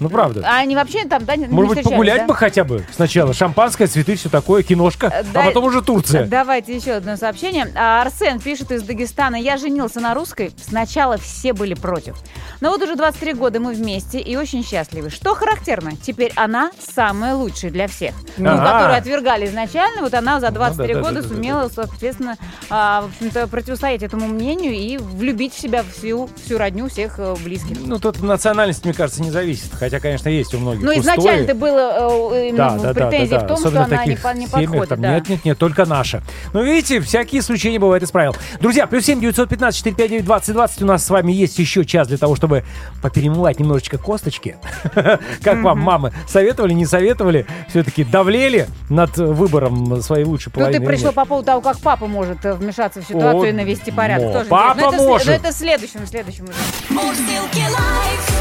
Ну, 0.00 0.08
правда. 0.08 0.42
А 0.46 0.58
они 0.58 0.76
вообще 0.76 1.04
там, 1.06 1.24
да, 1.24 1.36
не 1.36 1.46
Может 1.46 1.76
быть, 1.76 1.84
погулять 1.84 2.20
да? 2.22 2.26
бы 2.26 2.34
хотя 2.34 2.64
бы 2.64 2.84
сначала. 2.94 3.32
Шампанское, 3.34 3.86
цветы, 3.86 4.16
все 4.16 4.28
такое, 4.28 4.62
киношка, 4.62 5.06
Э, 5.08 5.20
а 5.20 5.24
дай- 5.32 5.46
потом 5.46 5.64
уже 5.64 5.82
Турция. 5.82 6.26
Давайте 6.26 6.74
еще 6.76 6.92
одно 6.92 7.16
сообщение. 7.16 7.72
А, 7.74 8.02
Арсен 8.02 8.40
пишет 8.40 8.70
из 8.72 8.82
Дагестана. 8.82 9.36
Я 9.36 9.56
женился 9.56 10.00
на 10.00 10.14
русской. 10.14 10.52
Сначала 10.60 11.16
все 11.18 11.52
были 11.52 11.74
против. 11.74 12.16
Но 12.60 12.70
вот 12.70 12.82
уже 12.82 12.96
23 12.96 13.32
года 13.34 13.60
мы 13.60 13.72
вместе 13.74 14.18
и 14.20 14.36
очень 14.36 14.64
счастливы. 14.64 15.10
Что 15.10 15.34
характерно, 15.34 15.92
теперь 15.96 16.32
она 16.36 16.70
самая 16.94 17.34
лучшая 17.34 17.70
для 17.70 17.88
всех. 17.88 18.14
Ну, 18.36 18.50
Ага. 18.50 18.72
которую 18.72 18.98
отвергали 18.98 19.46
изначально, 19.46 20.02
вот 20.02 20.14
она 20.14 20.40
за 20.40 20.50
23 20.50 20.94
Ну 20.94 20.94
да, 20.94 20.94
да, 20.94 21.08
года 21.08 21.22
да, 21.22 21.28
да, 21.28 21.34
сумела, 21.34 21.70
соответственно, 21.74 22.36
а, 22.70 23.02
в 23.02 23.06
общем-то, 23.06 23.46
противостоять 23.48 24.02
этому 24.02 24.26
мнению 24.28 24.72
и 24.74 24.98
влюбить 24.98 25.54
в 25.54 25.58
себя 25.60 25.82
всю, 25.82 26.28
всю 26.44 26.58
родню 26.58 26.88
всех 26.88 27.18
э, 27.18 27.34
близких. 27.42 27.78
Ну, 27.80 27.98
тут 27.98 28.20
национальность, 28.22 28.84
мне 28.84 28.92
кажется, 28.94 29.22
не 29.22 29.30
зависит. 29.30 29.70
Хотя, 29.72 29.87
конечно, 30.00 30.28
есть 30.28 30.54
у 30.54 30.58
многих 30.58 30.82
Ну, 30.82 30.88
устои. 30.90 31.00
изначально-то 31.02 31.54
было 31.54 32.32
э, 32.34 32.48
именно 32.48 32.56
Да, 32.70 32.78
да, 32.78 32.92
да, 32.92 33.06
претензии 33.08 33.30
да, 33.30 33.38
да. 33.40 33.44
в 33.44 33.48
том, 33.48 33.56
Особенно 33.58 33.86
что 33.86 33.94
она 33.94 34.04
не, 34.06 34.16
по- 34.16 34.28
не 34.34 34.46
семьях, 34.46 34.50
подходит. 34.70 34.88
там, 34.88 35.00
да. 35.00 35.14
Нет, 35.14 35.28
нет, 35.28 35.44
нет, 35.44 35.58
только 35.58 35.86
наша. 35.86 36.22
Ну, 36.52 36.62
видите, 36.62 37.00
всякие 37.00 37.40
исключения 37.40 37.78
бывают 37.78 38.02
из 38.04 38.10
правил. 38.10 38.36
Друзья, 38.60 38.86
плюс 38.86 39.04
7 39.04 39.20
915 39.20 39.76
459 39.78 40.24
20 40.24 40.52
20 40.54 40.82
у 40.82 40.86
нас 40.86 41.04
с 41.04 41.10
вами 41.10 41.32
есть 41.32 41.58
еще 41.58 41.84
час 41.84 42.08
для 42.08 42.18
того, 42.18 42.36
чтобы 42.36 42.64
поперемывать 43.02 43.58
немножечко 43.58 43.98
косточки. 43.98 44.56
Как 45.42 45.62
вам, 45.62 45.78
мамы, 45.80 46.12
советовали, 46.26 46.72
не 46.72 46.86
советовали? 46.86 47.46
Все-таки 47.68 48.04
давлели 48.04 48.66
над 48.88 49.16
выбором 49.16 50.02
своей 50.02 50.24
лучшей 50.24 50.48
Ну, 50.48 50.52
ты 50.52 50.58
половины? 50.60 50.82
или 50.82 50.86
пришло 50.86 51.06
нет? 51.08 51.14
по 51.14 51.24
поводу 51.24 51.46
того, 51.46 51.60
как 51.60 51.78
папа 51.80 52.06
может 52.06 52.44
э, 52.44 52.54
вмешаться 52.54 53.00
в 53.00 53.04
ситуацию 53.06 53.50
и 53.50 53.52
навести 53.52 53.90
порядок. 53.90 54.46
папа. 54.48 54.80
Но 54.80 54.88
это, 54.92 55.02
может. 55.02 55.26
но 55.28 55.32
это 55.34 55.50
в 55.50 55.54
следующем, 55.54 56.00
в 56.04 56.08
следующем 56.08 56.44
уже. 56.44 56.54
Мурзилки 56.94 57.60
лайф. 57.60 58.37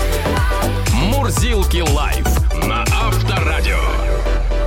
Мурзилки 1.18 1.80
лайф 1.96 2.28
на 2.68 2.84
Авторадио. 2.94 3.76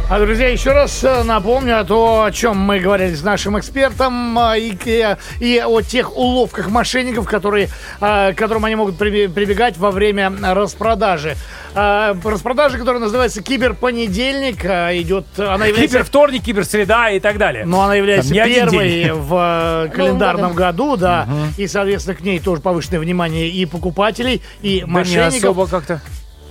А, 0.08 0.18
друзья, 0.18 0.48
еще 0.48 0.72
раз 0.72 1.04
э, 1.04 1.22
напомню 1.22 1.78
о 1.78 1.84
том, 1.84 2.24
о 2.24 2.32
чем 2.32 2.56
мы 2.58 2.80
говорили 2.80 3.14
с 3.14 3.22
нашим 3.22 3.56
экспертом 3.56 4.36
а, 4.36 4.56
и, 4.56 4.72
к- 4.72 5.16
и 5.38 5.62
о 5.64 5.80
тех 5.82 6.16
уловках 6.16 6.68
мошенников, 6.68 7.28
которые, 7.28 7.68
а, 8.00 8.32
к 8.32 8.36
которым 8.36 8.64
они 8.64 8.74
могут 8.74 8.98
прибегать 8.98 9.78
во 9.78 9.92
время 9.92 10.32
распродажи. 10.42 11.36
А, 11.76 12.16
Распродажа, 12.24 12.78
которая 12.78 13.00
называется 13.00 13.40
Киберпонедельник, 13.44 14.64
а, 14.64 14.90
идет, 14.96 15.26
она 15.38 15.66
является... 15.66 15.98
Кибервторник, 15.98 16.42
киберсреда 16.42 17.10
и 17.10 17.20
так 17.20 17.38
далее. 17.38 17.64
Но 17.64 17.82
она 17.82 17.94
является 17.94 18.32
не 18.34 18.44
первой 18.44 19.10
в 19.14 19.86
э, 19.86 19.94
календарном 19.94 20.54
году, 20.54 20.96
да. 20.96 21.28
И, 21.56 21.68
соответственно, 21.68 22.16
к 22.16 22.22
ней 22.22 22.40
тоже 22.40 22.60
повышенное 22.60 22.98
внимание 22.98 23.48
и 23.48 23.64
покупателей, 23.66 24.42
и 24.62 24.80
Да 24.80 24.86
не 24.86 24.92
мошенников. 24.92 25.36
особо 25.44 25.66
как-то. 25.68 26.00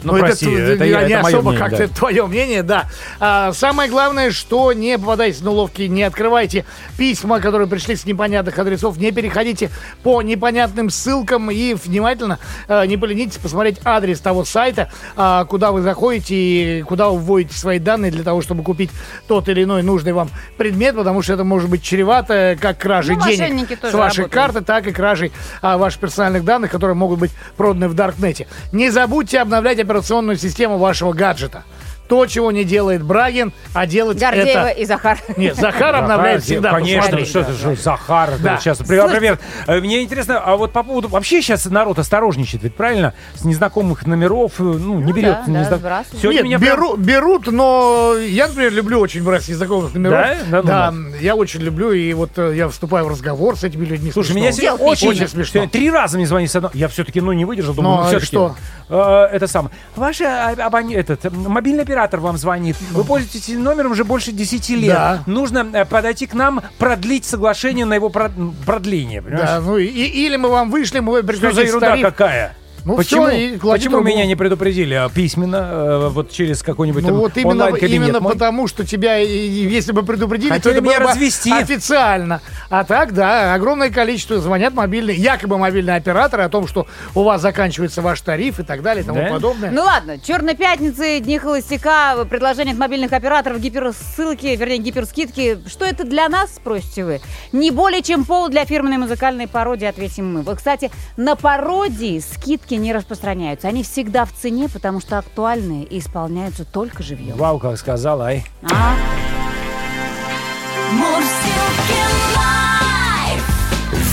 Ну, 0.03 0.13
Ну, 0.13 0.19
прости, 0.19 0.51
это, 0.51 0.73
это, 0.73 0.83
я, 0.85 1.03
не 1.03 1.13
это 1.13 1.27
особо 1.27 1.55
как-то 1.55 1.87
да. 1.87 1.93
твое 1.93 2.25
мнение, 2.27 2.63
да. 2.63 2.85
А, 3.19 3.51
самое 3.53 3.89
главное, 3.89 4.31
что 4.31 4.73
не 4.73 4.97
попадайте 4.97 5.43
на 5.43 5.51
уловки, 5.51 5.83
не 5.83 6.03
открывайте 6.03 6.65
письма, 6.97 7.39
которые 7.39 7.67
пришли 7.67 7.95
с 7.95 8.05
непонятных 8.05 8.57
адресов, 8.57 8.97
не 8.97 9.11
переходите 9.11 9.69
по 10.03 10.21
непонятным 10.21 10.89
ссылкам 10.89 11.51
и 11.51 11.73
внимательно 11.73 12.39
э, 12.67 12.85
не 12.85 12.97
поленитесь 12.97 13.37
посмотреть 13.37 13.79
адрес 13.83 14.19
того 14.19 14.45
сайта, 14.45 14.89
а, 15.15 15.45
куда 15.45 15.71
вы 15.71 15.81
заходите 15.81 16.35
и 16.79 16.81
куда 16.83 17.09
вы 17.09 17.19
вводите 17.19 17.57
свои 17.57 17.79
данные 17.79 18.11
для 18.11 18.23
того, 18.23 18.41
чтобы 18.41 18.63
купить 18.63 18.91
тот 19.27 19.49
или 19.49 19.63
иной 19.63 19.83
нужный 19.83 20.13
вам 20.13 20.29
предмет, 20.57 20.95
потому 20.95 21.21
что 21.21 21.33
это 21.33 21.43
может 21.43 21.69
быть 21.69 21.83
чревато 21.83 22.57
как 22.59 22.77
кражей 22.77 23.15
Ну, 23.15 23.25
денег 23.25 23.69
с 23.71 23.93
вашей 23.93 24.23
работают. 24.23 24.31
карты, 24.31 24.61
так 24.61 24.87
и 24.87 24.91
кражей 24.91 25.31
а, 25.61 25.77
ваших 25.77 25.99
персональных 25.99 26.43
данных, 26.43 26.71
которые 26.71 26.95
могут 26.95 27.19
быть 27.19 27.31
проданы 27.57 27.87
в 27.87 27.93
Даркнете. 27.93 28.47
Не 28.71 28.89
забудьте 28.89 29.39
обновлять 29.39 29.79
операционную 29.89 30.37
систему 30.37 30.77
вашего 30.77 31.13
гаджета. 31.13 31.63
То, 32.09 32.25
чего 32.25 32.51
не 32.51 32.63
делает 32.63 33.03
Брагин, 33.03 33.53
а 33.75 33.85
делать 33.85 34.17
Гордеева 34.17 34.69
это... 34.69 34.81
и 34.81 34.85
Захар. 34.85 35.19
Нет, 35.37 35.55
Захар 35.55 35.95
обновляет 35.95 36.43
всегда. 36.43 36.71
Конечно, 36.71 37.23
что 37.23 37.43
ты, 37.43 37.53
что, 37.53 37.75
Захар. 37.75 38.31
Да. 38.39 38.57
Сейчас, 38.57 38.79
например, 38.79 39.37
э, 39.67 39.79
мне 39.79 40.01
интересно, 40.01 40.39
а 40.39 40.57
вот 40.57 40.73
по 40.73 40.81
поводу... 40.81 41.07
Вообще 41.07 41.39
сейчас 41.43 41.65
народ 41.65 41.99
осторожничает, 41.99 42.63
ведь 42.63 42.73
правильно? 42.73 43.13
С 43.35 43.45
незнакомых 43.45 44.07
номеров, 44.07 44.53
э, 44.59 44.63
ну, 44.63 44.95
не 44.99 45.03
Ну 45.03 45.13
берет. 45.13 45.37
да, 45.45 45.77
да, 45.77 46.03
Нет, 46.23 46.59
берут, 46.97 47.45
но 47.45 48.15
я, 48.17 48.47
например, 48.47 48.73
люблю 48.73 48.99
очень 48.99 49.23
брать 49.23 49.43
с 49.43 49.49
незнакомых 49.49 49.93
номеров. 49.93 50.37
Да? 50.49 50.61
Да 50.63 50.91
ну 50.91 51.09
я 51.21 51.35
очень 51.35 51.61
люблю, 51.61 51.91
и 51.91 52.11
вот 52.13 52.31
э, 52.37 52.55
я 52.55 52.69
вступаю 52.69 53.05
в 53.05 53.09
разговор 53.09 53.55
с 53.55 53.63
этими 53.63 53.85
людьми. 53.85 54.11
Слушай, 54.11 54.35
меня 54.35 54.51
сегодня 54.51 54.83
очень, 54.83 55.27
смешно. 55.27 55.67
три 55.67 55.91
раза 55.91 56.17
мне 56.17 56.25
звонили 56.25 56.49
с 56.49 56.55
одного. 56.55 56.71
Я 56.75 56.87
все-таки, 56.87 57.21
ну, 57.21 57.33
не 57.33 57.45
выдержал, 57.45 57.75
думаю, 57.75 57.97
Ну, 57.97 58.01
ну, 58.01 58.03
а 58.03 58.07
все-таки. 58.07 58.25
что? 58.25 58.55
это 58.89 59.45
самое. 59.45 59.75
Ваш 59.95 60.21
э, 60.21 60.55
абоне- 60.57 60.95
этот, 60.95 61.31
мобильный 61.31 61.83
оператор 61.83 61.98
вам 62.19 62.37
звонит. 62.37 62.75
Вы 62.91 63.03
пользуетесь 63.03 63.49
номером 63.49 63.91
уже 63.91 64.03
больше 64.03 64.31
10 64.31 64.69
лет. 64.69 64.93
Да. 64.93 65.23
Нужно 65.25 65.67
э, 65.73 65.85
подойти 65.85 66.27
к 66.27 66.33
нам, 66.33 66.61
продлить 66.77 67.25
соглашение 67.25 67.85
на 67.85 67.93
его 67.95 68.09
прод- 68.09 68.53
продление. 68.65 69.21
Понимаешь? 69.21 69.47
Да, 69.47 69.59
ну 69.61 69.77
и, 69.77 69.85
или 69.87 70.35
мы 70.37 70.49
вам 70.49 70.69
вышлем, 70.71 71.05
вы 71.05 71.21
Что 71.33 71.51
за 71.51 71.61
ерунда 71.63 71.89
тариф. 71.89 72.03
какая? 72.05 72.55
Ну, 72.89 72.97
почему 72.97 73.27
и 73.27 73.57
клади 73.57 73.79
почему 73.85 73.97
трубку. 74.01 74.09
меня 74.09 74.25
не 74.25 74.35
предупредили 74.35 74.93
а, 74.95 75.09
письменно, 75.09 75.55
э, 75.71 76.07
вот 76.09 76.31
через 76.31 76.63
какой-нибудь 76.63 77.03
Ну 77.03 77.09
там 77.09 77.17
вот 77.17 77.37
именно, 77.37 77.65
именно 77.75 78.19
мой? 78.19 78.33
потому, 78.33 78.67
что 78.67 78.85
тебя, 78.85 79.15
если 79.17 79.91
бы 79.91 80.03
предупредили, 80.03 80.49
Хотели 80.49 80.63
то 80.63 80.69
это 80.79 80.81
меня 80.81 80.97
было 80.97 81.07
бы 81.07 81.09
развести. 81.13 81.51
официально. 81.51 82.41
А 82.69 82.83
так, 82.83 83.13
да, 83.13 83.53
огромное 83.53 83.89
количество 83.89 84.39
звонят 84.39 84.73
мобильные, 84.73 85.15
якобы 85.17 85.57
мобильные 85.57 85.95
операторы 85.97 86.43
о 86.43 86.49
том, 86.49 86.67
что 86.67 86.87
у 87.15 87.23
вас 87.23 87.41
заканчивается 87.41 88.01
ваш 88.01 88.19
тариф 88.21 88.59
и 88.59 88.63
так 88.63 88.81
далее 88.81 89.03
и 89.03 89.05
тому 89.05 89.19
Да? 89.19 89.29
подобное. 89.29 89.71
Ну 89.71 89.83
ладно, 89.83 90.17
Черной 90.19 90.55
пятницы, 90.55 91.19
Дни 91.19 91.37
холостяка, 91.37 92.25
предложение 92.29 92.73
от 92.73 92.79
мобильных 92.79 93.13
операторов, 93.13 93.59
гиперссылки, 93.59 94.47
вернее, 94.47 94.79
гиперскидки. 94.79 95.59
Что 95.67 95.85
это 95.85 96.03
для 96.05 96.27
нас, 96.29 96.55
спросите 96.55 97.05
вы? 97.05 97.21
Не 97.51 97.71
более 97.71 98.01
чем 98.01 98.25
повод 98.25 98.51
для 98.51 98.65
фирменной 98.65 98.97
музыкальной 98.97 99.47
пародии, 99.47 99.85
ответим 99.85 100.33
мы. 100.33 100.41
Вот, 100.41 100.57
кстати, 100.57 100.89
на 101.17 101.35
пародии 101.35 102.19
скидки 102.19 102.75
не 102.79 102.93
распространяются. 102.93 103.67
Они 103.67 103.83
всегда 103.83 104.25
в 104.25 104.33
цене, 104.33 104.69
потому 104.69 104.99
что 104.99 105.17
актуальные 105.17 105.83
и 105.83 105.99
исполняются 105.99 106.65
только 106.65 107.03
живьем. 107.03 107.37
Вау, 107.37 107.59
как 107.59 107.77
сказала, 107.77 108.25
ай. 108.25 108.45
А? 108.63 108.95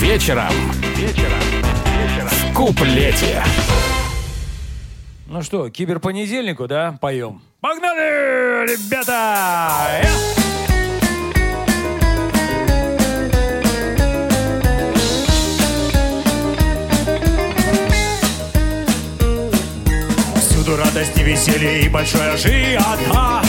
Вечером. 0.01 0.53
Вечером. 0.95 1.41
В 2.29 2.55
куплете. 2.55 3.43
Ну 5.27 5.43
что, 5.43 5.69
киберпонедельнику, 5.69 6.69
да, 6.69 6.97
поем? 7.01 7.43
Погнали, 7.61 8.67
ребята! 8.71 10.01
Э! 10.03 10.56
Всюду 20.97 21.09
радость 21.09 21.19
и 21.19 21.23
веселье 21.25 21.83
и 21.83 21.89
большой 21.89 22.33
ажиотаж. 22.33 23.47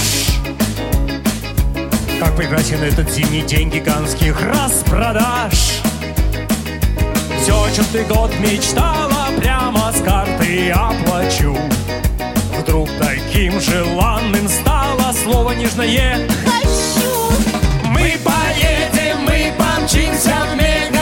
Как 2.19 2.35
прекрасен 2.35 2.83
этот 2.83 3.09
зимний 3.09 3.41
день 3.41 3.69
гигантских 3.69 4.35
распродаж. 4.41 5.81
Все, 7.41 7.63
о 7.63 7.71
чем 7.71 7.85
ты 7.85 8.03
год 8.03 8.31
мечтала, 8.39 9.27
прямо 9.37 9.93
с 9.93 10.01
карты 10.01 10.71
оплачу. 10.71 11.57
Вдруг 12.59 12.89
таким 12.99 13.61
желанным 13.61 14.49
стало 14.49 15.13
слово 15.13 15.51
нежное. 15.51 16.27
Мы 17.85 18.17
поедем, 18.25 19.21
мы 19.25 19.53
помчимся 19.57 20.35
в 20.51 20.55
мегамол 20.57 20.96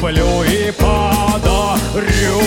куплю 0.00 0.42
и 0.44 0.70
подарю 0.72 2.40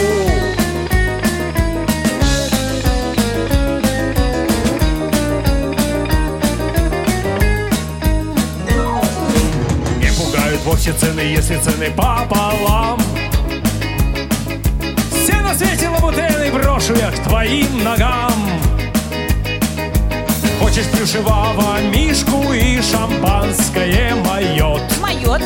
вовсе 10.65 10.93
цены, 10.93 11.19
если 11.19 11.57
цены 11.57 11.91
пополам. 11.91 12.99
Все 15.11 15.35
на 15.41 15.53
свете 15.53 15.89
лабутены 15.89 16.51
брошу 16.51 16.95
я 16.95 17.11
к 17.11 17.19
твоим 17.23 17.83
ногам. 17.83 18.33
Хочешь 20.59 20.85
плюшевого 20.87 21.81
мишку 21.93 22.53
и 22.53 22.81
шампанское 22.81 24.15
майот? 24.15 24.92
Майот. 25.13 25.41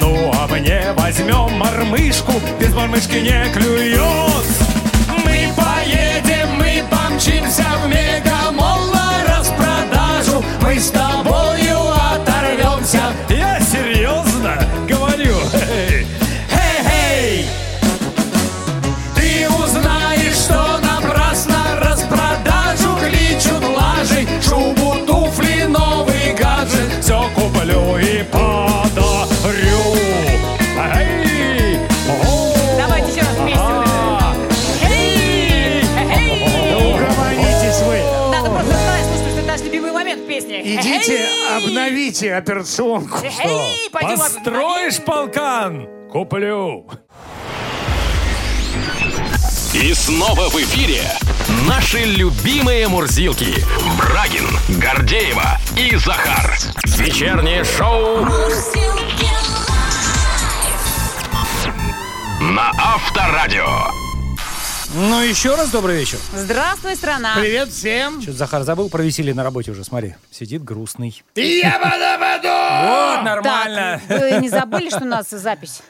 Ну, 0.00 0.32
а 0.34 0.46
мне 0.48 0.82
возьмем 0.96 1.52
мормышку, 1.58 2.32
без 2.60 2.74
мормышки 2.74 3.16
не 3.16 3.52
клюет. 3.52 4.00
Мы 5.24 5.48
поедем, 5.56 6.31
обновите 41.92 42.34
операционку. 42.34 43.18
Эй, 43.44 43.90
пойдем 43.90 44.18
Построишь 44.18 44.98
полкан? 45.04 45.88
Куплю. 46.10 46.88
И 49.74 49.94
снова 49.94 50.48
в 50.48 50.54
эфире 50.56 51.02
наши 51.66 52.04
любимые 52.04 52.88
мурзилки. 52.88 53.54
Брагин, 53.98 54.46
Гордеева 54.80 55.58
и 55.76 55.96
Захар. 55.96 56.58
Вечернее 56.84 57.64
шоу 57.64 58.26
на 62.40 62.70
Авторадио. 62.78 64.01
Ну, 64.94 65.22
еще 65.22 65.54
раз 65.54 65.70
добрый 65.70 65.96
вечер. 65.96 66.18
Здравствуй, 66.34 66.96
страна. 66.96 67.34
Привет 67.36 67.70
всем. 67.70 68.20
Что-то 68.20 68.36
Захар 68.36 68.62
забыл 68.62 68.90
про 68.90 69.00
веселье 69.00 69.32
на 69.32 69.42
работе 69.42 69.70
уже, 69.70 69.84
смотри. 69.84 70.16
Сидит 70.30 70.62
грустный. 70.62 71.22
Я 71.34 71.78
буду 71.78 72.52
Вот, 72.52 73.24
нормально. 73.24 74.02
Так, 74.06 74.20
вы 74.20 74.40
не 74.42 74.50
забыли, 74.50 74.90
что 74.90 75.00
у 75.00 75.06
нас 75.06 75.30
запись? 75.30 75.80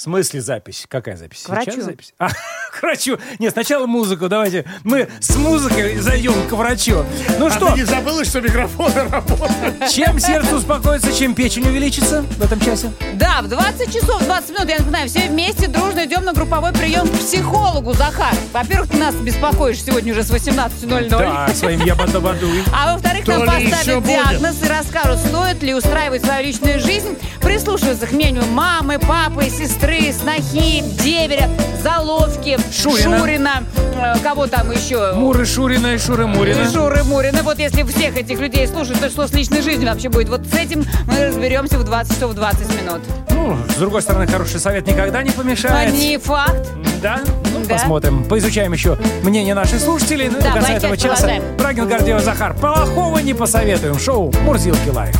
В 0.00 0.02
смысле 0.02 0.40
запись? 0.40 0.86
Какая 0.88 1.14
запись? 1.14 1.42
К 1.42 1.50
врачу. 1.50 1.72
Сейчас 1.72 1.84
запись? 1.84 2.14
А, 2.18 2.30
к 2.72 2.80
врачу. 2.80 3.18
Нет, 3.38 3.52
сначала 3.52 3.84
музыку. 3.84 4.30
Давайте 4.30 4.64
мы 4.82 5.10
с 5.20 5.36
музыкой 5.36 5.98
зайдем 5.98 6.32
к 6.48 6.52
врачу. 6.52 7.04
Ну 7.38 7.48
А 7.48 7.50
что, 7.50 7.72
ты 7.72 7.80
не 7.80 7.84
забыла, 7.84 8.24
что 8.24 8.40
микрофоны 8.40 9.02
работают? 9.10 9.90
чем 9.90 10.18
сердце 10.18 10.56
успокоится, 10.56 11.12
чем 11.12 11.34
печень 11.34 11.68
увеличится 11.68 12.22
в 12.22 12.42
этом 12.42 12.58
часе? 12.60 12.90
Да, 13.16 13.42
в 13.42 13.48
20 13.48 13.92
часов 13.92 14.24
20 14.24 14.48
минут, 14.56 14.70
я 14.70 14.78
напоминаю, 14.78 15.06
все 15.10 15.28
вместе 15.28 15.68
дружно 15.68 16.06
идем 16.06 16.24
на 16.24 16.32
групповой 16.32 16.72
прием 16.72 17.06
к 17.06 17.12
психологу, 17.18 17.92
Захар. 17.92 18.32
Во-первых, 18.54 18.88
ты 18.88 18.96
нас 18.96 19.14
беспокоишь 19.16 19.82
сегодня 19.84 20.14
уже 20.14 20.22
с 20.22 20.30
18.00. 20.30 21.08
Да, 21.10 21.48
своим 21.52 21.84
ябадабадуй. 21.84 22.64
А 22.72 22.94
во-вторых, 22.94 23.26
То 23.26 23.36
нам 23.36 23.46
поставят 23.46 24.02
будет. 24.02 24.06
диагноз 24.06 24.62
и 24.62 24.66
расскажут, 24.66 25.18
стоит 25.18 25.62
ли 25.62 25.74
устраивать 25.74 26.24
свою 26.24 26.46
личную 26.46 26.80
жизнь, 26.80 27.18
прислушиваться 27.42 28.06
к 28.06 28.12
мнению 28.12 28.46
мамы, 28.46 28.98
папы, 28.98 29.50
сестры, 29.50 29.89
снохи, 29.98 30.82
деверя, 31.02 31.48
заловки, 31.82 32.56
Шурина. 32.72 33.18
Шурина, 33.18 33.62
э, 33.96 34.14
кого 34.22 34.46
там 34.46 34.70
еще? 34.70 35.12
Муры 35.14 35.44
Шурина 35.44 35.94
и 35.94 35.98
Шуры 35.98 36.26
Мурина. 36.26 36.70
Шуры 36.70 37.02
Мурина. 37.04 37.42
Вот 37.42 37.58
если 37.58 37.82
всех 37.82 38.16
этих 38.16 38.38
людей 38.38 38.66
слушать, 38.68 39.00
то 39.00 39.08
что 39.10 39.26
с 39.26 39.32
личной 39.32 39.62
жизнью 39.62 39.90
вообще 39.90 40.08
будет? 40.08 40.28
Вот 40.28 40.46
с 40.46 40.54
этим 40.54 40.84
мы 41.06 41.26
разберемся 41.26 41.78
в 41.78 41.84
20 41.84 42.14
часов 42.14 42.34
20 42.34 42.60
минут. 42.80 43.00
Ну, 43.30 43.56
с 43.68 43.74
другой 43.76 44.02
стороны, 44.02 44.26
хороший 44.26 44.60
совет 44.60 44.86
никогда 44.86 45.22
не 45.22 45.30
А 45.30 45.32
помешает. 45.32 45.92
не 45.92 46.18
факт. 46.18 46.68
Да? 47.02 47.20
Ну, 47.52 47.64
Да. 47.66 47.74
посмотрим. 47.74 48.24
Поизучаем 48.24 48.72
еще 48.72 48.96
мнение 49.22 49.54
наших 49.54 49.80
слушателей. 49.80 50.28
Ну, 50.28 50.38
и 50.38 50.42
до 50.42 50.50
конца 50.52 50.72
этого 50.72 50.96
часа 50.96 51.16
продолжаем. 51.16 51.56
Брагин, 51.56 51.88
Гордеева, 51.88 52.20
Захар. 52.20 52.54
Плохого 52.54 53.18
не 53.18 53.34
посоветуем. 53.34 53.98
Шоу 53.98 54.32
«Мурзилки 54.42 54.88
лайф». 54.90 55.16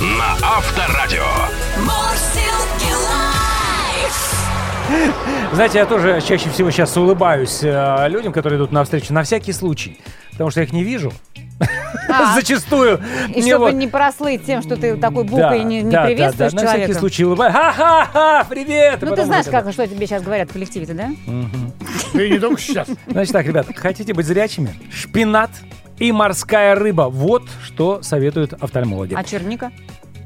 На 0.00 0.36
Авторадио. 0.56 1.24
Знаете, 5.52 5.78
я 5.78 5.86
тоже 5.86 6.20
чаще 6.20 6.48
всего 6.50 6.70
сейчас 6.70 6.96
улыбаюсь 6.96 7.60
э, 7.62 8.08
людям, 8.08 8.32
которые 8.32 8.56
идут 8.58 8.72
на 8.72 8.82
встречу, 8.84 9.12
на 9.12 9.22
всякий 9.24 9.52
случай. 9.52 9.98
Потому 10.32 10.50
что 10.50 10.60
я 10.60 10.64
их 10.66 10.72
не 10.72 10.82
вижу. 10.84 11.12
А, 12.08 12.34
Зачастую. 12.40 13.00
И 13.34 13.42
чтобы 13.42 13.66
вот- 13.66 13.74
не 13.74 13.86
прослыть 13.86 14.44
тем, 14.44 14.62
что 14.62 14.76
ты 14.76 14.96
такой 14.96 15.24
Да, 15.24 15.30
букой 15.30 15.64
не, 15.64 15.82
не 15.82 15.90
да, 15.90 16.02
да, 16.02 16.06
приветствуешь 16.06 16.52
да, 16.52 16.56
На 16.56 16.62
всякий 16.62 16.78
человека. 16.78 16.98
случай 16.98 17.24
улыбаюсь. 17.24 17.52
Ха-ха-ха, 17.52 18.46
привет! 18.48 18.98
Ну, 19.02 19.14
ты 19.14 19.24
знаешь, 19.24 19.46
как, 19.46 19.70
что 19.72 19.86
тебе 19.86 20.06
сейчас 20.06 20.22
говорят 20.22 20.48
в 20.48 20.52
коллективе-то, 20.52 20.94
да? 20.94 21.10
Ты 22.12 22.30
не 22.30 22.38
только 22.38 22.60
сейчас. 22.60 22.88
Значит 23.06 23.32
так, 23.32 23.46
ребят, 23.46 23.66
хотите 23.76 24.14
быть 24.14 24.26
зрячими? 24.26 24.72
Шпинат 24.92 25.50
и 25.98 26.12
морская 26.12 26.74
рыба. 26.74 27.02
Вот 27.10 27.42
что 27.64 28.02
советуют 28.02 28.54
офтальмологи. 28.54 29.14
А 29.14 29.22
черника? 29.24 29.72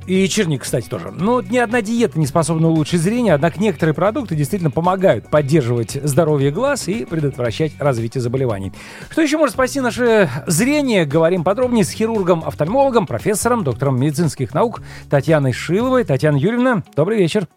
И 0.07 0.29
черник, 0.29 0.63
кстати, 0.63 0.89
тоже. 0.89 1.11
Ну, 1.11 1.41
ни 1.41 1.57
одна 1.57 1.81
диета 1.81 2.19
не 2.19 2.27
способна 2.27 2.69
улучшить 2.69 3.01
зрение, 3.01 3.33
однако 3.33 3.59
некоторые 3.59 3.95
продукты 3.95 4.35
действительно 4.35 4.71
помогают 4.71 5.31
поддерживать 5.31 5.93
здоровье 5.93 6.51
глаз 6.51 6.89
и 6.89 7.07
предотвращать 7.07 7.73
развитие 7.79 8.21
заболеваний. 8.21 8.73
Что 9.11 9.23
еще 9.23 9.39
может 9.39 9.55
спасти 9.55 9.81
наше 9.81 10.29
зрение? 10.47 11.07
Говорим 11.07 11.43
подробнее 11.43 11.85
с 11.85 11.91
хирургом-офтальмологом, 11.93 13.07
профессором, 13.07 13.65
доктором 13.65 13.99
медицинских 13.99 14.53
наук 14.53 14.83
Татьяной 15.09 15.53
Шиловой. 15.53 16.05
Татьяна 16.05 16.37
Юрьевна, 16.37 16.83
добрый 16.95 17.19
вечер. 17.19 17.49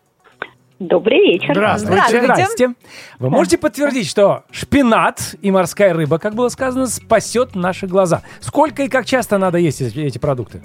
Добрый 0.79 1.19
вечер. 1.19 1.53
Здравствуйте. 1.53 1.95
Здравствуйте. 1.95 2.33
Здрасте. 2.33 2.73
Вы 3.19 3.29
можете 3.29 3.57
подтвердить, 3.57 4.07
что 4.07 4.43
шпинат 4.51 5.35
и 5.41 5.49
морская 5.51 5.93
рыба, 5.93 6.19
как 6.19 6.35
было 6.35 6.49
сказано, 6.49 6.87
спасет 6.87 7.55
наши 7.55 7.87
глаза? 7.87 8.21
Сколько 8.39 8.83
и 8.83 8.87
как 8.87 9.05
часто 9.05 9.37
надо 9.37 9.57
есть 9.57 9.81
эти 9.81 10.17
продукты? 10.17 10.61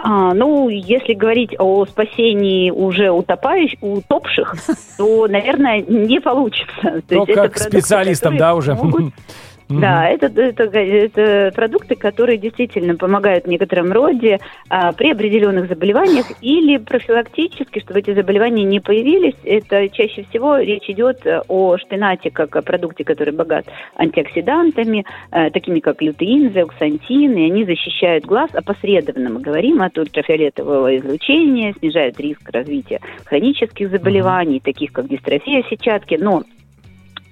А, 0.00 0.32
ну, 0.32 0.68
если 0.68 1.12
говорить 1.12 1.56
о 1.58 1.84
спасении 1.84 2.70
уже 2.70 3.10
утопающих, 3.10 3.78
утопших, 3.82 4.54
то, 4.96 5.26
наверное, 5.26 5.80
не 5.82 6.20
получится. 6.20 6.82
То 6.82 7.02
Ну, 7.10 7.16
есть 7.18 7.30
это 7.30 7.42
как 7.42 7.52
продукты, 7.54 7.78
специалистам, 7.80 8.36
да, 8.36 8.54
уже? 8.54 8.74
могут- 8.74 9.12
Да, 9.68 10.08
это, 10.08 10.26
это, 10.26 10.64
это 10.64 11.52
продукты, 11.54 11.94
которые 11.94 12.38
действительно 12.38 12.96
помогают 12.96 13.44
в 13.44 13.48
некотором 13.48 13.92
роде 13.92 14.38
а, 14.70 14.92
при 14.92 15.12
определенных 15.12 15.68
заболеваниях 15.68 16.26
или 16.40 16.78
профилактически, 16.78 17.80
чтобы 17.80 18.00
эти 18.00 18.14
заболевания 18.14 18.64
не 18.64 18.80
появились. 18.80 19.34
Это 19.44 19.88
чаще 19.90 20.24
всего 20.30 20.56
речь 20.56 20.88
идет 20.88 21.26
э, 21.26 21.42
о 21.48 21.76
шпинате 21.76 22.30
как 22.30 22.56
о 22.56 22.62
продукте, 22.62 23.04
который 23.04 23.34
богат 23.34 23.66
антиоксидантами, 23.96 25.04
э, 25.32 25.50
такими 25.50 25.80
как 25.80 26.00
лютеин, 26.00 26.50
зеоксантин, 26.52 27.36
и 27.36 27.44
они 27.44 27.64
защищают 27.66 28.24
глаз 28.24 28.50
опосредованно. 28.54 29.28
Мы 29.28 29.40
говорим 29.40 29.82
от 29.82 29.98
ультрафиолетового 29.98 30.96
излучения, 30.96 31.74
снижают 31.78 32.18
риск 32.18 32.48
развития 32.50 33.00
хронических 33.26 33.90
заболеваний, 33.90 34.60
таких 34.60 34.92
как 34.92 35.08
дистрофия 35.08 35.62
сетчатки, 35.68 36.16
но 36.18 36.44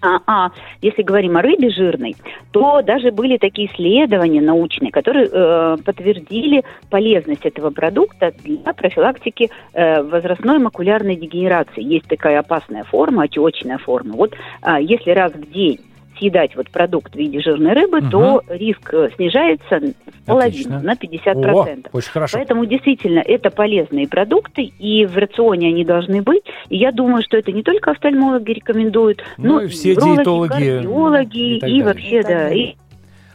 а, 0.07 0.20
а 0.26 0.50
если 0.80 1.02
говорим 1.02 1.36
о 1.36 1.42
рыбе 1.42 1.70
жирной, 1.70 2.16
то 2.52 2.82
даже 2.82 3.11
были 3.11 3.36
такие 3.36 3.68
исследования 3.72 4.40
научные, 4.40 4.92
которые 4.92 5.28
э, 5.30 5.76
подтвердили 5.84 6.62
полезность 6.90 7.44
этого 7.44 7.70
продукта 7.70 8.32
для 8.44 8.72
профилактики 8.72 9.50
э, 9.72 10.02
возрастной 10.02 10.59
макулярной 10.59 11.16
дегенерации. 11.16 11.82
Есть 11.82 12.07
такая 12.07 12.38
опасная 12.38 12.84
форма, 12.84 13.24
отечная 13.24 13.78
форма. 13.78 14.14
Вот 14.14 14.34
а, 14.62 14.80
если 14.80 15.11
раз 15.11 15.32
в 15.32 15.50
день 15.50 15.80
съедать 16.18 16.56
вот 16.56 16.70
продукт 16.70 17.12
в 17.14 17.16
виде 17.16 17.40
жирной 17.40 17.72
рыбы, 17.72 18.00
Мгм. 18.00 18.10
то 18.10 18.42
риск 18.48 18.92
э, 18.92 19.08
снижается 19.16 19.80
в 19.80 20.24
половину, 20.26 20.76
Отлично. 20.76 20.80
на 20.82 20.94
50%. 20.94 21.86
О, 21.92 21.96
очень 21.96 22.10
хорошо. 22.10 22.36
Поэтому 22.38 22.64
действительно 22.66 23.20
это 23.20 23.50
полезные 23.50 24.08
продукты, 24.08 24.62
и 24.62 25.06
в 25.06 25.16
рационе 25.16 25.68
они 25.68 25.84
должны 25.84 26.22
быть. 26.22 26.42
И 26.68 26.76
я 26.76 26.92
думаю, 26.92 27.22
что 27.22 27.36
это 27.36 27.52
не 27.52 27.62
только 27.62 27.90
офтальмологи 27.90 28.52
рекомендуют, 28.52 29.22
Ну 29.36 29.54
но 29.54 29.60
и 29.62 29.68
все 29.68 29.94
диетологи 29.94 30.48
кардиологи 30.50 31.56
и 31.58 31.78
и, 31.78 31.82
вообще, 31.82 32.20
И 32.20 32.22
да. 32.22 32.48
и- 32.50 32.74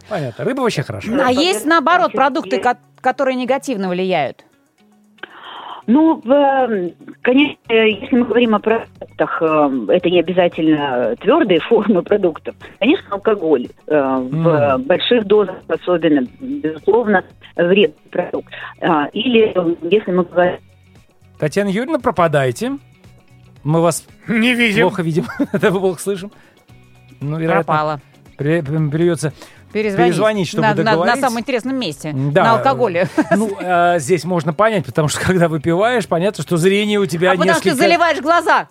Понятно. 0.10 0.44
Рыба 0.46 0.62
вообще 0.62 0.84
хорошо. 0.84 1.12
А 1.26 1.32
есть, 1.32 1.66
наоборот, 1.66 2.12
продукты, 2.12 2.60
ко- 2.60 2.78
которые 3.00 3.36
негативно 3.36 3.88
влияют? 3.90 4.44
Ну, 5.92 6.22
в, 6.24 6.32
э, 6.32 6.94
конечно, 7.22 7.58
если 7.74 8.16
мы 8.16 8.24
говорим 8.26 8.56
о 8.56 8.60
продуктах, 8.60 9.40
продуктах, 9.40 9.42
э, 9.42 9.94
это 9.98 10.10
не 10.10 10.22
обязательно 10.22 11.16
твердые 11.20 11.60
формы 11.68 12.02
продуктов, 12.02 12.56
конечно, 12.80 13.08
алкоголь 13.12 13.68
э, 13.88 14.02
в 14.02 14.78
больших 14.86 15.26
дозах 15.26 15.58
особенно, 15.68 16.26
безусловно, 16.40 17.26
вредный 17.58 17.94
продукт. 18.10 18.54
А, 18.80 19.08
Или 19.08 19.52
э, 19.54 19.76
если 19.82 20.12
мы 20.12 20.24
говорим 20.24 20.60
Татьяна 21.38 21.68
Юрьевна, 21.70 22.00
пропадаете. 22.00 22.78
Мы 23.64 23.82
вас 23.82 24.08
Не 24.30 24.54
видим. 24.56 24.84
плохо 24.84 25.02
видим. 25.02 25.26
Это 25.52 25.72
плохо 25.72 26.00
слышим. 26.00 26.32
Ну, 27.20 27.38
вероятно, 27.38 27.64
Пропала. 27.66 28.00
при- 28.38 28.62
придется 28.62 29.34
Перезвонить. 29.72 30.08
Перезвонить, 30.10 30.48
чтобы 30.48 30.62
на, 30.68 30.74
на- 30.76 30.84
на 30.84 30.92
договорить. 30.92 31.20
самом 31.22 31.40
интересном 31.40 31.80
месте. 31.80 32.12
Да. 32.14 32.44
На 32.44 32.52
алкоголе. 32.54 33.08
Ну, 33.36 33.52
э, 33.60 34.00
здесь 34.00 34.24
можно 34.24 34.54
понять, 34.54 34.86
потому 34.86 35.08
что 35.08 35.20
когда 35.26 35.48
выпиваешь, 35.48 36.08
понятно, 36.08 36.44
что 36.44 36.58
зрение 36.58 37.00
у 37.00 37.06
тебя 37.06 37.30
А 37.30 37.32
потому 37.32 37.50
несколько... 37.50 37.70
что 37.70 37.78
заливаешь 37.78 38.20
глаза. 38.22 38.68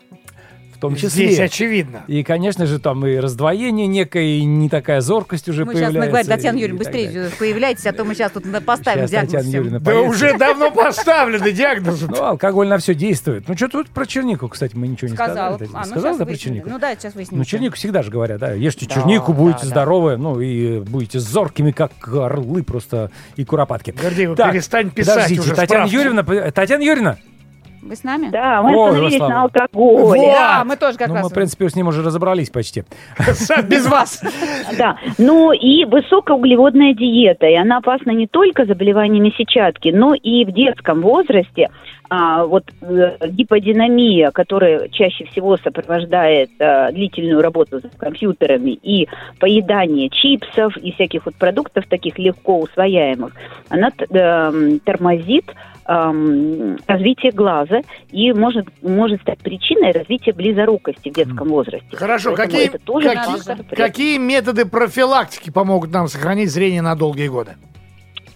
Том 0.80 0.96
числе. 0.96 1.26
Здесь 1.26 1.40
очевидно. 1.40 2.02
И, 2.06 2.22
конечно 2.22 2.66
же, 2.66 2.78
там 2.78 3.06
и 3.06 3.16
раздвоение 3.16 3.86
некое, 3.86 4.24
и 4.38 4.44
не 4.44 4.68
такая 4.68 5.00
зоркость 5.00 5.48
уже 5.48 5.64
Мы 5.64 5.74
сейчас 5.74 5.90
появляется. 5.92 6.10
говорим, 6.10 6.26
Татьяна 6.28 6.56
Юрьевна, 6.56 6.78
быстрее 6.78 7.30
появляйтесь, 7.38 7.86
а 7.86 7.92
то 7.92 8.04
мы 8.04 8.14
сейчас 8.14 8.32
тут 8.32 8.44
поставим 8.64 9.06
Сейчас 9.06 9.10
диагноз 9.10 9.32
Татьяна. 9.32 9.54
Юрьевна 9.56 9.78
Да 9.78 10.00
уже 10.00 10.38
давно 10.38 10.70
поставлены 10.70 11.52
диагнозы. 11.52 12.06
Ну, 12.08 12.22
алкоголь 12.22 12.68
на 12.68 12.78
все 12.78 12.94
действует. 12.94 13.44
Ну, 13.48 13.56
что 13.56 13.68
тут 13.68 13.88
про 13.90 14.06
чернику, 14.06 14.48
кстати, 14.48 14.74
мы 14.74 14.88
ничего 14.88 15.08
не 15.08 15.14
Сказала. 15.14 15.56
сказали. 15.56 15.70
А, 15.74 15.78
ну, 15.80 15.84
Сказала, 15.84 16.02
сейчас 16.12 16.18
да, 16.18 16.26
про 16.26 16.36
чернику? 16.36 16.68
Ну 16.70 16.78
да, 16.78 16.94
сейчас 16.94 17.14
выясним. 17.14 17.38
Ну, 17.38 17.44
чернику 17.44 17.76
всегда 17.76 18.02
же 18.02 18.10
говорят, 18.10 18.40
да, 18.40 18.52
ешьте 18.52 18.86
Да, 18.86 18.94
чернику, 18.94 19.32
да, 19.32 19.38
будете 19.38 19.60
да. 19.62 19.66
здоровы, 19.66 20.16
ну, 20.16 20.40
и 20.40 20.80
будете 20.80 21.20
зоркими, 21.20 21.70
как 21.72 21.92
орлы 22.08 22.62
просто, 22.62 23.10
и 23.36 23.44
куропатки. 23.44 23.90
Гордеева, 24.00 24.34
Так, 24.36 24.52
перестань 24.52 24.90
писать 24.90 25.14
Подождите, 25.14 25.40
уже 25.42 25.54
Татьяна. 25.54 25.86
Юрьевна, 25.86 26.22
Татьяна 26.50 26.82
Юрьевна, 26.82 27.16
Вы 27.82 27.96
с 27.96 28.04
нами? 28.04 28.28
Да, 28.28 28.62
мы 28.62 28.76
Ой, 28.76 28.90
остановились 28.90 29.18
на 29.20 29.42
алкоголе. 29.42 30.32
Да, 30.32 30.64
мы 30.64 30.76
тоже 30.76 30.98
как 30.98 31.08
ну, 31.08 31.14
раз. 31.14 31.24
мы, 31.24 31.30
в 31.30 31.32
принципе, 31.32 31.68
с 31.68 31.74
ним 31.74 31.88
уже 31.88 32.02
разобрались 32.02 32.50
почти. 32.50 32.84
Без 33.68 33.86
вас. 33.86 34.22
Да, 34.76 34.96
ну 35.18 35.52
и 35.52 35.84
высокоуглеводная 35.86 36.94
диета, 36.94 37.46
и 37.46 37.54
она 37.54 37.78
опасна 37.78 38.10
не 38.10 38.26
только 38.26 38.66
заболеваниями 38.66 39.32
сетчатки, 39.36 39.88
но 39.88 40.14
и 40.14 40.44
в 40.44 40.52
детском 40.52 41.00
возрасте. 41.00 41.68
А, 42.12 42.44
вот 42.44 42.64
э, 42.82 43.28
гиподинамия, 43.28 44.32
которая 44.32 44.88
чаще 44.88 45.26
всего 45.26 45.56
сопровождает 45.56 46.50
э, 46.58 46.90
длительную 46.90 47.40
работу 47.40 47.78
с 47.78 47.96
компьютерами 47.96 48.70
и 48.70 49.08
поедание 49.38 50.08
чипсов 50.10 50.76
и 50.76 50.90
всяких 50.90 51.24
вот 51.24 51.36
продуктов 51.36 51.86
таких 51.86 52.18
легко 52.18 52.58
усвояемых, 52.58 53.32
она 53.68 53.90
эм, 54.10 54.80
тормозит 54.80 55.54
эм, 55.90 56.78
развитие 56.86 57.32
глаза 57.32 57.80
и 58.12 58.32
может, 58.32 58.66
может 58.82 59.20
стать 59.22 59.38
причиной 59.40 59.90
развития 59.92 60.32
близорукости 60.32 61.10
в 61.10 61.12
детском 61.12 61.48
возрасте. 61.48 61.96
Хорошо, 61.96 62.34
Поэтому 62.36 62.62
какие, 62.62 63.14
какие- 63.14 63.74
какие 63.76 64.18
методы 64.18 64.66
профилактики 64.66 65.50
помогут 65.50 65.90
нам 65.90 66.06
сохранить 66.06 66.50
зрение 66.50 66.82
на 66.82 66.94
долгие 66.94 67.28
годы? 67.28 67.56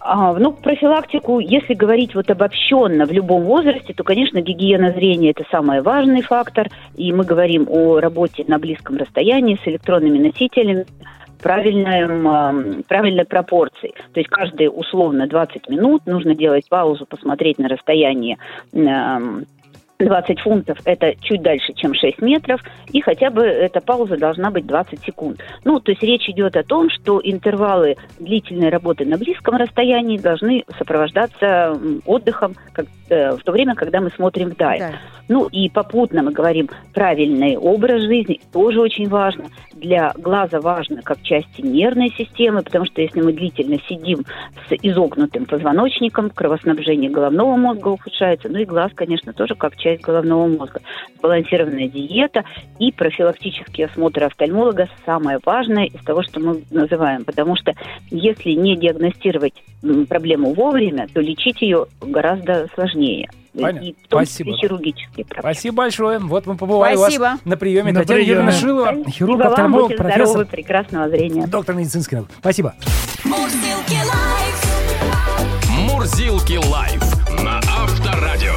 А, 0.07 0.33
ну, 0.33 0.51
профилактику, 0.51 1.39
если 1.39 1.73
говорить 1.73 2.13
вот 2.13 2.29
обобщенно 2.29 3.07
в 3.07 3.11
любом 3.11 3.43
возрасте, 3.43 3.91
то, 3.93 4.03
конечно, 4.03 4.39
гигиена 4.39 4.91
зрения– 4.91 5.31
это 5.31 5.45
самый 5.49 5.81
важный 5.81 6.21
фактор. 6.21 6.67
И 6.95 7.11
мы 7.11 7.23
говорим 7.23 7.65
о 7.67 7.99
работе 7.99 8.45
на 8.47 8.59
близком 8.59 8.97
расстоянии 8.97 9.59
с 9.63 9.67
электронными 9.67 10.19
носителями, 10.19 10.85
правильной, 11.41 12.83
правильной 12.83 13.25
пропорции. 13.25 13.93
То 14.13 14.19
есть 14.19 14.29
каждые 14.29 14.69
условно 14.69 15.27
20 15.27 15.69
минут 15.69 16.05
нужно 16.05 16.35
делать 16.35 16.67
паузу, 16.69 17.05
посмотреть 17.05 17.59
на 17.59 17.67
расстояние 17.67 18.37
ам, 18.73 19.45
20 19.99 20.39
фунтов– 20.39 20.77
это 20.85 21.13
чуть 21.21 21.41
дальше, 21.41 21.73
чем 21.73 21.93
6 21.93 22.21
метров, 22.21 22.61
и 22.91 23.01
хотя 23.01 23.29
бы 23.29 23.43
эта 23.43 23.81
пауза 23.81 24.17
должна 24.17 24.51
быть 24.51 24.65
20 24.65 25.01
секунд. 25.03 25.41
Ну, 25.63 25.79
то 25.79 25.91
есть 25.91 26.03
речь 26.03 26.27
идет 26.29 26.55
о 26.57 26.63
том, 26.63 26.89
что 26.89 27.21
интервалы 27.23 27.95
длительной 28.19 28.69
работы 28.69 29.05
на 29.05 29.17
близком 29.17 29.55
расстоянии 29.55 30.17
должны 30.17 30.65
сопровождаться 30.77 31.79
отдыхом 32.05 32.55
как, 32.73 32.87
в 33.09 33.39
то 33.43 33.51
время, 33.51 33.75
когда 33.75 34.01
мы 34.01 34.09
смотрим 34.09 34.49
вдаль. 34.49 34.79
Да. 34.79 34.91
Ну 35.27 35.47
и 35.47 35.69
попутно 35.69 36.21
мы 36.21 36.31
говорим 36.31 36.69
правильный 36.93 37.57
образ 37.57 38.03
жизни, 38.03 38.39
тоже 38.53 38.79
очень 38.79 39.07
важно. 39.09 39.45
Для 39.73 40.13
глаза 40.15 40.61
важно 40.61 41.01
как 41.01 41.21
части 41.23 41.61
нервной 41.61 42.13
системы, 42.17 42.61
потому 42.61 42.85
что 42.85 43.01
если 43.01 43.21
мы 43.21 43.33
длительно 43.33 43.77
сидим 43.89 44.25
с 44.69 44.71
изогнутым 44.71 45.45
позвоночником, 45.45 46.29
кровоснабжение 46.29 47.09
головного 47.09 47.55
мозга 47.55 47.89
ухудшается, 47.89 48.49
ну 48.49 48.59
и 48.59 48.65
глаз, 48.65 48.91
конечно, 48.93 49.33
тоже 49.33 49.55
как 49.55 49.75
часть 49.77 50.01
головного 50.01 50.47
мозга. 50.47 50.81
Сбалансированная 51.17 51.87
диета 51.87 52.43
и 52.79 52.91
профилактический 52.91 53.85
осмотр 53.85 54.25
офтальмолога 54.25 54.87
самое 55.05 55.39
важное 55.43 55.85
из 55.85 56.03
того, 56.03 56.21
что 56.23 56.39
мы 56.39 56.63
называем, 56.71 57.25
потому 57.25 57.55
что 57.55 57.73
если 58.11 58.51
не 58.51 58.77
диагностировать 58.77 59.63
проблему 60.07 60.53
вовремя, 60.53 61.07
то 61.13 61.19
лечить 61.19 61.61
ее 61.61 61.87
гораздо 62.01 62.67
сложнее. 62.75 62.94
Понятно. 63.53 63.85
И 63.85 63.93
в 63.93 64.07
том 64.07 64.25
Спасибо. 64.25 64.51
числе 64.51 64.61
хирургические 64.61 65.25
проблемы. 65.25 65.53
Спасибо 65.53 65.75
большое. 65.77 66.19
Вот 66.19 66.45
мы 66.45 66.57
побывали 66.57 66.95
у 66.95 66.99
Спасибо. 66.99 67.21
вас 67.21 67.39
на 67.45 67.57
приеме. 67.57 67.93
На 67.93 68.01
Татьяна 68.01 68.19
приеме. 68.19 68.31
Юрьевна 68.41 68.51
Шилова, 68.51 68.85
Спасибо 68.87 69.11
хирург, 69.11 69.39
вам, 69.57 69.71
будьте 69.71 69.95
здоровы, 69.95 70.15
профессор, 70.15 70.45
прекрасного 70.45 71.09
зрения. 71.09 71.47
доктор 71.47 71.75
медицинских 71.75 72.17
наук. 72.17 72.27
Спасибо. 72.39 72.75
Мурзилки 73.23 73.97
лайф. 73.97 75.89
Мурзилки 75.89 76.57
лайф 76.69 77.01
на 77.43 77.59
Авторадио. 77.59 78.54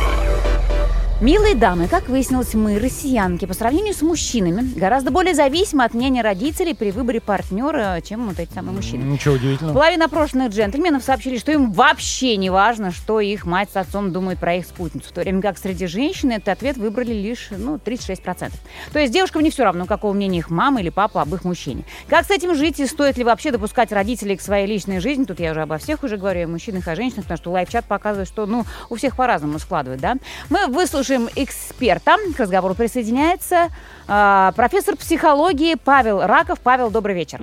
Милые 1.21 1.57
дамы, 1.57 1.89
как 1.89 2.09
выяснилось, 2.09 2.55
мы, 2.55 2.79
россиянки, 2.79 3.45
по 3.45 3.53
сравнению 3.53 3.93
с 3.93 4.03
мужчинами, 4.03 4.79
гораздо 4.79 5.11
более 5.11 5.35
зависимы 5.35 5.83
от 5.83 5.93
мнения 5.93 6.23
родителей 6.23 6.75
при 6.75 6.93
выборе 6.93 7.21
партнера, 7.21 8.01
чем 8.05 8.29
вот 8.29 8.39
эти 8.39 8.53
самые 8.53 8.77
мужчины. 8.77 9.03
Ничего 9.03 9.35
удивительного. 9.35 9.75
Половина 9.75 10.05
опрошенных 10.05 10.53
джентльменов 10.53 11.03
сообщили, 11.03 11.39
что 11.39 11.51
им 11.51 11.73
вообще 11.73 12.37
не 12.37 12.51
важно, 12.51 12.93
что 12.93 13.19
их 13.19 13.47
мать 13.47 13.69
с 13.73 13.77
отцом 13.77 14.13
думают 14.13 14.39
про 14.39 14.55
их 14.55 14.65
спутницу. 14.65 15.09
В 15.09 15.13
то 15.13 15.23
время 15.23 15.43
как 15.43 15.59
среди 15.59 15.89
женщин 15.89 16.31
этот 16.31 16.51
ответ 16.51 16.77
выбрали 16.77 17.15
лишь 17.15 17.49
ну, 17.51 17.79
36%. 17.85 18.53
То 18.93 19.01
есть 19.01 19.13
девушкам 19.13 19.43
не 19.43 19.51
все 19.51 19.65
равно, 19.65 19.87
какого 19.87 20.13
мнения 20.13 20.39
их 20.39 20.51
мама 20.51 20.81
или 20.81 20.91
папа 20.91 21.23
об 21.23 21.35
их 21.35 21.43
мужчине. 21.43 21.83
Как 22.07 22.27
с 22.27 22.31
этим 22.31 22.55
жить 22.55 22.79
и 22.79 22.87
стоит 22.87 23.17
ли 23.17 23.25
вообще 23.25 23.51
допускать 23.51 23.91
родителей 23.91 24.37
к 24.37 24.41
своей 24.41 24.69
личной 24.69 25.01
жизни? 25.01 25.25
Тут 25.25 25.41
я 25.41 25.51
уже 25.51 25.63
обо 25.63 25.79
всех 25.79 26.05
уже 26.05 26.17
говорю, 26.17 26.45
о 26.45 26.47
мужчинах, 26.47 26.87
о 26.87 26.95
женщинах, 26.95 27.25
потому 27.25 27.39
что 27.39 27.51
лайв-чат 27.51 27.87
показывает, 27.87 28.29
что 28.29 28.47
ну, 28.47 28.65
у 28.89 28.95
всех 28.95 29.17
по-разному 29.17 29.59
складывает, 29.59 30.01
да? 30.01 30.15
Мы 30.49 30.69
выслушаем 31.09 31.29
эксперта. 31.37 32.17
К 32.37 32.41
разговору 32.41 32.75
присоединяется 32.75 33.69
а, 34.07 34.53
профессор 34.53 34.97
психологии 34.97 35.75
Павел 35.83 36.21
Раков. 36.21 36.61
Павел, 36.61 36.91
добрый 36.91 37.15
вечер. 37.15 37.41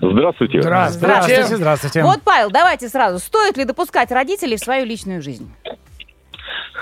Здравствуйте. 0.00 0.62
Здравствуйте, 0.62 1.56
здравствуйте. 1.56 2.02
Вот, 2.02 2.22
Павел, 2.24 2.50
давайте 2.50 2.88
сразу. 2.88 3.18
Стоит 3.18 3.56
ли 3.56 3.64
допускать 3.64 4.10
родителей 4.12 4.56
в 4.56 4.60
свою 4.60 4.86
личную 4.86 5.20
жизнь? 5.20 5.50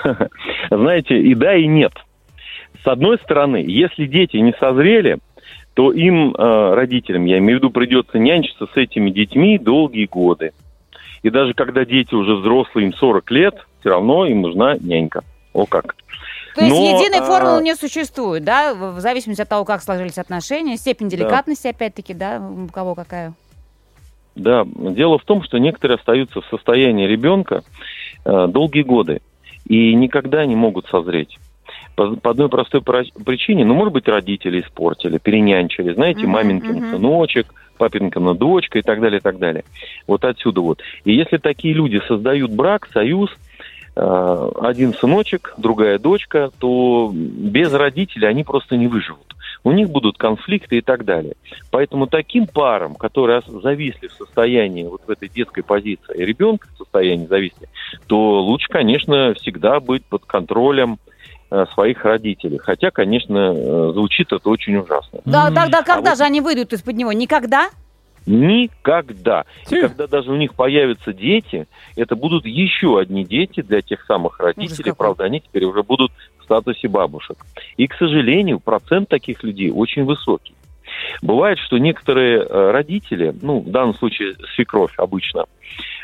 Знаете, 0.71 1.19
и 1.19 1.35
да, 1.35 1.55
и 1.55 1.67
нет. 1.67 1.93
С 2.83 2.87
одной 2.87 3.17
стороны, 3.17 3.57
если 3.57 4.05
дети 4.05 4.37
не 4.37 4.53
созрели, 4.59 5.17
то 5.73 5.91
им, 5.91 6.33
э, 6.33 6.73
родителям, 6.75 7.25
я 7.25 7.39
имею 7.39 7.59
в 7.59 7.63
виду, 7.63 7.71
придется 7.71 8.19
нянчиться 8.19 8.67
с 8.73 8.77
этими 8.77 9.09
детьми 9.09 9.57
долгие 9.57 10.05
годы. 10.05 10.51
И 11.23 11.29
даже 11.29 11.53
когда 11.53 11.83
дети 11.83 12.13
уже 12.15 12.35
взрослые, 12.35 12.87
им 12.87 12.93
40 12.93 13.31
лет, 13.31 13.55
все 13.81 13.89
равно 13.89 14.25
им 14.25 14.41
нужна 14.41 14.77
нянька. 14.79 15.23
О 15.53 15.65
как. 15.65 15.95
То 16.55 16.61
есть 16.61 16.75
Но, 16.75 16.99
единой 16.99 17.19
а, 17.19 17.23
формулы 17.23 17.63
не 17.63 17.75
существует, 17.75 18.43
да, 18.43 18.73
в 18.73 18.99
зависимости 18.99 19.41
от 19.41 19.49
того, 19.49 19.65
как 19.65 19.81
сложились 19.81 20.17
отношения, 20.17 20.77
степень 20.77 21.09
деликатности, 21.09 21.67
опять-таки, 21.67 22.13
да, 22.13 22.39
у 22.41 22.67
кого 22.67 22.95
какая. 22.95 23.33
Да, 24.35 24.65
дело 24.65 25.17
в 25.19 25.23
том, 25.23 25.43
что 25.43 25.57
некоторые 25.57 25.97
остаются 25.97 26.41
в 26.41 26.45
состоянии 26.47 27.07
ребенка 27.07 27.63
э, 28.25 28.47
долгие 28.47 28.83
годы 28.83 29.21
и 29.67 29.93
никогда 29.93 30.45
не 30.45 30.55
могут 30.55 30.87
созреть. 30.87 31.37
По, 31.95 32.15
по 32.15 32.31
одной 32.31 32.49
простой 32.49 32.81
про- 32.81 33.03
причине, 33.25 33.65
ну, 33.65 33.73
может 33.73 33.93
быть, 33.93 34.07
родители 34.07 34.61
испортили, 34.61 35.17
перенянчили, 35.17 35.93
знаете, 35.93 36.21
Мгм, 36.21 36.31
маменькин 36.31 36.75
мгм. 36.75 36.91
сыночек, 36.91 37.53
папинкина 37.77 38.33
дочка 38.35 38.79
и 38.79 38.81
так 38.81 38.99
далее, 39.01 39.19
и 39.19 39.21
так 39.21 39.39
далее. 39.39 39.63
Вот 40.07 40.23
отсюда 40.23 40.61
вот. 40.61 40.81
И 41.05 41.13
если 41.13 41.37
такие 41.37 41.73
люди 41.73 42.01
создают 42.07 42.51
брак, 42.51 42.87
союз, 42.93 43.29
один 43.99 44.93
сыночек, 44.93 45.53
другая 45.57 45.99
дочка, 45.99 46.51
то 46.59 47.11
без 47.13 47.73
родителей 47.73 48.27
они 48.27 48.43
просто 48.43 48.77
не 48.77 48.87
выживут. 48.87 49.35
У 49.63 49.71
них 49.71 49.89
будут 49.89 50.17
конфликты 50.17 50.77
и 50.77 50.81
так 50.81 51.03
далее. 51.03 51.33
Поэтому 51.69 52.07
таким 52.07 52.47
парам, 52.47 52.95
которые 52.95 53.41
зависли 53.45 54.07
в 54.07 54.13
состоянии 54.13 54.83
вот 54.83 55.01
в 55.05 55.09
этой 55.09 55.27
детской 55.27 55.63
позиции, 55.63 56.15
и 56.15 56.23
ребенка 56.25 56.67
в 56.73 56.77
состоянии 56.77 57.25
зависти, 57.27 57.67
то 58.07 58.41
лучше, 58.41 58.67
конечно, 58.69 59.33
всегда 59.33 59.79
быть 59.81 60.05
под 60.05 60.23
контролем 60.25 60.97
э, 61.51 61.65
своих 61.73 62.05
родителей. 62.05 62.57
Хотя, 62.59 62.91
конечно, 62.91 63.53
э, 63.53 63.91
звучит 63.93 64.31
это 64.31 64.47
очень 64.49 64.77
ужасно. 64.77 65.19
Да, 65.25 65.51
тогда 65.51 65.79
А 65.79 65.83
когда 65.83 66.11
вот- 66.11 66.17
же 66.19 66.23
они 66.23 66.39
выйдут 66.41 66.71
из-под 66.73 66.95
него? 66.95 67.11
Никогда? 67.11 67.69
Никогда. 68.25 69.45
И 69.69 69.81
когда 69.81 70.07
даже 70.07 70.31
у 70.31 70.35
них 70.35 70.53
появятся 70.53 71.13
дети, 71.13 71.67
это 71.95 72.15
будут 72.15 72.45
еще 72.45 72.99
одни 72.99 73.25
дети 73.25 73.61
для 73.61 73.81
тех 73.81 74.05
самых 74.05 74.39
родителей. 74.39 74.93
Правда, 74.97 75.25
они 75.25 75.41
теперь 75.41 75.65
уже 75.65 75.83
будут 75.83 76.11
в 76.39 76.43
статусе 76.43 76.87
бабушек. 76.87 77.37
И, 77.77 77.87
к 77.87 77.95
сожалению, 77.95 78.59
процент 78.59 79.09
таких 79.09 79.43
людей 79.43 79.71
очень 79.71 80.03
высокий. 80.05 80.53
Бывает, 81.21 81.59
что 81.59 81.77
некоторые 81.77 82.39
э, 82.39 82.71
родители, 82.71 83.33
ну, 83.41 83.59
в 83.59 83.69
данном 83.69 83.93
случае 83.95 84.35
свекровь 84.55 84.93
обычно, 84.97 85.45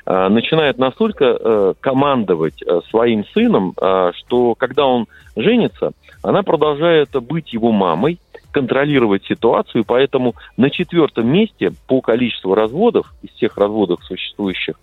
э, 0.05 0.27
начинают 0.29 0.77
настолько 0.77 1.25
э, 1.25 1.73
командовать 1.79 2.63
своим 2.89 3.25
сыном, 3.33 3.73
что 3.75 4.55
когда 4.55 4.85
он 4.85 5.07
женится, 5.35 5.91
она 6.21 6.43
продолжает 6.43 7.09
быть 7.23 7.53
его 7.53 7.71
мамой, 7.71 8.19
контролировать 8.55 9.25
ситуацию, 9.25 9.83
поэтому 9.85 10.33
на 10.55 10.69
четвертом 10.69 11.27
месте 11.27 11.73
по 11.87 11.99
количеству 11.99 12.55
разводов, 12.55 13.13
из 13.21 13.31
всех 13.31 13.57
разводов 13.57 13.99
существующих 14.05 14.75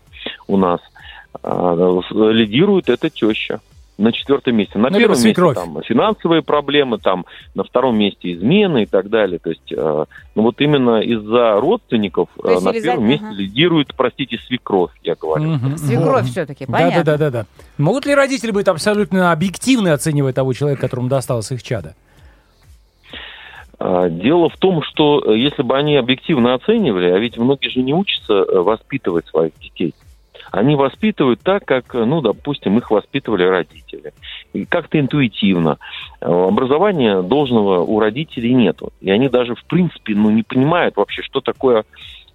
у 0.46 0.58
нас, 0.58 0.80
э, 1.42 2.00
лидирует 2.32 2.90
эта 2.90 3.08
теща 3.08 3.60
на 3.96 4.12
четвертом 4.12 4.56
месте. 4.56 4.78
На 4.78 4.90
Ну, 4.90 4.98
первом 4.98 5.12
месте 5.12 5.22
свекровь. 5.28 5.54
там 5.54 5.80
финансовые 5.84 6.42
проблемы, 6.42 6.98
там 6.98 7.24
на 7.54 7.64
втором 7.64 7.96
месте 7.96 8.32
измены 8.34 8.82
и 8.82 8.86
так 8.86 9.08
далее. 9.08 9.38
То 9.38 9.48
есть, 9.50 9.72
э, 9.72 10.04
ну 10.34 10.42
вот 10.42 10.60
именно 10.60 11.00
из-за 11.00 11.58
родственников 11.58 12.28
э, 12.44 12.58
на 12.60 12.72
первом 12.74 13.06
месте 13.06 13.24
ага. 13.26 13.34
лидирует, 13.34 13.94
простите, 13.96 14.38
свекровь, 14.46 14.90
я 15.02 15.14
говорю. 15.14 15.44
Мгм. 15.52 15.78
Свекровь 15.78 16.26
все-таки, 16.30 16.66
Да, 16.66 16.72
понятно. 16.72 17.04
да, 17.04 17.16
да, 17.16 17.30
да, 17.30 17.30
да. 17.30 17.46
Могут 17.78 18.04
ли 18.04 18.14
родители 18.14 18.50
быть 18.50 18.68
абсолютно 18.68 19.32
объективны, 19.32 19.88
оценивая 19.88 20.34
того 20.34 20.52
человека, 20.52 20.82
которому 20.82 21.08
досталось 21.08 21.50
их 21.52 21.62
чадо? 21.62 21.94
А, 23.84 24.08
Дело 24.08 24.48
в 24.48 24.56
том, 24.58 24.80
что 24.82 25.20
э, 25.26 25.36
если 25.36 25.62
бы 25.62 25.76
они 25.76 25.96
объективно 25.96 26.54
оценивали, 26.54 27.10
а 27.10 27.18
ведь 27.18 27.36
многие 27.36 27.68
же 27.68 27.82
не 27.82 27.92
учатся 27.92 28.34
э, 28.34 28.60
воспитывать 28.60 29.26
своих 29.26 29.58
детей. 29.58 29.92
Они 30.52 30.76
воспитывают 30.76 31.40
так, 31.42 31.64
как, 31.64 31.92
э, 31.96 32.04
ну, 32.04 32.20
допустим, 32.20 32.78
их 32.78 32.92
воспитывали 32.92 33.42
родители. 33.42 34.12
И 34.52 34.66
как-то 34.66 35.00
интуитивно. 35.00 35.78
Образования 36.20 37.22
должного 37.22 37.80
у 37.80 37.98
родителей 37.98 38.54
нету. 38.54 38.92
И 39.00 39.10
они 39.10 39.28
даже, 39.28 39.56
в 39.56 39.64
принципе, 39.64 40.14
ну, 40.14 40.30
не 40.30 40.44
понимают 40.44 40.96
вообще, 40.96 41.22
что 41.22 41.40
такое 41.40 41.84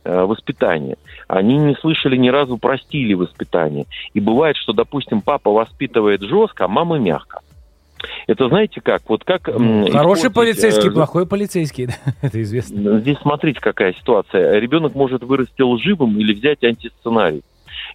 воспитание. 0.04 0.96
Они 1.28 1.58
не 1.58 1.76
слышали 1.76 2.16
ни 2.16 2.30
разу 2.30 2.58
про 2.58 2.78
стили 2.78 3.14
воспитания. 3.14 3.86
И 4.14 4.22
бывает, 4.22 4.56
что, 4.56 4.72
допустим, 4.72 5.22
папа 5.22 5.52
воспитывает 5.52 6.22
жестко, 6.22 6.66
а 6.66 6.70
мама 6.70 6.98
мягко. 6.98 7.42
Это 8.28 8.48
знаете 8.48 8.82
как? 8.82 9.02
Вот 9.10 9.24
как... 9.24 9.46
Хороший 9.46 10.30
полицейский, 10.30 10.90
э, 10.90 10.92
плохой 10.92 11.26
полицейский. 11.26 11.90
Это 12.22 12.42
известно. 12.42 13.00
Здесь 13.00 13.18
смотрите, 13.22 13.60
какая 13.60 13.94
ситуация. 13.94 14.60
Ребенок 14.60 14.96
может 14.96 15.24
вырасти 15.24 15.62
лживым 15.62 16.18
или 16.20 16.34
взять 16.34 16.64
антисценарий. 16.64 17.44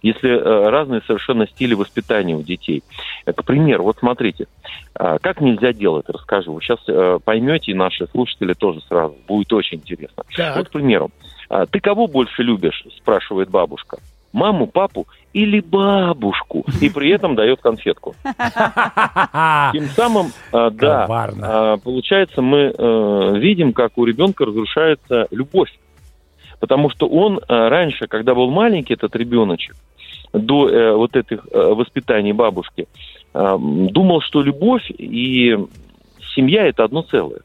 Если 0.01 0.29
э, 0.29 0.69
разные 0.69 1.01
совершенно 1.07 1.47
стили 1.47 1.73
воспитания 1.73 2.35
у 2.35 2.41
детей. 2.41 2.83
Э, 3.25 3.33
К 3.33 3.43
примеру, 3.43 3.83
вот 3.83 3.97
смотрите, 3.99 4.47
а, 4.95 5.17
как 5.19 5.41
нельзя 5.41 5.73
делать, 5.73 6.05
расскажу. 6.07 6.53
Вы 6.53 6.61
сейчас 6.61 6.79
э, 6.87 7.19
поймете, 7.23 7.71
и 7.71 7.75
наши 7.75 8.07
слушатели 8.07 8.53
тоже 8.53 8.81
сразу. 8.81 9.15
Будет 9.27 9.51
очень 9.53 9.77
интересно. 9.77 10.23
Так. 10.35 10.57
Вот, 10.57 10.69
к 10.69 10.71
примеру, 10.71 11.11
а, 11.49 11.65
ты 11.65 11.79
кого 11.79 12.07
больше 12.07 12.43
любишь, 12.43 12.83
спрашивает 12.97 13.49
бабушка. 13.49 13.97
Маму, 14.33 14.67
папу 14.67 15.07
или 15.31 15.59
бабушку? 15.59 16.65
И 16.81 16.89
при 16.89 17.11
этом 17.11 17.35
дает 17.35 17.61
конфетку. 17.61 18.15
Тем 19.73 19.85
самым, 19.95 20.31
а, 20.51 20.71
да, 20.71 21.05
а, 21.07 21.77
получается, 21.77 22.41
мы 22.41 22.73
э, 22.75 23.37
видим, 23.37 23.73
как 23.73 23.97
у 23.97 24.05
ребенка 24.05 24.45
разрушается 24.45 25.27
любовь. 25.31 25.71
Потому 26.59 26.89
что 26.89 27.07
он 27.07 27.39
а, 27.47 27.69
раньше, 27.69 28.07
когда 28.07 28.33
был 28.33 28.49
маленький, 28.49 28.95
этот 28.95 29.15
ребеночек, 29.15 29.75
до 30.33 30.67
э, 30.67 30.95
вот 30.95 31.15
этих 31.15 31.45
э, 31.51 31.73
воспитаний 31.73 32.33
бабушки, 32.33 32.87
думал, 33.33 34.21
что 34.21 34.43
любовь 34.43 34.83
и 34.91 35.57
семья– 36.35 36.67
это 36.67 36.83
одно 36.83 37.01
целое. 37.01 37.39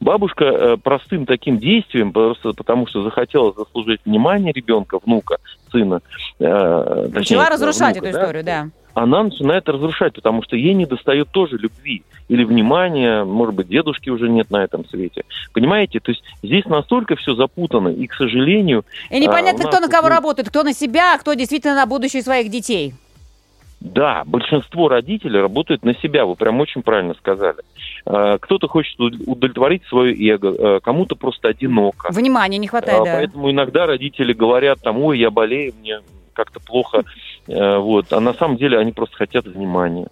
Бабушка 0.00 0.44
э, 0.44 0.76
простым 0.76 1.26
таким 1.26 1.58
действием, 1.58 2.12
просто 2.12 2.52
потому 2.52 2.86
что 2.86 3.02
захотела 3.02 3.52
заслужить 3.52 4.00
внимание 4.04 4.52
ребенка, 4.52 4.98
внука, 5.04 5.38
сына. 5.72 6.00
э, 6.38 7.08
Начала 7.12 7.48
разрушать 7.48 7.96
внука, 7.96 8.08
эту 8.08 8.16
да, 8.16 8.22
историю, 8.22 8.44
да. 8.44 8.68
она 8.94 9.24
начинает 9.24 9.68
разрушать, 9.68 10.14
потому 10.14 10.42
что 10.44 10.54
ей 10.54 10.74
не 10.74 10.86
достает 10.86 11.28
тоже 11.30 11.56
любви 11.56 12.04
или 12.28 12.44
внимания, 12.44 13.24
может 13.24 13.54
быть, 13.54 13.68
дедушки 13.68 14.10
уже 14.10 14.28
нет 14.28 14.50
на 14.50 14.62
этом 14.62 14.86
свете. 14.88 15.24
Понимаете? 15.52 15.98
То 15.98 16.12
есть 16.12 16.22
здесь 16.42 16.64
настолько 16.66 17.16
все 17.16 17.34
запутано, 17.34 17.88
и, 17.88 18.06
к 18.06 18.14
сожалению... 18.14 18.84
И 19.10 19.18
непонятно, 19.18 19.64
а, 19.64 19.68
кто 19.68 19.80
на 19.80 19.88
кого 19.88 20.08
работает, 20.08 20.48
кто 20.48 20.62
на 20.62 20.74
себя, 20.74 21.14
а 21.14 21.18
кто 21.18 21.34
действительно 21.34 21.74
на 21.74 21.86
будущее 21.86 22.22
своих 22.22 22.50
детей. 22.50 22.94
Да, 23.80 24.24
большинство 24.26 24.88
родителей 24.88 25.40
работают 25.40 25.84
на 25.84 25.94
себя, 25.94 26.26
вы 26.26 26.34
прям 26.34 26.60
очень 26.60 26.82
правильно 26.82 27.14
сказали. 27.14 27.58
Э, 28.06 28.38
Кто-то 28.40 28.66
хочет 28.66 28.98
уд- 28.98 29.22
удовлетворить 29.26 29.84
свое 29.84 30.14
эго, 30.32 30.48
э, 30.50 30.80
кому-то 30.80 31.14
просто 31.14 31.48
одиноко. 31.48 32.08
Внимания 32.12 32.58
не 32.58 32.66
хватает, 32.66 33.00
А, 33.00 33.04
да. 33.04 33.12
Поэтому 33.14 33.50
иногда 33.50 33.86
родители 33.86 34.32
говорят 34.32 34.80
там, 34.82 35.00
ой, 35.02 35.18
я 35.20 35.30
болею, 35.30 35.74
мне 35.80 36.00
как-то 36.32 36.58
плохо. 36.60 37.04
Э, 37.46 37.78
Вот. 37.78 38.12
А 38.12 38.20
на 38.20 38.34
самом 38.34 38.56
деле 38.56 38.78
они 38.78 38.92
просто 38.92 39.16
хотят 39.16 39.46
внимания. 39.46 40.08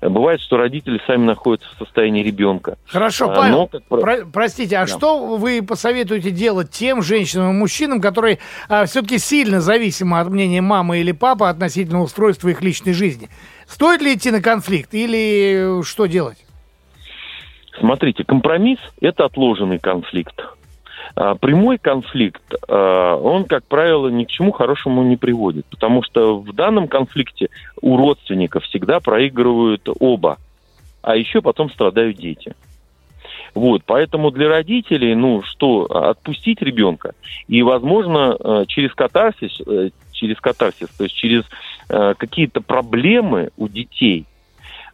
Э, 0.00 0.08
Бывает, 0.08 0.40
что 0.40 0.56
родители 0.56 1.00
сами 1.06 1.24
находятся 1.24 1.68
в 1.74 1.78
состоянии 1.78 2.22
ребенка. 2.22 2.76
Хорошо, 2.86 3.30
А, 3.30 3.34
Павел, 3.34 3.56
но, 3.56 3.66
как 3.66 3.84
про- 3.84 4.00
про- 4.00 4.26
простите, 4.26 4.76
а 4.76 4.86
Да. 4.86 4.86
что 4.86 5.36
вы 5.36 5.62
посоветуете 5.62 6.30
делать 6.30 6.70
тем 6.70 7.02
женщинам 7.02 7.50
и 7.50 7.54
мужчинам, 7.54 8.00
которые 8.00 8.38
все-таки 8.86 9.18
сильно 9.18 9.60
зависимы 9.60 10.20
от 10.20 10.28
мнения 10.28 10.60
мамы 10.60 10.98
или 11.00 11.12
папы 11.12 11.46
относительно 11.46 12.02
устройства 12.02 12.48
их 12.48 12.62
личной 12.62 12.92
жизни? 12.92 13.28
Стоит 13.66 14.00
ли 14.02 14.14
идти 14.14 14.30
на 14.30 14.40
конфликт 14.40 14.94
или 14.94 15.80
э, 15.80 15.82
что 15.84 16.06
делать? 16.06 16.38
Смотрите, 17.78 18.24
компромисс– 18.24 18.78
это 19.00 19.24
отложенный 19.26 19.78
конфликт. 19.78 20.34
А, 21.16 21.34
Прямой 21.34 21.78
конфликт, 21.78 22.42
а, 22.68 23.16
он, 23.16 23.44
как 23.44 23.64
правило, 23.64 24.08
ни 24.08 24.24
к 24.24 24.28
чему 24.28 24.52
хорошему 24.52 25.02
не 25.02 25.16
приводит, 25.16 25.64
потому 25.66 26.02
что 26.02 26.38
в 26.38 26.52
данном 26.52 26.88
конфликте 26.88 27.48
у 27.80 27.96
родственников 27.96 28.64
всегда 28.64 29.00
проигрывают 29.00 29.88
оба, 29.98 30.36
а 31.00 31.16
еще 31.16 31.40
потом 31.40 31.70
страдают 31.70 32.18
дети. 32.18 32.54
Вот, 33.54 33.82
поэтому 33.86 34.30
для 34.30 34.48
родителей, 34.48 35.14
ну 35.14 35.42
что, 35.42 35.84
отпустить 35.84 36.60
ребенка 36.60 37.14
и, 37.48 37.62
возможно, 37.62 38.36
э, 38.38 38.64
через 38.68 38.92
катарсис, 38.92 39.58
э, 39.66 39.88
через 40.12 40.38
катарсис, 40.38 40.88
то 40.90 41.04
есть 41.04 41.16
через 41.16 41.44
какие-то 41.88 42.62
проблемы 42.62 43.50
у 43.56 43.68
детей, 43.68 44.24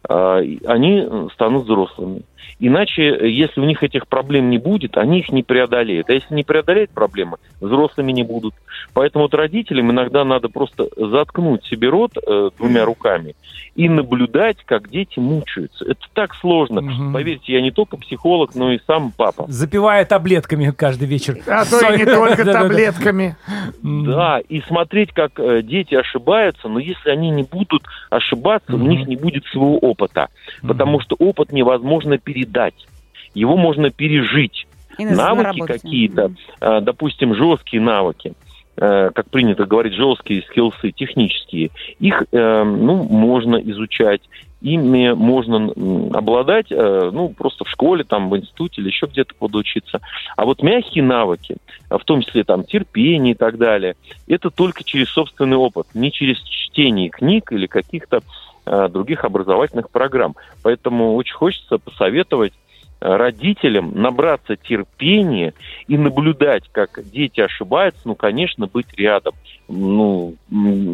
они 0.07 1.07
станут 1.33 1.63
взрослыми. 1.63 2.21
Иначе, 2.59 3.03
э, 3.03 3.29
если 3.29 3.61
у 3.61 3.65
них 3.65 3.83
этих 3.83 4.07
проблем 4.07 4.49
не 4.49 4.57
будет, 4.57 4.97
они 4.97 5.19
их 5.19 5.29
не 5.29 5.43
преодолеют. 5.43 6.09
А 6.09 6.13
если 6.13 6.33
не 6.33 6.43
преодолеют 6.43 6.91
проблемы, 6.91 7.37
взрослыми 7.59 8.11
не 8.11 8.23
будут. 8.23 8.53
Поэтому 8.93 9.25
вот 9.25 9.33
родителям 9.33 9.91
иногда 9.91 10.23
надо 10.23 10.49
просто 10.49 10.87
заткнуть 10.95 11.65
себе 11.65 11.89
рот 11.89 12.11
э, 12.17 12.49
двумя 12.57 12.85
руками 12.85 13.35
и 13.75 13.89
наблюдать, 13.89 14.57
как 14.65 14.89
дети 14.89 15.19
мучаются. 15.19 15.85
Это 15.85 16.01
так 16.13 16.35
сложно. 16.35 16.83
Поверьте, 17.11 17.53
я 17.53 17.61
не 17.61 17.71
только 17.71 17.97
психолог, 17.97 18.53
но 18.55 18.71
и 18.71 18.79
сам 18.85 19.11
папа. 19.11 19.45
Запивая 19.47 20.05
таблетками 20.05 20.71
каждый 20.71 21.07
вечер. 21.07 21.39
А 21.47 21.65
то 21.65 21.93
и 21.93 21.97
не 21.97 22.05
только 22.05 22.45
таблетками. 22.51 23.35
Да, 23.81 24.39
и 24.47 24.61
смотреть, 24.61 25.11
как 25.11 25.39
э, 25.39 25.61
дети 25.63 25.95
ошибаются, 25.95 26.67
но 26.67 26.79
если 26.79 27.09
они 27.09 27.31
не 27.31 27.43
будут 27.43 27.83
ошибаться, 28.09 28.75
у 28.75 28.77
них 28.77 29.07
не 29.07 29.15
будет 29.15 29.45
своего 29.45 29.77
опыта. 29.77 30.27
Потому 30.61 30.99
что 31.01 31.15
опыт 31.17 31.51
невозможно 31.51 32.17
передать. 32.33 32.87
Его 33.33 33.57
можно 33.57 33.89
пережить. 33.89 34.67
И 34.97 35.05
на- 35.05 35.33
навыки 35.33 35.59
какие-то, 35.65 36.31
э, 36.61 36.81
допустим, 36.81 37.33
жесткие 37.33 37.81
навыки, 37.81 38.33
э, 38.77 39.09
как 39.13 39.29
принято 39.29 39.65
говорить, 39.65 39.93
жесткие 39.93 40.43
скиллсы, 40.43 40.91
технические, 40.91 41.71
их, 41.99 42.23
э, 42.31 42.63
ну, 42.63 43.03
можно 43.03 43.55
изучать, 43.57 44.21
ими 44.61 45.13
можно 45.13 45.71
обладать, 46.15 46.67
э, 46.69 47.09
ну, 47.11 47.29
просто 47.29 47.65
в 47.65 47.69
школе, 47.69 48.03
там, 48.03 48.29
в 48.29 48.37
институте 48.37 48.81
или 48.81 48.87
еще 48.89 49.07
где-то 49.07 49.33
подучиться. 49.35 49.99
А 50.37 50.45
вот 50.45 50.61
мягкие 50.61 51.03
навыки, 51.03 51.57
а 51.89 51.97
в 51.97 52.03
том 52.03 52.21
числе 52.21 52.43
там 52.43 52.63
терпение 52.63 53.33
и 53.33 53.37
так 53.37 53.57
далее, 53.57 53.95
это 54.27 54.51
только 54.51 54.83
через 54.83 55.09
собственный 55.09 55.57
опыт, 55.57 55.87
не 55.95 56.11
через 56.11 56.39
чтение 56.43 57.09
книг 57.09 57.51
или 57.51 57.65
каких-то 57.65 58.21
других 58.65 59.25
образовательных 59.25 59.89
программ. 59.89 60.35
Поэтому 60.61 61.15
очень 61.15 61.35
хочется 61.35 61.77
посоветовать 61.77 62.53
э, 62.53 62.62
родителям 63.03 63.91
набраться 63.93 64.55
терпения 64.55 65.53
и 65.87 65.97
наблюдать, 65.97 66.63
как 66.71 67.01
дети 67.03 67.41
ошибаются, 67.41 68.01
ну, 68.05 68.15
конечно, 68.15 68.67
быть 68.67 68.87
рядом, 68.97 69.33
ну, 69.67 70.35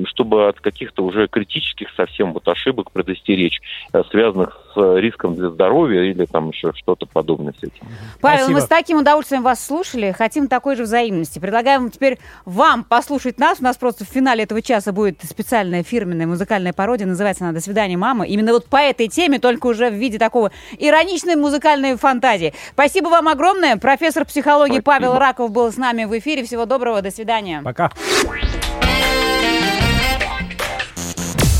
чтобы 0.05 0.47
от 0.47 0.60
каких-то 0.60 1.03
уже 1.03 1.28
критических 1.28 1.89
совсем 1.95 2.34
вот 2.34 2.47
ошибок 2.47 2.91
предостеречь, 2.91 3.62
э, 3.93 4.01
связанных 4.10 4.60
с 4.74 4.97
риском 4.99 5.36
для 5.36 5.49
здоровья 5.49 6.03
или 6.03 6.26
там 6.26 6.49
еще 6.49 6.72
что-то 6.74 7.05
подобное 7.05 7.53
с 7.53 7.64
этим. 7.64 7.88
Павел, 8.22 8.39
Спасибо. 8.39 8.60
мы 8.60 8.62
с 8.62 8.68
таким 8.68 8.97
удовольствием 8.99 9.43
вас 9.43 9.66
слушали. 9.66 10.12
Хотим 10.12 10.47
такой 10.47 10.76
же 10.76 10.84
взаимности. 10.84 11.39
Предлагаем 11.39 11.89
теперь 11.91 12.20
вам 12.45 12.84
послушать 12.84 13.39
нас. 13.39 13.60
У 13.60 13.64
нас 13.64 13.78
просто 13.78 14.05
в 14.05 14.07
финале 14.07 14.43
этого 14.43 14.62
часа 14.62 14.91
будет 14.91 15.22
специальная 15.24 15.84
фирменная 15.84 16.28
музыкальная 16.28 16.74
пародия. 16.74 17.07
Называется 17.07 17.43
она 17.43 17.53
«До 17.53 17.62
свидания, 17.62 17.97
мама». 17.97 18.26
Именно 18.26 18.53
вот 18.53 18.66
по 18.66 18.78
этой 18.78 19.07
теме, 19.07 19.39
только 19.39 19.68
уже 19.68 19.89
в 19.89 19.95
виде 19.95 20.18
такого 20.20 20.51
ироничной 20.78 21.36
музыкальной 21.36 21.97
фантазии. 22.00 22.54
Спасибо 22.74 23.08
вам 23.10 23.28
огромное. 23.28 23.78
Профессор 23.78 24.26
психологии 24.26 24.80
Спасибо. 24.82 24.84
Павел 24.84 25.18
Раков 25.18 25.52
был 25.52 25.72
с 25.72 25.78
нами 25.78 26.06
в 26.06 26.18
эфире. 26.18 26.43
Всего 26.43 26.66
доброго. 26.66 27.02
До 27.02 27.12
свидания. 27.12 27.62
Пока. 27.64 27.91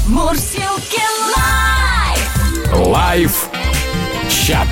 Мурзилки 0.08 1.02
Live. 1.36 2.88
Live 2.88 3.50
чат. 4.30 4.68